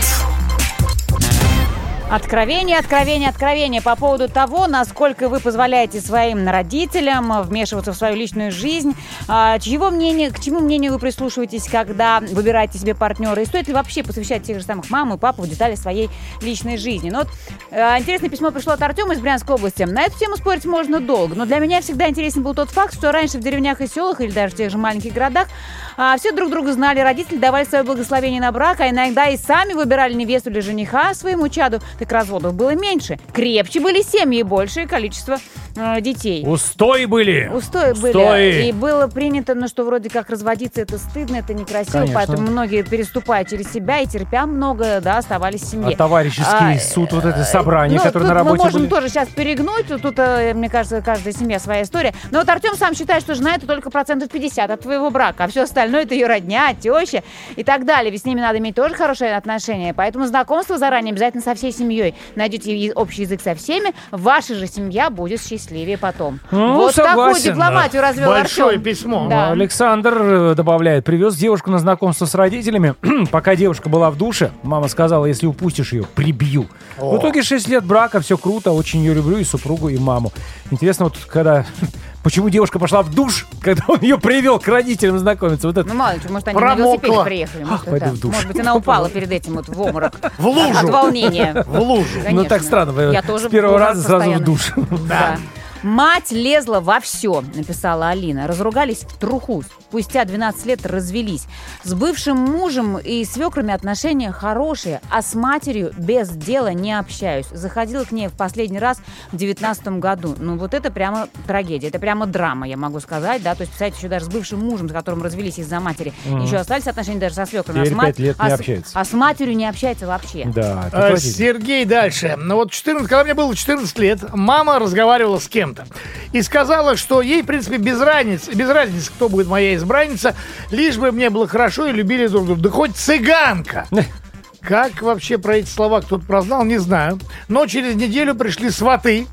Откровение, 2.09 2.77
откровение, 2.77 3.27
откровение 3.27 3.81
по 3.81 3.97
поводу 3.97 4.29
того, 4.29 4.67
насколько 4.67 5.27
вы 5.27 5.41
позволяете 5.41 5.99
своим 5.99 6.47
родителям 6.47 7.41
вмешиваться 7.41 7.91
в 7.91 7.97
свою 7.97 8.15
личную 8.15 8.49
жизнь. 8.49 8.95
А, 9.27 9.59
Чьего 9.59 9.89
мнения, 9.89 10.31
к 10.31 10.39
чему 10.39 10.61
мнению 10.61 10.93
вы 10.93 10.99
прислушиваетесь, 10.99 11.67
когда 11.67 12.21
выбираете 12.21 12.79
себе 12.79 12.95
партнера? 12.95 13.41
И 13.41 13.45
стоит 13.45 13.67
ли 13.67 13.73
вообще 13.73 14.03
посвящать 14.03 14.43
тех 14.43 14.59
же 14.59 14.63
самых 14.63 14.89
маму 14.89 15.15
и 15.15 15.17
папу 15.17 15.41
в 15.41 15.49
детали 15.49 15.75
своей 15.75 16.09
личной 16.41 16.77
жизни? 16.77 17.09
Ну 17.09 17.19
вот, 17.19 17.27
э, 17.71 17.99
интересное 17.99 18.29
письмо 18.29 18.51
пришло 18.51 18.71
от 18.71 18.81
Артема 18.81 19.13
из 19.13 19.19
Брянской 19.19 19.55
области. 19.55 19.83
На 19.83 20.03
эту 20.03 20.17
тему 20.17 20.37
спорить 20.37 20.63
можно 20.63 21.01
долго, 21.01 21.35
но 21.35 21.45
для 21.45 21.59
меня 21.59 21.81
всегда 21.81 22.07
интересен 22.07 22.41
был 22.41 22.55
тот 22.55 22.69
факт, 22.69 22.93
что 22.93 23.11
раньше 23.11 23.37
в 23.37 23.41
деревнях 23.41 23.81
и 23.81 23.87
селах, 23.87 24.21
или 24.21 24.31
даже 24.31 24.53
в 24.53 24.57
тех 24.57 24.71
же 24.71 24.77
маленьких 24.77 25.11
городах, 25.11 25.49
а, 25.97 26.15
все 26.17 26.31
друг 26.31 26.51
друга 26.51 26.71
знали, 26.71 26.99
родители 26.99 27.37
давали 27.37 27.65
свое 27.65 27.83
благословение 27.83 28.39
на 28.39 28.51
брак, 28.51 28.79
а 28.79 28.89
иногда 28.89 29.27
и 29.27 29.35
сами 29.35 29.73
выбирали 29.73 30.13
невесту 30.13 30.51
или 30.51 30.61
жениха 30.61 31.13
своему 31.13 31.49
чаду, 31.49 31.81
так 31.99 32.11
разводов 32.11 32.53
было 32.53 32.75
меньше. 32.75 33.19
Крепче 33.33 33.79
были 33.79 34.01
семьи 34.01 34.39
и 34.39 34.43
большее 34.43 34.87
количество 34.87 35.37
э, 35.75 36.01
детей. 36.01 36.43
Устои 36.45 37.05
были. 37.05 37.49
Устои 37.53 37.93
были. 37.93 38.13
Устои. 38.13 38.67
И 38.69 38.71
было 38.71 39.07
принято, 39.07 39.55
ну, 39.55 39.67
что 39.67 39.83
вроде 39.83 40.09
как 40.09 40.29
разводиться 40.29 40.81
это 40.81 40.97
стыдно, 40.97 41.37
это 41.37 41.53
некрасиво, 41.53 41.93
Конечно. 41.93 42.15
поэтому 42.15 42.47
многие, 42.47 42.83
переступая 42.83 43.45
через 43.45 43.71
себя 43.71 43.99
и 43.99 44.05
терпя 44.07 44.45
много, 44.45 45.01
да, 45.01 45.17
оставались 45.17 45.61
в 45.61 45.67
семье. 45.67 45.93
А 45.95 45.97
товарищеский 45.97 46.75
А, 46.75 46.79
суд, 46.79 47.11
вот 47.13 47.25
это 47.25 47.43
собрание, 47.43 47.97
ну, 47.97 48.03
которое 48.03 48.25
на 48.25 48.33
работе 48.33 48.57
мы 48.57 48.63
можем 48.65 48.81
были. 48.81 48.89
тоже 48.89 49.09
сейчас 49.09 49.27
перегнуть. 49.29 49.87
Тут, 49.87 50.19
э, 50.19 50.53
мне 50.53 50.69
кажется, 50.69 51.01
каждая 51.01 51.33
семья 51.33 51.59
своя 51.59 51.83
история. 51.83 52.13
Но 52.31 52.39
вот 52.39 52.49
Артем 52.49 52.75
сам 52.75 52.93
считает, 52.93 53.23
что 53.23 53.35
жена 53.35 53.55
это 53.55 53.65
только 53.67 53.89
процентов 53.89 54.29
50 54.29 54.69
от 54.69 54.81
твоего 54.81 55.09
брака, 55.09 55.45
а 55.45 55.47
все 55.47 55.63
остальное 55.63 56.03
это 56.03 56.13
ее 56.13 56.27
родня, 56.27 56.73
теща 56.73 57.23
и 57.55 57.63
так 57.63 57.85
далее. 57.85 58.11
Ведь 58.11 58.21
с 58.21 58.25
ними 58.25 58.41
надо 58.41 58.59
иметь 58.59 58.75
тоже 58.75 58.93
хорошие 58.95 59.35
отношения. 59.35 59.93
Поэтому 59.93 60.25
знакомство 60.27 60.77
заранее 60.77 61.11
обязательно 61.11 61.41
со 61.43 61.55
всей 61.55 61.71
семьей. 61.71 61.86
Найдете 62.35 62.75
е- 62.75 62.93
общий 62.93 63.23
язык 63.23 63.41
со 63.41 63.55
всеми, 63.55 63.93
ваша 64.11 64.55
же 64.55 64.67
семья 64.67 65.09
будет 65.09 65.41
счастливее 65.41 65.97
потом. 65.97 66.39
Ну, 66.51 66.73
вот 66.73 66.95
такую 66.95 67.33
согласен, 67.33 67.51
дипломатию 67.53 68.01
развел 68.01 68.29
Большое 68.29 68.69
Артем. 68.69 68.83
письмо. 68.83 69.27
Да. 69.29 69.51
Александр 69.51 70.17
э, 70.19 70.55
добавляет, 70.55 71.05
привез 71.05 71.35
девушку 71.35 71.71
на 71.71 71.79
знакомство 71.79 72.25
с 72.25 72.35
родителями. 72.35 72.95
Пока 73.31 73.55
девушка 73.55 73.89
была 73.89 74.09
в 74.11 74.17
душе, 74.17 74.51
мама 74.63 74.87
сказала, 74.87 75.25
если 75.25 75.45
упустишь 75.47 75.93
ее, 75.93 76.03
прибью. 76.15 76.67
В 76.97 77.17
итоге 77.17 77.41
6 77.43 77.67
лет 77.67 77.83
брака, 77.85 78.19
все 78.21 78.37
круто, 78.37 78.71
очень 78.71 78.99
ее 78.99 79.13
люблю, 79.13 79.37
и 79.37 79.43
супругу, 79.43 79.89
и 79.89 79.97
маму. 79.97 80.31
Интересно, 80.71 81.05
вот 81.05 81.17
когда... 81.27 81.65
Почему 82.27 82.49
девушка 82.49 82.77
пошла 82.77 83.03
в 83.03 83.15
душ, 83.15 83.47
когда 83.61 83.85
он 83.87 84.01
ее 84.01 84.19
привел 84.19 84.59
к 84.59 84.67
родителям 84.67 85.17
знакомиться? 85.17 85.65
Вот 85.65 85.77
это 85.77 85.87
Ну, 85.87 85.95
мало 85.95 86.11
ли, 86.15 86.19
может, 86.27 86.45
они 86.49 86.57
Промокла. 86.59 86.83
на 86.83 86.87
велосипеде 86.89 87.23
приехали. 87.23 87.63
Может, 87.63 87.85
пойду 87.85 88.05
это- 88.05 88.15
в 88.15 88.19
душ. 88.19 88.33
может 88.33 88.47
быть, 88.49 88.59
она 88.59 88.75
упала 88.75 89.09
перед 89.09 89.31
этим 89.31 89.53
вот 89.53 89.69
в 89.69 89.81
обморок. 89.81 90.13
В 90.37 90.45
лужу. 90.45 90.77
От 90.77 90.89
волнения. 90.89 91.63
В 91.65 91.79
лужу. 91.79 92.19
Ну 92.29 92.43
так 92.43 92.63
странно, 92.63 93.11
Я 93.13 93.21
тоже 93.21 93.47
с 93.47 93.49
первого 93.49 93.79
раза 93.79 94.03
сразу 94.03 94.29
в 94.29 94.39
душ. 94.43 94.73
Да. 95.07 95.37
Мать 95.83 96.31
лезла 96.31 96.81
во 96.81 96.99
все, 96.99 97.41
написала 97.55 98.09
Алина. 98.09 98.45
Разругались 98.45 99.03
в 99.07 99.17
труху. 99.17 99.63
Спустя 99.89 100.25
12 100.25 100.65
лет 100.65 100.85
развелись. 100.85 101.45
С 101.83 101.93
бывшим 101.93 102.35
мужем 102.37 102.97
и 102.97 103.23
свекрами 103.23 103.73
отношения 103.73 104.31
хорошие, 104.33 104.99
а 105.09 105.21
с 105.21 105.33
матерью 105.33 105.93
без 105.97 106.29
дела 106.29 106.73
не 106.73 106.91
общаюсь. 106.97 107.45
Заходила 107.53 108.03
к 108.03 108.11
ней 108.11 108.27
в 108.27 108.33
последний 108.33 108.79
раз 108.79 108.99
в 109.31 109.37
19 109.37 109.87
году. 109.99 110.35
Ну 110.39 110.57
вот 110.57 110.73
это 110.73 110.91
прямо 110.91 111.29
трагедия, 111.47 111.87
это 111.87 111.99
прямо 111.99 112.25
драма, 112.25 112.67
я 112.67 112.75
могу 112.75 112.99
сказать, 112.99 113.41
да. 113.43 113.55
То 113.55 113.61
есть, 113.61 113.71
представляете, 113.71 113.97
еще 113.99 114.09
даже 114.09 114.25
с 114.25 114.27
бывшим 114.27 114.59
мужем, 114.59 114.89
с 114.89 114.91
которым 114.91 115.23
развелись 115.23 115.57
из-за 115.57 115.79
матери, 115.79 116.11
еще 116.25 116.57
остались 116.57 116.87
отношения 116.87 117.19
даже 117.21 117.35
со 117.35 117.45
свекрами. 117.45 117.85
Теперь 117.85 117.93
а 117.93 117.95
с 117.95 117.97
мать- 117.97 118.07
пять 118.07 118.19
лет 118.19 118.39
не 118.39 118.45
а 118.45 118.49
с- 118.49 118.59
общаются. 118.59 118.99
А 118.99 119.05
с 119.05 119.13
матерью 119.13 119.55
не 119.55 119.69
общается 119.69 120.05
вообще. 120.05 120.51
Да, 120.53 120.85
это 120.87 121.07
А. 121.13 121.17
Сергей 121.17 121.85
дальше. 121.85 122.35
Ну 122.37 122.55
вот 122.55 122.71
14, 122.71 123.07
когда 123.07 123.23
мне 123.23 123.33
было 123.33 123.55
14 123.55 123.97
лет, 123.99 124.33
мама 124.33 124.79
разговаривала 124.79 125.39
с 125.39 125.47
кем-то 125.47 125.85
и 126.33 126.41
сказала, 126.41 126.97
что 126.97 127.21
ей, 127.21 127.41
в 127.41 127.45
принципе, 127.45 127.77
без 127.77 128.01
разницы, 128.01 128.51
без 128.53 128.69
разницы, 128.69 129.11
кто 129.11 129.29
будет 129.29 129.47
моя 129.47 129.76
избранница, 129.77 130.35
лишь 130.71 130.97
бы 130.97 131.11
мне 131.11 131.29
было 131.29 131.47
хорошо 131.47 131.87
и 131.87 131.93
любили 131.93 132.27
друг 132.27 132.45
друга. 132.45 132.61
Да 132.61 132.69
хоть 132.69 132.95
цыганка. 132.95 133.87
Как 134.61 135.01
вообще 135.01 135.37
про 135.37 135.57
эти 135.57 135.69
слова 135.69 136.01
кто-то 136.01 136.25
прознал, 136.25 136.65
не 136.65 136.77
знаю. 136.77 137.19
Но 137.47 137.67
через 137.67 137.95
неделю 137.95 138.35
пришли 138.35 138.69
сваты 138.69 139.27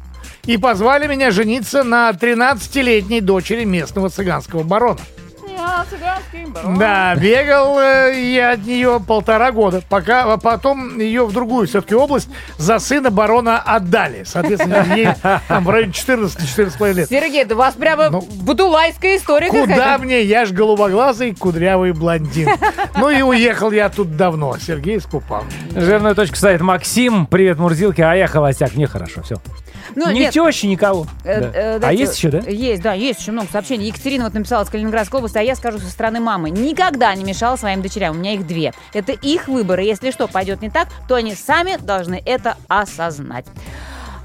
и 0.45 0.57
позвали 0.57 1.07
меня 1.07 1.31
жениться 1.31 1.83
на 1.83 2.11
13-летней 2.11 3.21
дочери 3.21 3.65
местного 3.65 4.11
цыганского 4.11 4.63
барона. 4.63 5.01
Да, 6.79 7.15
бегал 7.17 7.79
э, 7.79 8.13
я 8.33 8.53
от 8.53 8.65
нее 8.67 9.01
полтора 9.07 9.53
года, 9.53 9.83
пока 9.89 10.33
а 10.33 10.37
потом 10.37 10.99
ее 10.99 11.25
в 11.27 11.33
другую 11.33 11.67
все-таки 11.67 11.95
область 11.95 12.29
за 12.59 12.79
сына 12.79 13.11
барона 13.11 13.59
отдали. 13.61 14.25
Соответственно, 14.25 14.85
ей 14.95 15.09
там 15.49 15.65
в 15.65 15.71
районе 15.71 15.93
14-14 15.93 16.93
лет. 16.93 17.09
Сергей, 17.09 17.45
да 17.45 17.55
у 17.55 17.59
вас 17.59 17.75
прямо 17.75 18.11
Ну, 18.11 18.21
будулайская 18.21 19.17
история 19.17 19.49
Куда 19.49 19.99
мне? 19.99 20.23
Я 20.23 20.47
ж 20.47 20.53
голубоглазый, 20.53 21.35
кудрявый 21.35 21.93
блондин. 21.93 22.49
Ну 22.97 23.11
и 23.11 23.23
уехал 23.23 23.71
я 23.71 23.89
тут 23.89 24.17
давно. 24.17 24.57
Сергей 24.59 24.99
искупал. 24.99 25.45
Жирную 25.75 26.15
точку 26.15 26.37
ставит 26.37 26.61
Максим. 26.61 27.27
Привет, 27.27 27.59
Мурзилки. 27.59 28.01
А 28.01 28.15
я 28.15 28.27
холостяк. 28.27 28.75
Мне 28.75 28.87
хорошо. 28.87 29.23
Все. 29.23 29.37
Ну, 29.97 30.11
Ни 30.11 30.21
нет, 30.21 30.33
тещи, 30.33 30.67
никого. 30.67 31.07
э, 31.25 31.41
Да. 31.41 31.51
э, 31.55 31.81
А 31.83 31.93
есть 31.93 32.17
еще, 32.17 32.31
да? 32.31 32.39
Есть, 32.39 32.83
да, 32.83 32.95
есть 32.95 33.21
еще 33.21 33.33
много 33.33 33.49
сообщений. 33.53 33.87
Екатерина 33.89 34.25
вот 34.25 34.35
написала 34.35 34.65
с 34.65 34.69
Калининградской 34.69 35.19
области, 35.19 35.39
а 35.39 35.43
я 35.45 35.55
скажу 35.55 35.79
со 35.79 35.91
стороны 35.91 36.21
мамы. 36.21 36.51
Никогда 36.51 37.15
не 37.15 37.25
мешала 37.25 37.57
своим 37.57 37.83
дочерям, 37.83 38.17
у 38.17 38.19
меня 38.19 38.35
их 38.35 38.47
две. 38.47 38.73
Это 38.93 39.13
их 39.13 39.49
выбор, 39.49 39.81
и 39.81 39.87
если 39.87 40.11
что 40.11 40.29
пойдет 40.29 40.63
не 40.63 40.71
так, 40.71 40.89
то 41.09 41.15
они 41.15 41.35
сами 41.35 41.77
должны 41.77 42.23
это 42.25 42.57
осознать. 42.69 43.47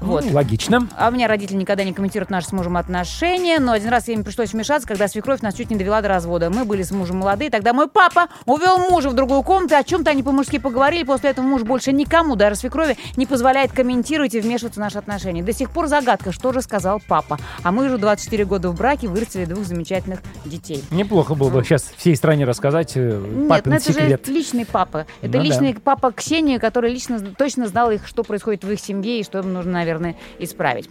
Вот. 0.00 0.24
Ну, 0.24 0.32
логично. 0.32 0.88
А 0.96 1.08
у 1.08 1.12
меня 1.12 1.28
родители 1.28 1.56
никогда 1.56 1.84
не 1.84 1.92
комментируют 1.92 2.30
наши 2.30 2.48
с 2.48 2.52
мужем 2.52 2.76
отношения, 2.76 3.58
но 3.58 3.72
один 3.72 3.88
раз 3.90 4.08
им 4.08 4.24
пришлось 4.24 4.52
вмешаться, 4.52 4.88
когда 4.88 5.08
свекровь 5.08 5.40
нас 5.42 5.54
чуть 5.54 5.70
не 5.70 5.76
довела 5.76 6.00
до 6.00 6.08
развода. 6.08 6.50
Мы 6.50 6.64
были 6.64 6.82
с 6.82 6.90
мужем 6.90 7.18
молодые, 7.18 7.50
тогда 7.50 7.72
мой 7.72 7.88
папа 7.88 8.28
увел 8.46 8.78
мужа 8.78 9.10
в 9.10 9.14
другую 9.14 9.42
комнату, 9.42 9.76
о 9.76 9.84
чем-то 9.84 10.10
они 10.10 10.22
по-мужски 10.22 10.58
поговорили, 10.58 11.04
после 11.04 11.30
этого 11.30 11.44
муж 11.44 11.62
больше 11.62 11.92
никому, 11.92 12.36
даже 12.36 12.56
свекрови, 12.56 12.96
не 13.16 13.26
позволяет 13.26 13.72
комментировать 13.72 14.34
и 14.34 14.40
вмешиваться 14.40 14.80
в 14.80 14.82
наши 14.82 14.98
отношения. 14.98 15.42
До 15.42 15.52
сих 15.52 15.70
пор 15.70 15.86
загадка, 15.88 16.32
что 16.32 16.52
же 16.52 16.62
сказал 16.62 17.00
папа. 17.06 17.38
А 17.62 17.72
мы 17.72 17.86
уже 17.86 17.98
24 17.98 18.44
года 18.44 18.70
в 18.70 18.76
браке 18.76 19.08
вырастили 19.08 19.44
двух 19.44 19.64
замечательных 19.64 20.20
детей. 20.44 20.82
Неплохо 20.90 21.34
было 21.34 21.50
бы 21.50 21.62
сейчас 21.64 21.92
всей 21.96 22.16
стране 22.16 22.44
рассказать 22.44 22.92
э, 22.96 23.22
Нет, 23.34 23.48
папин 23.48 23.70
ну 23.72 23.76
это 23.76 23.92
секрет. 23.92 24.26
же 24.26 24.32
личный 24.32 24.64
папа. 24.64 25.06
Это 25.20 25.38
Ну 25.38 25.44
личный 25.44 25.74
папа 25.74 26.12
Ксении, 26.12 26.58
который 26.58 26.92
лично 26.92 27.20
точно 27.36 27.66
знал 27.68 27.90
их, 27.90 28.06
что 28.06 28.22
происходит 28.24 28.64
в 28.64 28.70
их 28.70 28.80
семье 28.80 29.20
и 29.20 29.24
что 29.24 29.40
им 29.40 29.52
нужно, 29.52 29.72
наверное, 29.72 29.89
исправить. 30.38 30.88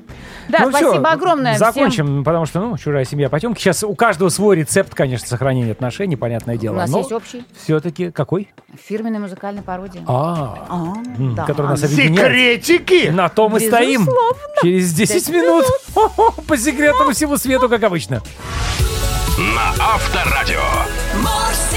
Да, 0.49 0.59
Ну, 0.65 0.69
спасибо 0.71 1.09
огромное. 1.11 1.55
всем. 1.55 1.65
Закончим, 1.67 2.23
потому 2.23 2.45
что, 2.45 2.59
ну, 2.59 2.77
чужая 2.77 3.05
семья 3.05 3.29
потемки. 3.29 3.59
Сейчас 3.59 3.83
у 3.83 3.95
каждого 3.95 4.29
свой 4.29 4.55
рецепт, 4.57 4.93
конечно, 4.93 5.27
сохранения 5.27 5.71
отношений, 5.71 6.15
понятное 6.15 6.57
дело. 6.57 6.75
У 6.75 6.77
нас 6.77 6.89
но 6.89 6.99
есть 6.99 7.11
общий. 7.11 7.43
Все-таки 7.63 8.11
какой? 8.11 8.49
Фирменная 8.87 9.19
музыкальная 9.19 9.63
пародия. 9.63 10.01
А, 10.07 10.65
А, 10.69 10.93
да. 11.35 11.45
который 11.45 11.67
нас 11.67 11.83
объединяет. 11.83 12.61
Секретики! 12.63 13.09
На 13.09 13.29
том 13.29 13.57
и 13.57 13.59
стоим. 13.67 14.01
Безусловно. 14.01 14.39
Через 14.61 14.93
10 14.93 15.29
минут. 15.29 15.65
По 16.47 16.57
секретному 16.57 17.11
всему 17.11 17.37
свету, 17.37 17.69
как 17.69 17.83
обычно. 17.83 18.21
На 19.37 19.69
Авторадио. 19.93 20.59
Live. 21.23 21.68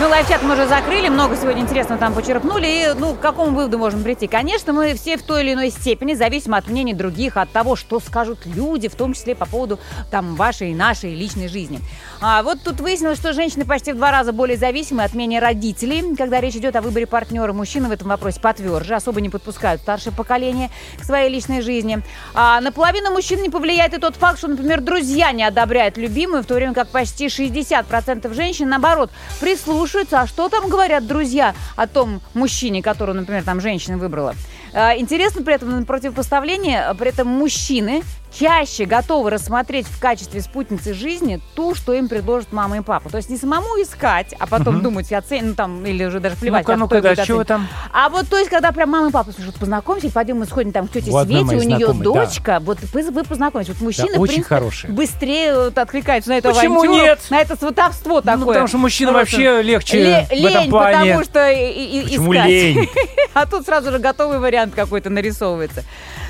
Ну, 0.00 0.08
live 0.08 0.25
чат 0.25 0.42
мы 0.42 0.54
уже 0.54 0.66
закрыли, 0.66 1.08
много 1.08 1.36
сегодня 1.36 1.62
интересного 1.62 2.00
там 2.00 2.14
почерпнули. 2.14 2.66
И, 2.66 2.98
ну, 2.98 3.14
к 3.14 3.20
какому 3.20 3.54
выводу 3.54 3.78
можем 3.78 4.02
прийти? 4.02 4.26
Конечно, 4.26 4.72
мы 4.72 4.94
все 4.94 5.16
в 5.16 5.22
той 5.22 5.44
или 5.44 5.52
иной 5.52 5.70
степени 5.70 6.14
зависим 6.14 6.54
от 6.54 6.66
мнений 6.66 6.94
других, 6.94 7.36
от 7.36 7.48
того, 7.52 7.76
что 7.76 8.00
скажут 8.00 8.40
люди, 8.44 8.88
в 8.88 8.96
том 8.96 9.12
числе 9.14 9.36
по 9.36 9.46
поводу 9.46 9.78
там 10.10 10.34
вашей 10.34 10.72
и 10.72 10.74
нашей 10.74 11.14
личной 11.14 11.46
жизни. 11.46 11.78
А 12.20 12.42
вот 12.42 12.60
тут 12.64 12.80
выяснилось, 12.80 13.20
что 13.20 13.32
женщины 13.32 13.64
почти 13.64 13.92
в 13.92 13.96
два 13.96 14.10
раза 14.10 14.32
более 14.32 14.56
зависимы 14.56 15.04
от 15.04 15.14
мнения 15.14 15.38
родителей, 15.38 16.16
когда 16.16 16.40
речь 16.40 16.56
идет 16.56 16.74
о 16.74 16.80
выборе 16.82 17.06
партнера. 17.06 17.52
Мужчины 17.52 17.86
в 17.88 17.92
этом 17.92 18.08
вопросе 18.08 18.40
потверже, 18.40 18.96
особо 18.96 19.20
не 19.20 19.30
подпускают 19.30 19.80
старшее 19.80 20.12
поколение 20.12 20.70
к 20.98 21.04
своей 21.04 21.30
личной 21.30 21.60
жизни. 21.62 22.02
А 22.34 22.60
наполовину 22.60 23.12
мужчин 23.12 23.40
не 23.42 23.48
повлияет 23.48 23.94
и 23.94 23.98
тот 24.00 24.16
факт, 24.16 24.38
что, 24.38 24.48
например, 24.48 24.80
друзья 24.80 25.30
не 25.30 25.44
одобряют 25.44 25.96
любимую, 25.98 26.42
в 26.42 26.46
то 26.46 26.54
время 26.54 26.74
как 26.74 26.88
почти 26.88 27.26
60% 27.26 28.34
женщин, 28.34 28.68
наоборот, 28.68 29.12
прислушиваются, 29.38 29.83
а 30.12 30.26
что 30.26 30.48
там 30.48 30.68
говорят 30.68 31.06
друзья 31.06 31.54
о 31.76 31.86
том 31.86 32.20
мужчине, 32.34 32.82
которого, 32.82 33.14
например, 33.14 33.42
там 33.44 33.60
женщина 33.60 33.98
выбрала. 33.98 34.34
А, 34.72 34.96
Интересно 34.96 35.42
при 35.42 35.54
этом 35.54 35.84
противопоставление, 35.84 36.84
а, 36.84 36.94
при 36.94 37.08
этом 37.10 37.28
мужчины 37.28 38.02
чаще 38.38 38.84
готовы 38.84 39.30
рассмотреть 39.30 39.86
в 39.86 40.00
качестве 40.00 40.40
спутницы 40.40 40.92
жизни 40.94 41.40
ту, 41.54 41.74
что 41.74 41.92
им 41.92 42.08
предложат 42.08 42.52
мама 42.52 42.78
и 42.78 42.80
папа. 42.80 43.08
То 43.10 43.16
есть 43.18 43.30
не 43.30 43.36
самому 43.36 43.80
искать, 43.80 44.34
а 44.38 44.46
потом 44.46 44.74
Мгм. 44.76 44.82
думать, 44.84 45.12
оценить, 45.12 45.44
ну 45.44 45.54
там, 45.54 45.86
или 45.86 46.04
уже 46.04 46.20
даже 46.20 46.36
плевать, 46.36 46.62
Ну-ка, 46.66 46.72
как 46.72 46.80
ну-ка, 46.80 47.14
да, 47.16 47.24
чего 47.24 47.44
там? 47.44 47.68
А 47.92 48.08
вот 48.08 48.28
то 48.28 48.36
есть, 48.36 48.50
когда 48.50 48.72
прям 48.72 48.90
мама 48.90 49.08
и 49.08 49.12
папа 49.12 49.32
слушают, 49.32 49.56
познакомься, 49.56 50.10
пойдем 50.10 50.38
мы 50.38 50.46
сходим 50.46 50.72
там 50.72 50.88
к 50.88 50.92
тете 50.92 51.10
одной 51.16 51.46
Свете, 51.46 51.56
у 51.64 51.68
нее 51.68 51.78
знакомой, 51.86 52.04
да. 52.04 52.12
дочка, 52.26 52.58
вот 52.60 52.78
вы, 52.92 53.02
вы 53.10 53.22
познакомитесь. 53.24 53.72
Вот 53.74 53.80
мужчины, 53.82 54.16
в 54.18 54.20
очень 54.20 54.34
принципе, 54.34 54.54
хорошие. 54.56 54.92
быстрее 54.92 55.54
вот 55.56 55.78
откликаются 55.78 56.30
на 56.30 56.38
эту 56.38 56.52
Почему 56.52 56.80
авантюру, 56.80 57.04
нет? 57.04 57.20
на 57.30 57.40
это 57.40 57.56
сватовство 57.56 58.20
такое. 58.20 58.36
Ну, 58.38 58.46
потому 58.46 58.66
что 58.66 58.78
мужчинам 58.78 59.14
Просто 59.14 59.36
вообще 59.36 59.62
легче 59.62 59.98
ле- 60.02 60.26
в 60.28 60.32
этом 60.44 60.62
лень, 60.62 60.70
плане. 60.70 60.98
потому 60.98 61.24
что 61.24 61.50
и- 61.50 61.70
и- 61.70 62.02
Почему 62.04 62.32
искать. 62.34 62.48
лень? 62.48 62.88
А 63.34 63.46
тут 63.46 63.64
сразу 63.64 63.90
же 63.90 63.98
готовый 63.98 64.38
вариант 64.38 64.74
какой-то 64.74 65.10
нарисовывается. 65.10 65.82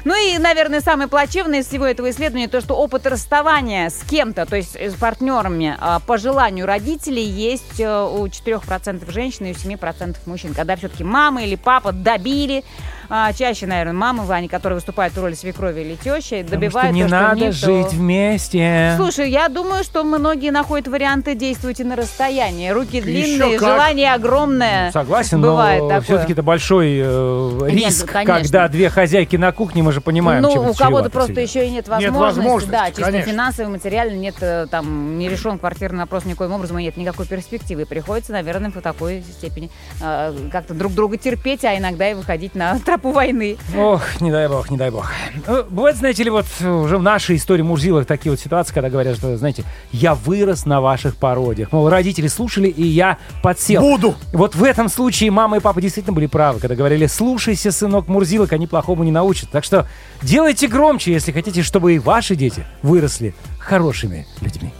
Ну 0.04 0.14
и, 0.14 0.36
наверное, 0.38 0.82
самое 0.82 1.08
плачевное 1.08 1.60
из 1.60 1.66
всего 1.66 1.86
этого 1.86 2.10
исследования 2.10 2.46
то, 2.46 2.60
что 2.60 2.74
опыт 2.74 3.06
расставания 3.06 3.88
с 3.88 4.02
кем-то, 4.06 4.44
то 4.44 4.54
есть 4.54 4.76
с 4.76 4.94
партнерами 4.94 5.76
а, 5.80 5.98
по 6.00 6.18
желанию 6.18 6.66
родителей 6.66 7.24
есть 7.24 7.80
э, 7.80 8.04
у 8.04 8.26
4% 8.26 9.10
женщин 9.10 9.46
и 9.46 9.52
у 9.52 9.54
7% 9.54 10.16
мужчин. 10.26 10.52
Когда 10.52 10.76
все-таки 10.76 11.04
мама 11.04 11.42
или 11.44 11.56
папа 11.56 11.92
добили, 11.92 12.64
а, 13.08 13.32
чаще, 13.32 13.66
наверное, 13.66 13.92
мамы, 13.94 14.24
они, 14.34 14.48
которые 14.48 14.76
выступают 14.76 15.14
в 15.14 15.20
роли 15.20 15.34
свекрови 15.34 15.80
или 15.80 15.94
тещи, 15.94 16.42
Потому 16.42 16.46
что 16.46 16.50
добивают 16.50 16.94
не 16.94 17.02
то, 17.02 17.08
что 17.08 17.16
надо 17.20 17.34
в 17.34 17.38
них, 17.40 17.52
жить 17.52 17.88
то- 17.90 17.96
вместе. 17.96 18.92
Слушай, 18.96 19.30
я 19.30 19.48
думаю, 19.48 19.84
что 19.84 20.04
многие 20.04 20.50
находят 20.50 20.88
варианты 20.88 21.34
действуйте 21.34 21.84
на 21.84 21.96
расстоянии. 21.96 22.70
Руки 22.70 23.00
длинные, 23.00 23.58
как. 23.58 23.68
желание 23.68 24.12
огромное. 24.14 24.90
Согласен, 24.92 25.40
Бывает 25.40 25.82
но 25.82 25.88
такое. 25.88 26.02
все-таки 26.02 26.32
это 26.32 26.42
большой 26.42 26.98
э, 27.02 27.58
Нет, 27.70 27.72
риск, 27.72 28.06
ну, 28.06 28.12
конечно. 28.12 28.34
когда 28.34 28.68
две 28.68 28.88
хозяйки 28.90 29.36
на 29.36 29.52
кухне, 29.52 29.82
мы 29.82 29.92
же 29.92 30.00
понимаем, 30.00 30.42
ну, 30.42 30.52
чем 30.52 30.68
у 30.68 30.74
кого-то 30.74 31.10
просто 31.10 31.32
всегда. 31.32 31.40
еще 31.42 31.66
и 31.66 31.70
нет 31.70 31.86
Нет 31.88 31.90
возможности, 32.10 32.38
возможности, 32.40 32.70
да, 32.70 32.86
чисто 32.88 33.02
конечно. 33.04 33.32
финансово, 33.32 33.68
материально 33.68 34.16
нет, 34.16 34.34
э, 34.40 34.66
там, 34.70 35.18
не 35.18 35.28
решен 35.28 35.58
квартирный 35.58 36.00
вопрос 36.00 36.24
никоим 36.24 36.52
образом, 36.52 36.78
и 36.78 36.82
нет 36.82 36.96
никакой 36.96 37.26
перспективы. 37.26 37.86
Приходится, 37.86 38.32
наверное, 38.32 38.70
по 38.70 38.80
такой 38.80 39.22
степени 39.22 39.70
э, 40.00 40.34
как-то 40.50 40.74
друг 40.74 40.92
друга 40.94 41.16
терпеть, 41.16 41.64
а 41.64 41.76
иногда 41.76 42.10
и 42.10 42.14
выходить 42.14 42.54
на 42.54 42.78
тропу 42.94 43.10
войны. 43.12 43.56
Ох, 43.76 44.20
не 44.20 44.30
дай 44.30 44.48
бог, 44.48 44.70
не 44.70 44.76
дай 44.76 44.90
бог. 44.90 45.10
Э, 45.46 45.64
Бывает, 45.68 45.96
знаете 45.96 46.22
ли, 46.22 46.30
вот 46.30 46.46
уже 46.60 46.98
в 46.98 47.02
нашей 47.02 47.36
истории 47.36 47.62
Мурзилах 47.62 48.06
такие 48.06 48.30
вот 48.30 48.40
ситуации, 48.40 48.72
когда 48.72 48.88
говорят, 48.88 49.16
что, 49.16 49.36
знаете, 49.36 49.64
я 49.92 50.14
вырос 50.14 50.64
на 50.64 50.80
ваших 50.80 51.16
пародиях. 51.16 51.72
Мол, 51.72 51.88
родители 51.88 52.28
слушали, 52.28 52.68
и 52.68 52.86
я 52.86 53.18
подсел. 53.42 53.82
Буду. 53.82 54.14
Вот 54.32 54.54
в 54.54 54.62
этом 54.62 54.88
случае 54.88 55.30
мама 55.30 55.56
и 55.56 55.60
папа 55.60 55.80
действительно 55.80 56.14
были 56.14 56.26
правы, 56.26 56.60
когда 56.60 56.76
говорили, 56.76 57.06
слушайся, 57.06 57.72
сынок 57.72 58.06
Мурзилок, 58.08 58.52
они 58.52 58.66
плохому 58.66 59.02
не 59.04 59.12
научат. 59.12 59.50
Так 59.50 59.64
что 59.64 59.86
делайте 60.22 60.68
громче, 60.68 61.12
если 61.12 61.32
хотите, 61.32 61.62
чтобы 61.62 61.94
и 61.94 61.98
ваши 61.98 62.36
дети 62.36 62.64
выросли 62.82 63.34
хорошими 63.58 64.26
людьми. 64.40 64.72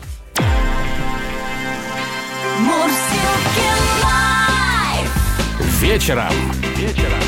Вечером. 5.81 6.33
Вечером. 6.77 7.24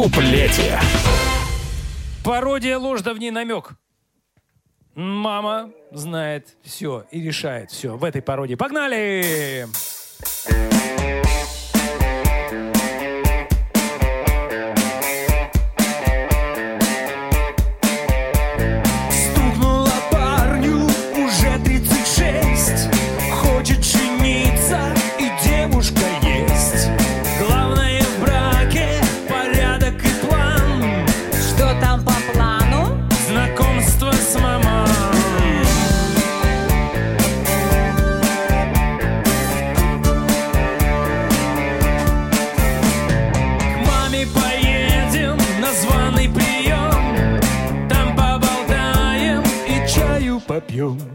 Куплете. 0.00 0.80
Пародия 2.24 2.78
ложь 2.78 3.02
да 3.02 3.12
в 3.12 3.18
ней 3.18 3.30
намек. 3.30 3.72
Мама 4.94 5.72
знает 5.92 6.56
все 6.62 7.04
и 7.10 7.20
решает 7.20 7.70
все 7.70 7.98
в 7.98 8.04
этой 8.04 8.22
пародии. 8.22 8.54
Погнали! 8.54 9.66
Стукнула 9.74 11.59
Dion. 50.80 51.09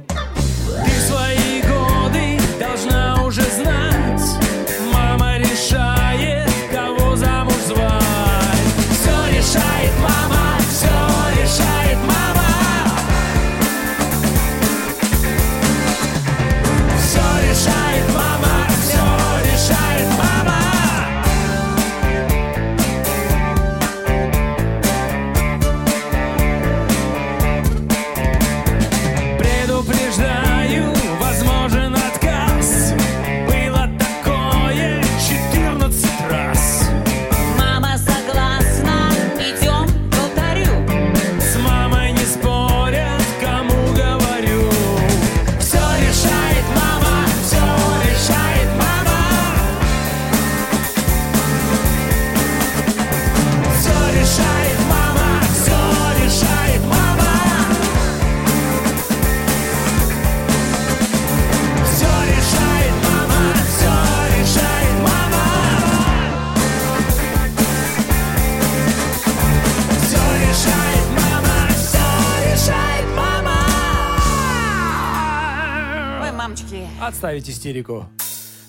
Отставить 77.36 77.50
истерику. 77.50 78.06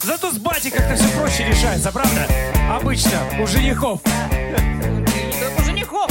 Зато 0.02 0.32
с 0.32 0.38
батей 0.38 0.72
как-то 0.72 0.96
все 0.96 1.08
проще 1.16 1.44
решается, 1.44 1.92
правда? 1.92 2.26
Обычно 2.68 3.12
у 3.40 3.46
женихов. 3.46 4.00
Только 4.02 5.60
у 5.60 5.64
женихов. 5.64 6.10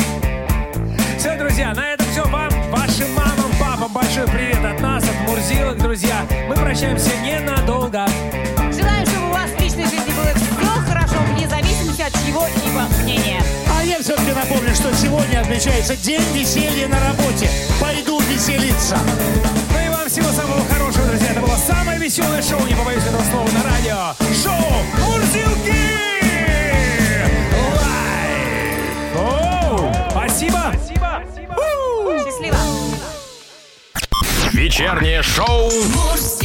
Все, 1.20 1.38
друзья, 1.38 1.74
на 1.74 1.86
этом 1.86 2.08
все. 2.12 2.24
Вам, 2.24 2.50
вашим 2.72 3.14
мамам, 3.14 3.52
папам 3.60 3.92
большой 3.92 4.26
привет 4.28 4.64
от 4.64 4.80
нас, 4.80 5.04
от 5.04 5.28
Мурзилок, 5.28 5.78
друзья. 5.80 6.26
Мы 6.48 6.56
прощаемся 6.56 7.12
ненадолго. 7.18 8.08
Желаю, 8.72 9.06
чтобы 9.06 9.28
у 9.28 9.34
вас 9.34 9.50
в 9.50 9.60
личной 9.60 9.84
жизни 9.84 10.14
было 10.16 10.34
все 10.34 10.82
хорошо, 10.88 11.18
вне 11.34 11.50
зависимости 11.50 12.04
от 12.04 12.14
чьего-либо 12.14 13.04
мнения. 13.04 13.42
А 13.78 13.84
я 13.84 14.00
все-таки 14.00 14.32
напомню, 14.32 14.74
что 14.74 14.96
сегодня 14.96 15.42
отмечается 15.42 15.98
День 15.98 16.24
веселья 16.34 16.88
на 16.88 17.02
работе. 17.02 17.50
Пойду 17.82 18.22
веселиться. 18.22 18.98
Самое 21.58 22.00
веселое 22.00 22.42
шоу, 22.42 22.66
не 22.66 22.74
побоюсь 22.76 23.04
этого 23.04 23.24
слова, 23.24 23.50
на 23.52 23.64
радио. 23.64 24.14
Шоу 24.44 24.84
«Мурзилки». 25.00 25.74
Лайв. 27.76 29.16
Оу, 29.18 29.94
Спасибо. 30.12 30.74
Счастливо. 32.24 32.58
Вечернее 34.52 35.22
шоу 35.22 35.72
Мурзилки. 35.72 36.45